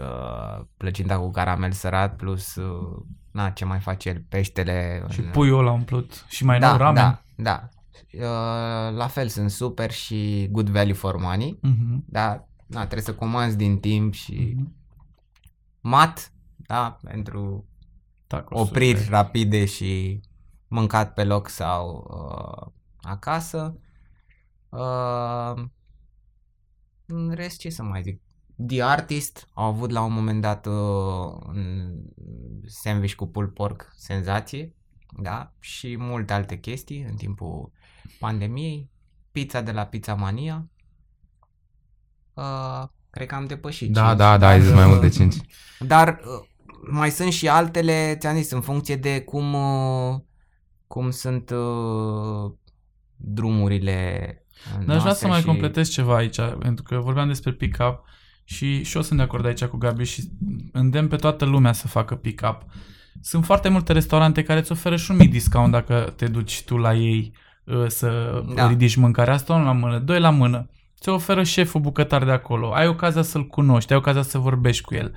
uh, 0.00 0.64
plăcinta 0.76 1.18
cu 1.18 1.30
caramel 1.30 1.72
sărat 1.72 2.16
plus, 2.16 2.54
uh, 2.54 3.02
na, 3.30 3.50
ce 3.50 3.64
mai 3.64 3.78
face 3.78 4.08
el, 4.08 4.22
peștele. 4.28 5.04
Și 5.10 5.20
în- 5.20 5.26
puiul 5.32 5.58
ăla 5.58 5.70
umplut. 5.70 6.24
Și 6.28 6.44
mai 6.44 6.58
da, 6.58 6.68
nou 6.68 6.76
ramen. 6.78 6.94
Da, 7.02 7.22
da. 7.36 7.68
Uh, 8.12 8.96
la 8.96 9.06
fel 9.06 9.28
sunt 9.28 9.50
super 9.50 9.90
și 9.90 10.48
good 10.50 10.68
value 10.68 10.92
for 10.92 11.16
money, 11.16 11.58
Mhm. 11.62 12.04
dar 12.06 12.45
na, 12.66 12.78
trebuie 12.80 13.02
să 13.02 13.14
comanzi 13.14 13.56
din 13.56 13.78
timp 13.80 14.12
și 14.14 14.52
Mhm. 14.56 14.74
mat, 15.80 16.32
da, 16.56 16.98
pentru 17.02 17.68
Tacosuri. 18.26 18.68
opriri 18.68 19.08
rapide 19.08 19.64
și 19.64 20.20
mâncat 20.68 21.14
pe 21.14 21.24
loc 21.24 21.48
sau 21.48 22.06
uh, 22.10 22.72
acasă. 23.00 23.80
Uh, 24.68 25.64
în 27.06 27.30
rest, 27.30 27.58
ce 27.58 27.68
să 27.70 27.82
mai 27.82 28.02
zic? 28.02 28.20
The 28.66 28.82
Artist 28.82 29.48
au 29.52 29.64
avut 29.64 29.90
la 29.90 30.02
un 30.02 30.12
moment 30.12 30.40
dat 30.40 30.66
uh, 30.66 30.72
un 31.46 31.92
sandwich 32.66 33.14
cu 33.14 33.26
pulled 33.26 33.50
pork, 33.52 33.92
senzație, 33.96 34.74
da, 35.22 35.52
și 35.60 35.96
multe 35.98 36.32
alte 36.32 36.58
chestii 36.58 37.02
în 37.02 37.16
timpul 37.16 37.70
pandemiei. 38.18 38.90
Pizza 39.30 39.60
de 39.60 39.72
la 39.72 39.86
Pizza 39.86 40.14
Mania. 40.14 40.70
Uh, 42.36 42.82
cred 43.10 43.26
că 43.26 43.34
am 43.34 43.46
depășit. 43.46 43.92
Da, 43.92 44.06
cinci, 44.06 44.16
da, 44.16 44.30
da, 44.30 44.38
dar, 44.38 44.50
ai 44.50 44.60
zis 44.60 44.72
mai 44.72 44.82
uh, 44.82 44.88
mult 44.88 45.00
de 45.00 45.08
5. 45.08 45.34
dar 45.78 46.08
uh, 46.08 46.46
mai 46.90 47.10
sunt 47.10 47.32
și 47.32 47.48
altele, 47.48 48.16
ți-am 48.18 48.36
zis, 48.36 48.50
în 48.50 48.60
funcție 48.60 48.96
de 48.96 49.20
cum, 49.20 49.52
uh, 49.54 50.14
cum 50.86 51.10
sunt 51.10 51.50
uh, 51.50 52.52
drumurile 53.16 54.20
Dar 54.72 54.78
aș 54.78 54.84
vrea 54.84 54.98
să 54.98 55.04
noastre 55.04 55.28
mai 55.28 55.40
și... 55.40 55.46
completez 55.46 55.88
ceva 55.88 56.16
aici, 56.16 56.40
pentru 56.58 56.82
că 56.82 56.96
vorbeam 56.96 57.26
despre 57.26 57.52
pick-up 57.52 58.04
și 58.44 58.82
și 58.82 58.96
eu 58.96 59.02
sunt 59.02 59.18
de 59.18 59.24
acord 59.24 59.46
aici 59.46 59.64
cu 59.64 59.76
Gabi 59.76 60.04
și 60.04 60.30
îndemn 60.72 61.08
pe 61.08 61.16
toată 61.16 61.44
lumea 61.44 61.72
să 61.72 61.88
facă 61.88 62.14
pick-up. 62.14 62.62
Sunt 63.20 63.44
foarte 63.44 63.68
multe 63.68 63.92
restaurante 63.92 64.42
care 64.42 64.58
îți 64.58 64.72
oferă 64.72 64.96
și 64.96 65.10
un 65.10 65.16
mic 65.16 65.30
discount 65.30 65.72
dacă 65.72 66.12
te 66.16 66.26
duci 66.26 66.62
tu 66.62 66.76
la 66.76 66.94
ei 66.94 67.32
uh, 67.64 67.86
să 67.86 68.42
Da. 68.54 68.68
ridici 68.68 68.96
mâncarea 68.96 69.34
asta, 69.34 69.52
unul 69.52 69.66
la 69.66 69.72
mână, 69.72 69.98
doi 69.98 70.20
la 70.20 70.30
mână. 70.30 70.70
Ți 71.00 71.08
oferă 71.08 71.42
șeful 71.42 71.80
bucătar 71.80 72.24
de 72.24 72.30
acolo, 72.30 72.72
ai 72.72 72.86
ocazia 72.86 73.22
să-l 73.22 73.46
cunoști, 73.46 73.92
ai 73.92 73.98
ocazia 73.98 74.22
să 74.22 74.38
vorbești 74.38 74.82
cu 74.82 74.94
el. 74.94 75.14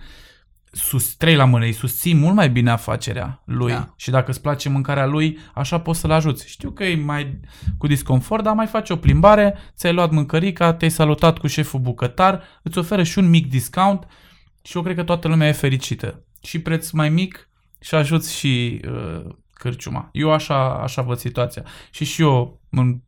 Sus, 0.71 1.15
trei 1.15 1.35
la 1.35 1.45
mână, 1.45 1.65
îi 1.65 1.71
susții 1.71 2.15
mult 2.15 2.35
mai 2.35 2.49
bine 2.49 2.69
afacerea 2.71 3.41
lui 3.45 3.71
Da. 3.71 3.93
și 3.95 4.09
dacă 4.09 4.31
îți 4.31 4.41
place 4.41 4.69
mâncarea 4.69 5.05
lui, 5.05 5.37
așa 5.53 5.79
poți 5.79 5.99
să-l 5.99 6.11
ajuți. 6.11 6.49
Știu 6.49 6.71
că 6.71 6.83
e 6.83 6.95
mai 6.95 7.39
cu 7.77 7.87
disconfort, 7.87 8.43
dar 8.43 8.53
mai 8.53 8.67
faci 8.67 8.89
o 8.89 8.95
plimbare, 8.95 9.57
ți-ai 9.75 9.93
luat 9.93 10.11
mâncărica, 10.11 10.73
te-ai 10.73 10.91
salutat 10.91 11.37
cu 11.37 11.47
șeful 11.47 11.79
bucătar, 11.79 12.43
îți 12.63 12.77
oferă 12.77 13.03
și 13.03 13.19
un 13.19 13.29
mic 13.29 13.49
discount 13.49 14.07
și 14.63 14.77
eu 14.77 14.83
cred 14.83 14.95
că 14.95 15.03
toată 15.03 15.27
lumea 15.27 15.47
e 15.47 15.51
fericită. 15.51 16.23
Și 16.41 16.59
preț 16.59 16.89
mai 16.89 17.09
mic 17.09 17.49
și 17.79 17.95
ajuți 17.95 18.35
și 18.37 18.81
uh, 18.87 19.35
cârciuma. 19.53 20.09
Eu 20.11 20.31
așa, 20.31 20.73
așa 20.73 21.01
văd 21.01 21.17
situația. 21.17 21.63
Și 21.91 22.05
și 22.05 22.21
eu 22.21 22.61
în 22.69 22.99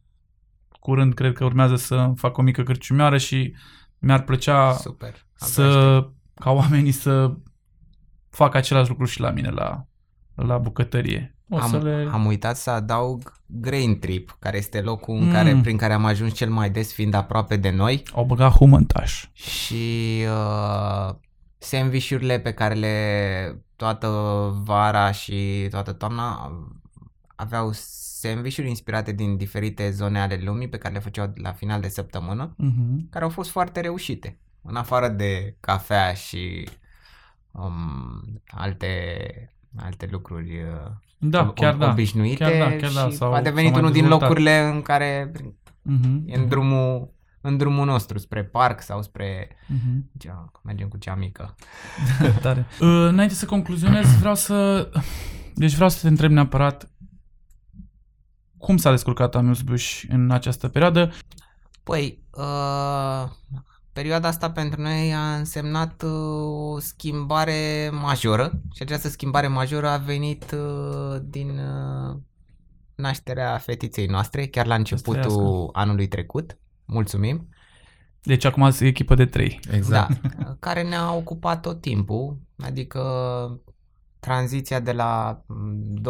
curând 0.82 1.14
cred 1.14 1.34
că 1.34 1.44
urmează 1.46 1.76
să 1.76 2.12
fac 2.16 2.38
o 2.38 2.42
mică 2.42 2.64
cârciumioară 2.64 3.18
și 3.18 3.54
mi-ar 4.00 4.22
plăcea 4.24 4.74
Super. 4.74 5.08
Abia 5.08 5.24
aștept. 5.40 5.72
să 5.72 6.08
ca 6.34 6.52
oamenii 6.52 6.92
să 6.92 7.34
facă 8.30 8.58
același 8.58 8.90
lucru 8.90 9.06
și 9.06 9.20
la 9.20 9.30
mine 9.30 9.50
la, 9.50 9.86
la 10.36 10.58
bucătărie. 10.58 11.36
O 11.50 11.58
am, 11.58 11.70
să 11.70 11.78
le... 11.78 12.08
am 12.12 12.26
uitat 12.26 12.58
să 12.58 12.70
adaug 12.70 13.34
Grain 13.46 14.00
Trip, 14.00 14.36
care 14.40 14.58
este 14.58 14.82
locul 14.82 15.16
în 15.16 15.26
Mm. 15.26 15.32
care, 15.32 15.60
prin 15.62 15.78
care 15.78 15.94
am 15.94 16.06
ajuns 16.06 16.34
cel 16.34 16.50
mai 16.50 16.70
des, 16.70 16.94
fiind 16.94 17.14
aproape 17.14 17.56
de 17.58 17.70
noi. 17.70 18.04
Au 18.14 18.26
băgat 18.26 18.52
humântaș. 18.52 19.26
și 19.34 20.20
uh, 20.28 21.14
sandvișurile 21.58 22.40
pe 22.40 22.52
care 22.54 22.74
le 22.74 22.96
toată 23.76 24.08
vara 24.64 25.12
și 25.12 25.68
toată 25.70 25.92
toamna 25.92 26.52
aveau 27.42 27.70
sandvișuri 27.74 28.68
inspirate 28.68 29.12
din 29.12 29.38
diferite 29.38 29.92
zone 29.92 30.20
ale 30.22 30.40
lumii 30.44 30.70
pe 30.70 30.78
care 30.78 30.94
le 30.94 31.00
făceau 31.00 31.34
la 31.36 31.52
final 31.52 31.82
de 31.82 31.88
săptămână, 31.88 32.54
Mhm. 32.58 33.10
care 33.10 33.24
au 33.24 33.30
fost 33.30 33.50
foarte 33.50 33.80
reușite. 33.80 34.38
În 34.62 34.76
afară 34.76 35.08
de 35.08 35.56
cafea 35.60 36.14
și 36.14 36.68
um, 37.52 38.42
alte, 38.48 38.96
alte 39.76 40.08
lucruri 40.12 40.52
uh, 40.62 40.92
Da, 41.18 41.52
ob- 41.52 41.54
chiar 41.56 41.76
da. 41.76 41.90
obișnuite 41.90 42.44
Chiar 42.44 42.52
da, 42.70 42.76
chiar 42.78 42.92
da, 42.92 43.10
și 43.10 43.16
s-au- 43.16 43.34
a 43.34 43.42
devenit 43.42 43.72
s-au 43.72 43.80
mai 43.82 43.82
unul 43.82 43.92
din 43.94 44.02
dezvoltat. 44.02 44.28
locurile 44.30 44.60
în 44.60 44.82
care 44.82 45.32
Mhm. 45.82 46.24
e 46.26 46.36
în 46.36 46.48
drumul, 46.48 47.14
în 47.42 47.58
drumul 47.58 47.86
nostru, 47.86 48.18
spre 48.18 48.44
parc 48.44 48.82
sau 48.82 49.02
spre 49.02 49.50
Mhm. 49.68 50.10
cea, 50.18 50.52
mergem 50.64 50.88
cu 50.88 50.98
cea 50.98 51.16
mică. 51.16 51.56
Tare. 52.42 52.60
Uh, 52.80 52.88
înainte 52.88 53.34
să 53.34 53.46
concluzionez, 53.46 54.18
vreau 54.20 54.36
să... 54.36 54.90
Deci 55.56 55.74
vreau 55.74 55.90
să 55.90 56.00
te 56.02 56.08
întreb 56.08 56.32
neapărat 56.32 56.90
cum 58.62 58.78
s-a 58.78 58.90
descurcat 58.90 59.36
Amius 59.36 59.62
Bush 59.62 60.04
în 60.10 60.32
această 60.32 60.68
perioadă. 60.68 61.12
Păi, 61.84 62.24
uh, 62.32 63.30
perioada 63.94 64.28
asta 64.28 64.52
pentru 64.52 64.82
noi 64.82 65.14
a 65.14 65.36
însemnat 65.36 66.04
uh, 66.04 66.74
o 66.74 66.80
schimbare 66.80 67.90
majoră 67.94 68.62
și 68.74 68.82
această 68.82 69.08
schimbare 69.08 69.48
majoră 69.48 69.88
a 69.88 69.98
venit 69.98 70.52
uh, 70.52 71.22
din 71.24 71.50
uh, 71.50 72.16
nașterea 72.96 73.58
fetiței 73.58 74.06
noastre, 74.06 74.48
chiar 74.48 74.66
la 74.66 74.76
începutul 74.76 75.14
trăiască. 75.14 75.70
anului 75.72 76.08
trecut. 76.08 76.58
Mulțumim! 76.86 77.50
Deci 78.24 78.46
acum 78.46 78.72
e 78.80 78.86
echipă 78.86 79.16
de 79.16 79.26
trei. 79.26 79.60
Exact. 79.72 80.22
Da, 80.22 80.56
care 80.60 80.84
ne-a 80.84 81.14
ocupat 81.14 81.62
tot 81.62 81.82
timpul, 81.82 82.38
adică 82.60 83.02
tranziția 84.22 84.80
de 84.80 84.92
la 84.92 85.42
mm, 85.46 86.02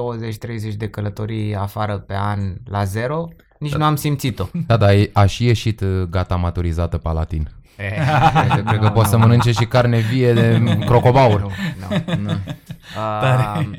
20-30 0.73 0.75
de 0.77 0.89
călătorii 0.89 1.55
afară 1.55 1.97
pe 1.97 2.15
an 2.15 2.39
la 2.65 2.83
zero, 2.83 3.27
nici 3.59 3.75
nu 3.75 3.83
am 3.83 3.95
simțit-o. 3.95 4.45
Da, 4.67 4.77
dar 4.77 4.89
e- 4.93 5.09
aș 5.13 5.33
și 5.33 5.45
ieșit 5.45 5.81
uh, 5.81 6.01
gata 6.09 6.35
maturizată 6.35 6.97
Palatin. 6.97 7.49
Cred 8.47 8.63
Cred 8.67 8.79
că 8.79 8.89
poți 8.89 9.09
să 9.09 9.17
mănânce 9.17 9.51
și 9.51 9.65
carne 9.65 9.97
vie 9.99 10.33
de 10.33 10.61
crocobaur. 10.85 11.41
Nu, 11.41 12.13
nu. 12.15 12.21
Nu. 12.21 12.37
Uh, 12.97 13.69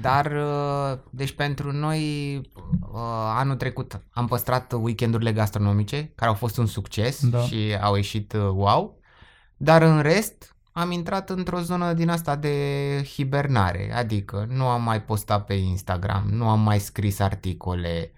dar, 0.00 0.26
uh, 0.26 0.98
deci 1.10 1.32
pentru 1.32 1.72
noi, 1.72 2.00
uh, 2.92 3.00
anul 3.36 3.56
trecut 3.56 4.00
am 4.12 4.26
păstrat 4.26 4.72
weekendurile 4.80 5.32
gastronomice, 5.32 6.12
care 6.14 6.30
au 6.30 6.36
fost 6.36 6.56
un 6.58 6.66
succes 6.66 7.26
Da. 7.28 7.38
și 7.38 7.76
au 7.80 7.94
ieșit 7.94 8.32
uh, 8.32 8.40
wow, 8.54 8.98
dar 9.56 9.82
în 9.82 10.00
rest 10.00 10.51
am 10.72 10.90
intrat 10.90 11.30
într-o 11.30 11.60
zonă 11.60 11.92
din 11.92 12.08
asta 12.08 12.36
de 12.36 12.56
hibernare, 13.14 13.92
adică 13.94 14.46
nu 14.50 14.66
am 14.66 14.82
mai 14.82 15.02
postat 15.02 15.44
pe 15.44 15.54
Instagram, 15.54 16.28
nu 16.30 16.48
am 16.48 16.60
mai 16.60 16.78
scris 16.78 17.18
articole, 17.18 18.12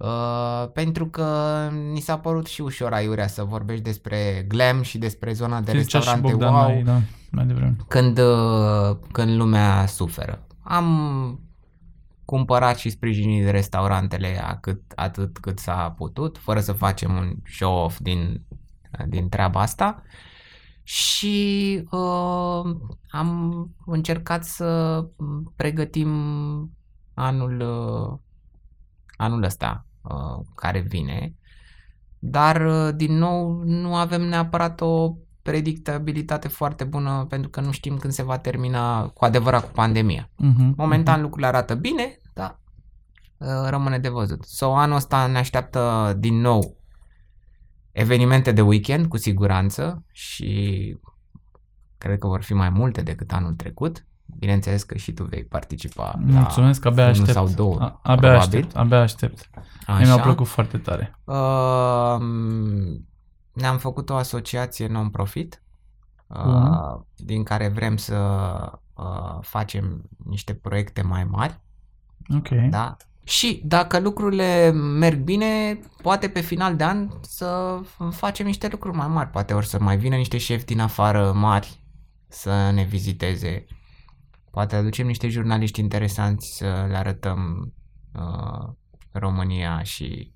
Uh, 0.00 0.68
pentru 0.72 1.06
că 1.06 1.68
ni 1.92 2.00
s-a 2.00 2.18
părut 2.18 2.46
și 2.46 2.60
ușor 2.60 2.92
aiurea 2.92 3.26
să 3.26 3.44
vorbești 3.44 3.84
despre 3.84 4.44
glam 4.48 4.82
și 4.82 4.98
despre 4.98 5.32
zona 5.32 5.60
de 5.60 5.70
Zicea 5.78 5.82
și 5.82 5.94
restaurante 5.96 6.30
Bogdan 6.30 6.52
wow 6.52 6.62
mai, 6.62 6.82
da, 6.82 7.00
mai 7.30 7.46
devreme. 7.46 7.76
când, 7.88 8.18
uh, 8.18 8.96
când 9.12 9.36
lumea 9.36 9.86
suferă. 9.86 10.46
Am 10.62 11.40
cumpărat 12.24 12.78
și 12.78 12.90
sprijinit 12.90 13.48
restaurantele 13.48 14.42
atât, 14.46 14.80
atât 14.94 15.38
cât 15.38 15.58
s-a 15.58 15.94
putut, 15.96 16.38
fără 16.38 16.60
să 16.60 16.72
facem 16.72 17.14
un 17.16 17.34
show-off 17.50 17.98
din, 17.98 18.42
din 19.06 19.28
treaba 19.28 19.60
asta 19.60 20.02
și 20.90 21.82
uh, 21.90 22.76
am 23.10 23.70
încercat 23.86 24.44
să 24.44 25.04
pregătim 25.56 26.10
anul, 27.14 27.60
uh, 27.60 28.18
anul 29.16 29.42
ăsta 29.42 29.86
uh, 30.02 30.46
care 30.54 30.80
vine, 30.80 31.34
dar 32.18 32.66
uh, 32.66 32.94
din 32.96 33.18
nou 33.18 33.62
nu 33.64 33.94
avem 33.94 34.22
neapărat 34.22 34.80
o 34.80 35.14
predictabilitate 35.42 36.48
foarte 36.48 36.84
bună 36.84 37.26
pentru 37.28 37.50
că 37.50 37.60
nu 37.60 37.70
știm 37.70 37.96
când 37.96 38.12
se 38.12 38.22
va 38.22 38.38
termina 38.38 39.08
cu 39.08 39.24
adevărat 39.24 39.64
cu 39.64 39.72
pandemia. 39.72 40.30
Mhm, 40.36 40.74
Momentan 40.76 41.20
lucrurile 41.20 41.48
arată 41.48 41.74
bine, 41.74 42.18
dar 42.34 42.60
uh, 43.36 43.68
rămâne 43.68 43.98
de 43.98 44.08
văzut. 44.08 44.44
So, 44.44 44.74
anul 44.74 44.96
ăsta 44.96 45.26
ne 45.26 45.38
așteaptă 45.38 46.14
din 46.18 46.40
nou 46.40 46.79
evenimente 47.92 48.52
de 48.52 48.60
weekend, 48.60 49.06
cu 49.06 49.16
siguranță, 49.16 50.04
și 50.12 50.96
cred 51.98 52.18
că 52.18 52.26
vor 52.26 52.42
fi 52.42 52.54
mai 52.54 52.70
multe 52.70 53.02
decât 53.02 53.32
anul 53.32 53.52
trecut. 53.54 54.04
Bineînțeles 54.38 54.82
că 54.82 54.96
și 54.96 55.12
tu 55.12 55.24
vei 55.24 55.44
participa 55.44 56.14
Mulțumesc, 56.18 56.84
abia 56.84 57.02
unul 57.02 57.14
aștept. 57.14 57.32
sau 57.32 57.48
două, 57.48 57.80
A- 57.80 57.84
abia 57.84 57.98
probabil. 58.02 58.36
aștept, 58.38 58.76
abia 58.76 59.00
aștept. 59.00 59.50
Mie 59.54 59.64
Așa. 59.96 60.14
mi-a 60.14 60.22
plăcut 60.22 60.46
foarte 60.46 60.78
tare. 60.78 61.18
Uh, 61.24 62.16
ne-am 63.52 63.78
făcut 63.78 64.10
o 64.10 64.14
asociație 64.14 64.86
non-profit 64.86 65.62
uh, 66.26 66.42
Bun. 66.44 67.06
din 67.16 67.42
care 67.42 67.68
vrem 67.68 67.96
să 67.96 68.16
uh, 68.94 69.38
facem 69.40 70.02
niște 70.24 70.54
proiecte 70.54 71.02
mai 71.02 71.24
mari, 71.24 71.60
Ok. 72.36 72.48
da? 72.48 72.96
Și 73.30 73.62
dacă 73.64 73.98
lucrurile 73.98 74.70
merg 74.70 75.18
bine, 75.18 75.80
poate 76.02 76.28
pe 76.28 76.40
final 76.40 76.76
de 76.76 76.84
an 76.84 77.08
să 77.20 77.80
facem 78.10 78.46
niște 78.46 78.68
lucruri 78.68 78.96
mai 78.96 79.08
mari, 79.08 79.30
poate 79.30 79.54
ori 79.54 79.66
să 79.66 79.78
mai 79.80 79.96
vină 79.96 80.16
niște 80.16 80.38
șefi 80.38 80.64
din 80.64 80.80
afară 80.80 81.32
mari 81.32 81.84
să 82.28 82.70
ne 82.70 82.82
viziteze, 82.82 83.66
poate 84.50 84.76
aducem 84.76 85.06
niște 85.06 85.28
jurnaliști 85.28 85.80
interesanți 85.80 86.56
să 86.56 86.86
le 86.88 86.96
arătăm 86.96 87.72
uh, 88.14 88.74
România 89.12 89.82
și, 89.82 90.32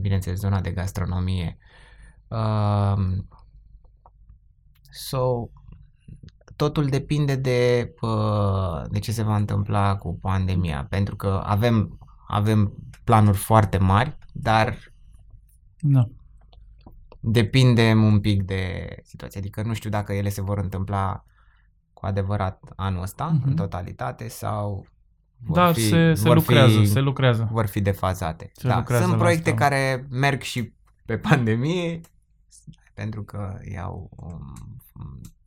bineînțeles, 0.00 0.38
zona 0.38 0.60
de 0.60 0.70
gastronomie. 0.70 1.58
Uh, 2.28 3.02
so, 4.90 5.48
totul 6.56 6.86
depinde 6.86 7.34
de, 7.36 7.92
uh, 8.00 8.82
de 8.88 8.98
ce 8.98 9.12
se 9.12 9.22
va 9.22 9.36
întâmpla 9.36 9.96
cu 9.96 10.18
pandemia, 10.20 10.86
pentru 10.90 11.16
că 11.16 11.42
avem, 11.44 11.98
avem 12.30 12.72
planuri 13.04 13.36
foarte 13.36 13.78
mari, 13.78 14.18
dar 14.32 14.76
Da. 15.80 16.08
depinde 17.20 17.92
un 17.92 18.20
pic 18.20 18.42
de 18.42 18.94
situație. 19.04 19.40
Adică 19.40 19.62
nu 19.62 19.74
știu 19.74 19.90
dacă 19.90 20.12
ele 20.12 20.28
se 20.28 20.42
vor 20.42 20.58
întâmpla 20.58 21.24
cu 21.92 22.06
adevărat 22.06 22.72
anul 22.76 23.02
ăsta, 23.02 23.26
Mhm. 23.26 23.48
în 23.48 23.54
totalitate, 23.56 24.28
sau 24.28 24.86
vor 25.42 25.56
Dar 25.56 25.74
fi, 25.74 25.80
se, 25.88 26.14
se 26.14 26.22
vor 26.26 26.34
lucrează, 26.36 26.78
fi, 26.78 26.86
se 26.86 27.00
lucrează. 27.00 27.48
vor 27.52 27.66
fi 27.66 27.80
defazate. 27.80 28.50
Se 28.54 28.68
da, 28.68 28.76
lucrează 28.76 29.02
sunt 29.04 29.16
la 29.16 29.22
proiecte 29.22 29.50
asta. 29.50 29.62
care 29.62 30.06
merg 30.10 30.40
și 30.42 30.72
pe 31.04 31.18
pandemie, 31.28 32.00
pentru 32.94 33.22
că 33.22 33.58
iau, 33.72 34.10
um, 34.16 34.54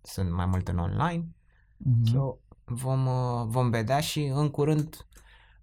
sunt 0.01 0.31
mai 0.31 0.45
mult 0.45 0.67
în 0.67 0.77
online. 0.77 1.27
Mhm. 1.77 2.05
So, 2.05 2.37
vom, 2.65 3.05
uh, 3.05 3.43
vom 3.45 3.69
vedea 3.69 3.99
și 3.99 4.31
în 4.35 4.49
curând 4.49 5.07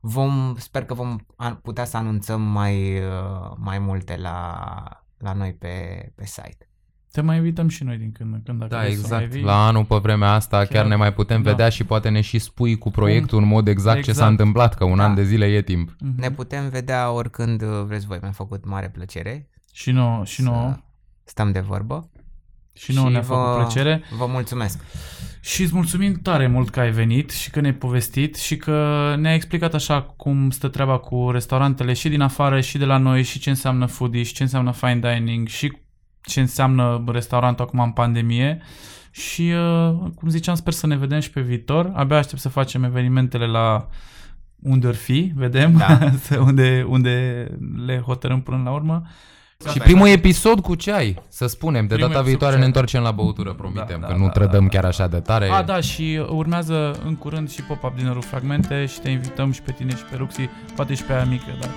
vom, 0.01 0.55
sper 0.59 0.85
că 0.85 0.95
vom 0.95 1.17
an- 1.37 1.59
putea 1.63 1.85
să 1.85 1.97
anunțăm 1.97 2.43
mai, 2.43 2.99
uh, 2.99 3.53
mai 3.57 3.79
multe 3.79 4.17
la, 4.17 4.65
la 5.19 5.33
noi 5.33 5.53
pe, 5.53 5.69
pe 6.15 6.27
site. 6.27 6.65
Te 7.13 7.21
mai 7.21 7.37
invităm 7.37 7.69
și 7.69 7.85
noi 7.85 7.97
din 7.97 8.13
când 8.13 8.35
în 8.35 8.43
când. 8.43 8.59
Dacă 8.59 8.75
Da, 8.75 8.81
vrei 8.81 8.95
să 8.95 9.07
mai 9.11 9.19
exact. 9.19 9.33
vii. 9.35 9.43
La 9.45 9.67
anul 9.67 9.85
pe 9.85 9.97
vremea 9.97 10.33
asta 10.33 10.57
chiar, 10.57 10.67
Chiar, 10.67 10.87
ne 10.87 10.95
mai 10.97 11.13
putem 11.13 11.43
da. 11.43 11.51
vedea 11.51 11.69
și 11.69 11.85
poate 11.85 12.09
ne 12.09 12.21
și 12.21 12.39
spui 12.39 12.79
cu 12.79 12.91
proiectul 12.91 13.39
în 13.39 13.47
mod 13.49 13.69
exact, 13.69 13.97
ce 13.97 14.03
s-a 14.03 14.11
Exact. 14.11 14.31
întâmplat, 14.31 14.75
că 14.75 14.85
un 14.85 14.97
Da. 14.97 15.05
an 15.05 15.15
de 15.15 15.25
zile 15.25 15.47
e 15.47 15.63
timp. 15.63 15.97
Mhm. 16.01 16.21
Ne 16.21 16.31
putem 16.31 16.69
vedea 16.69 17.11
oricând 17.11 17.63
uh, 17.63 17.83
vreți 17.87 18.07
voi. 18.07 18.19
Mi-a 18.23 18.31
făcut 18.31 18.65
mare 18.65 18.89
plăcere. 18.89 19.49
Și 19.73 19.91
nouă, 19.91 20.25
și 20.25 20.43
nouă. 20.43 20.71
să 20.71 20.79
stăm 21.25 21.53
de 21.53 21.61
vorbă. 21.61 22.11
Și 22.83 22.93
nouă 22.93 23.11
ne-a 23.11 23.20
vă- 23.20 23.26
făcut 23.35 23.55
plăcere. 23.57 24.03
Vă 24.18 24.26
mulțumesc. 24.28 24.81
Și 25.41 25.62
îți 25.62 25.74
mulțumim 25.74 26.18
tare 26.22 26.47
mult 26.47 26.70
că 26.70 26.81
ai 26.81 26.91
venit 26.91 27.31
și 27.31 27.51
că 27.51 27.61
ne-ai 27.61 27.74
povestit 27.74 28.37
și 28.37 28.57
că 28.57 29.14
ne-ai 29.18 29.35
explicat 29.35 29.74
așa 29.74 30.03
cum 30.03 30.51
stă 30.51 30.68
treaba 30.68 30.99
cu 30.99 31.31
restaurantele 31.31 31.93
și 31.93 32.09
din 32.09 32.20
afară 32.20 32.61
și 32.61 32.78
de 32.78 32.85
la 32.85 32.97
noi 32.97 33.22
și 33.22 33.39
ce 33.39 33.51
înseamnă 33.51 33.87
foodie 33.87 34.22
și 34.22 34.33
ce 34.35 34.43
înseamnă 34.43 34.70
fine 34.72 34.99
dining 35.14 35.49
și 35.49 35.72
ce 36.22 36.41
înseamnă 36.41 37.05
restaurantul 37.07 37.64
acum 37.64 37.81
în 37.81 37.91
pandemie. 37.91 38.62
Și, 39.11 39.43
uh, 39.43 40.11
cum 40.14 40.28
ziceam, 40.28 40.55
sper 40.55 40.72
să 40.72 40.87
ne 40.87 40.97
vedem 40.97 41.20
și 41.20 41.31
pe 41.31 41.41
viitor. 41.41 41.91
Abia 41.95 42.16
aștept 42.16 42.41
să 42.41 42.49
facem 42.49 42.85
evenimentele 42.85 43.47
la 43.47 43.89
unde 44.62 44.87
or 44.87 44.95
fi, 44.95 45.33
vedem, 45.35 45.76
Da. 45.76 46.11
să- 46.22 46.39
unde, 46.39 46.85
unde 46.89 47.47
le 47.87 47.99
hotărâm 47.99 48.41
până 48.41 48.61
la 48.64 48.70
urmă. 48.70 49.03
Și 49.73 49.79
primul 49.79 50.07
episod 50.09 50.61
cu 50.61 50.75
ceai, 50.75 51.23
să 51.29 51.47
spunem. 51.47 51.87
De 51.87 51.95
Primul 51.95 52.01
data 52.01 52.13
episod 52.13 52.27
viitoare 52.29 52.55
cu 52.55 52.59
ne 52.61 52.67
ceai. 52.67 52.67
întoarcem 52.67 53.03
la 53.03 53.11
băutură, 53.11 53.53
promitem, 53.53 54.01
Da, 54.01 54.07
că 54.07 54.13
da, 54.13 54.19
nu 54.19 54.25
da, 54.25 54.31
trădăm 54.31 54.63
da, 54.63 54.69
chiar 54.69 54.83
da. 54.83 54.89
așa 54.89 55.07
de 55.07 55.17
tare. 55.21 55.49
A, 55.51 55.63
da, 55.63 55.81
și 55.81 56.23
urmează 56.29 56.99
în 57.05 57.17
curând 57.17 57.51
și 57.51 57.63
pop-up 57.63 57.97
dinnerul 57.97 58.23
fragmente 58.23 58.87
și 58.87 59.01
te 59.01 59.11
invităm 59.11 59.53
și 59.53 59.63
pe 59.63 59.73
tine 59.73 59.91
și 59.97 60.03
pe 60.11 60.17
Ruxi, 60.17 60.49
poate 60.77 60.95
și 60.95 61.03
pe 61.03 61.13
aia 61.13 61.25
mică, 61.25 61.51
dacă 61.61 61.75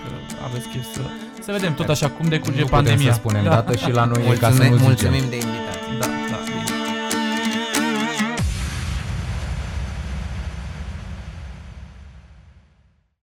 aveți 0.50 0.68
chef 0.68 0.84
să, 0.94 1.02
să 1.42 1.52
vedem 1.52 1.74
tot 1.74 1.90
așa 1.90 2.10
cum 2.10 2.28
decurge 2.28 2.60
nu 2.60 2.66
putem 2.66 2.84
pandemia. 2.84 3.12
să 3.12 3.18
spunem 3.20 3.44
da. 3.44 3.50
dată 3.50 3.76
și 3.76 3.92
la 3.92 4.06
noi 4.06 4.24
e 4.32 4.36
ca 4.36 4.52
să 4.52 4.64
nu 4.64 4.70
Mulțumim, 4.70 4.96
zicem. 4.96 5.10
mulțumim 5.12 5.30
de 5.30 5.36
invitație. 5.36 5.98
Da. 6.00 6.23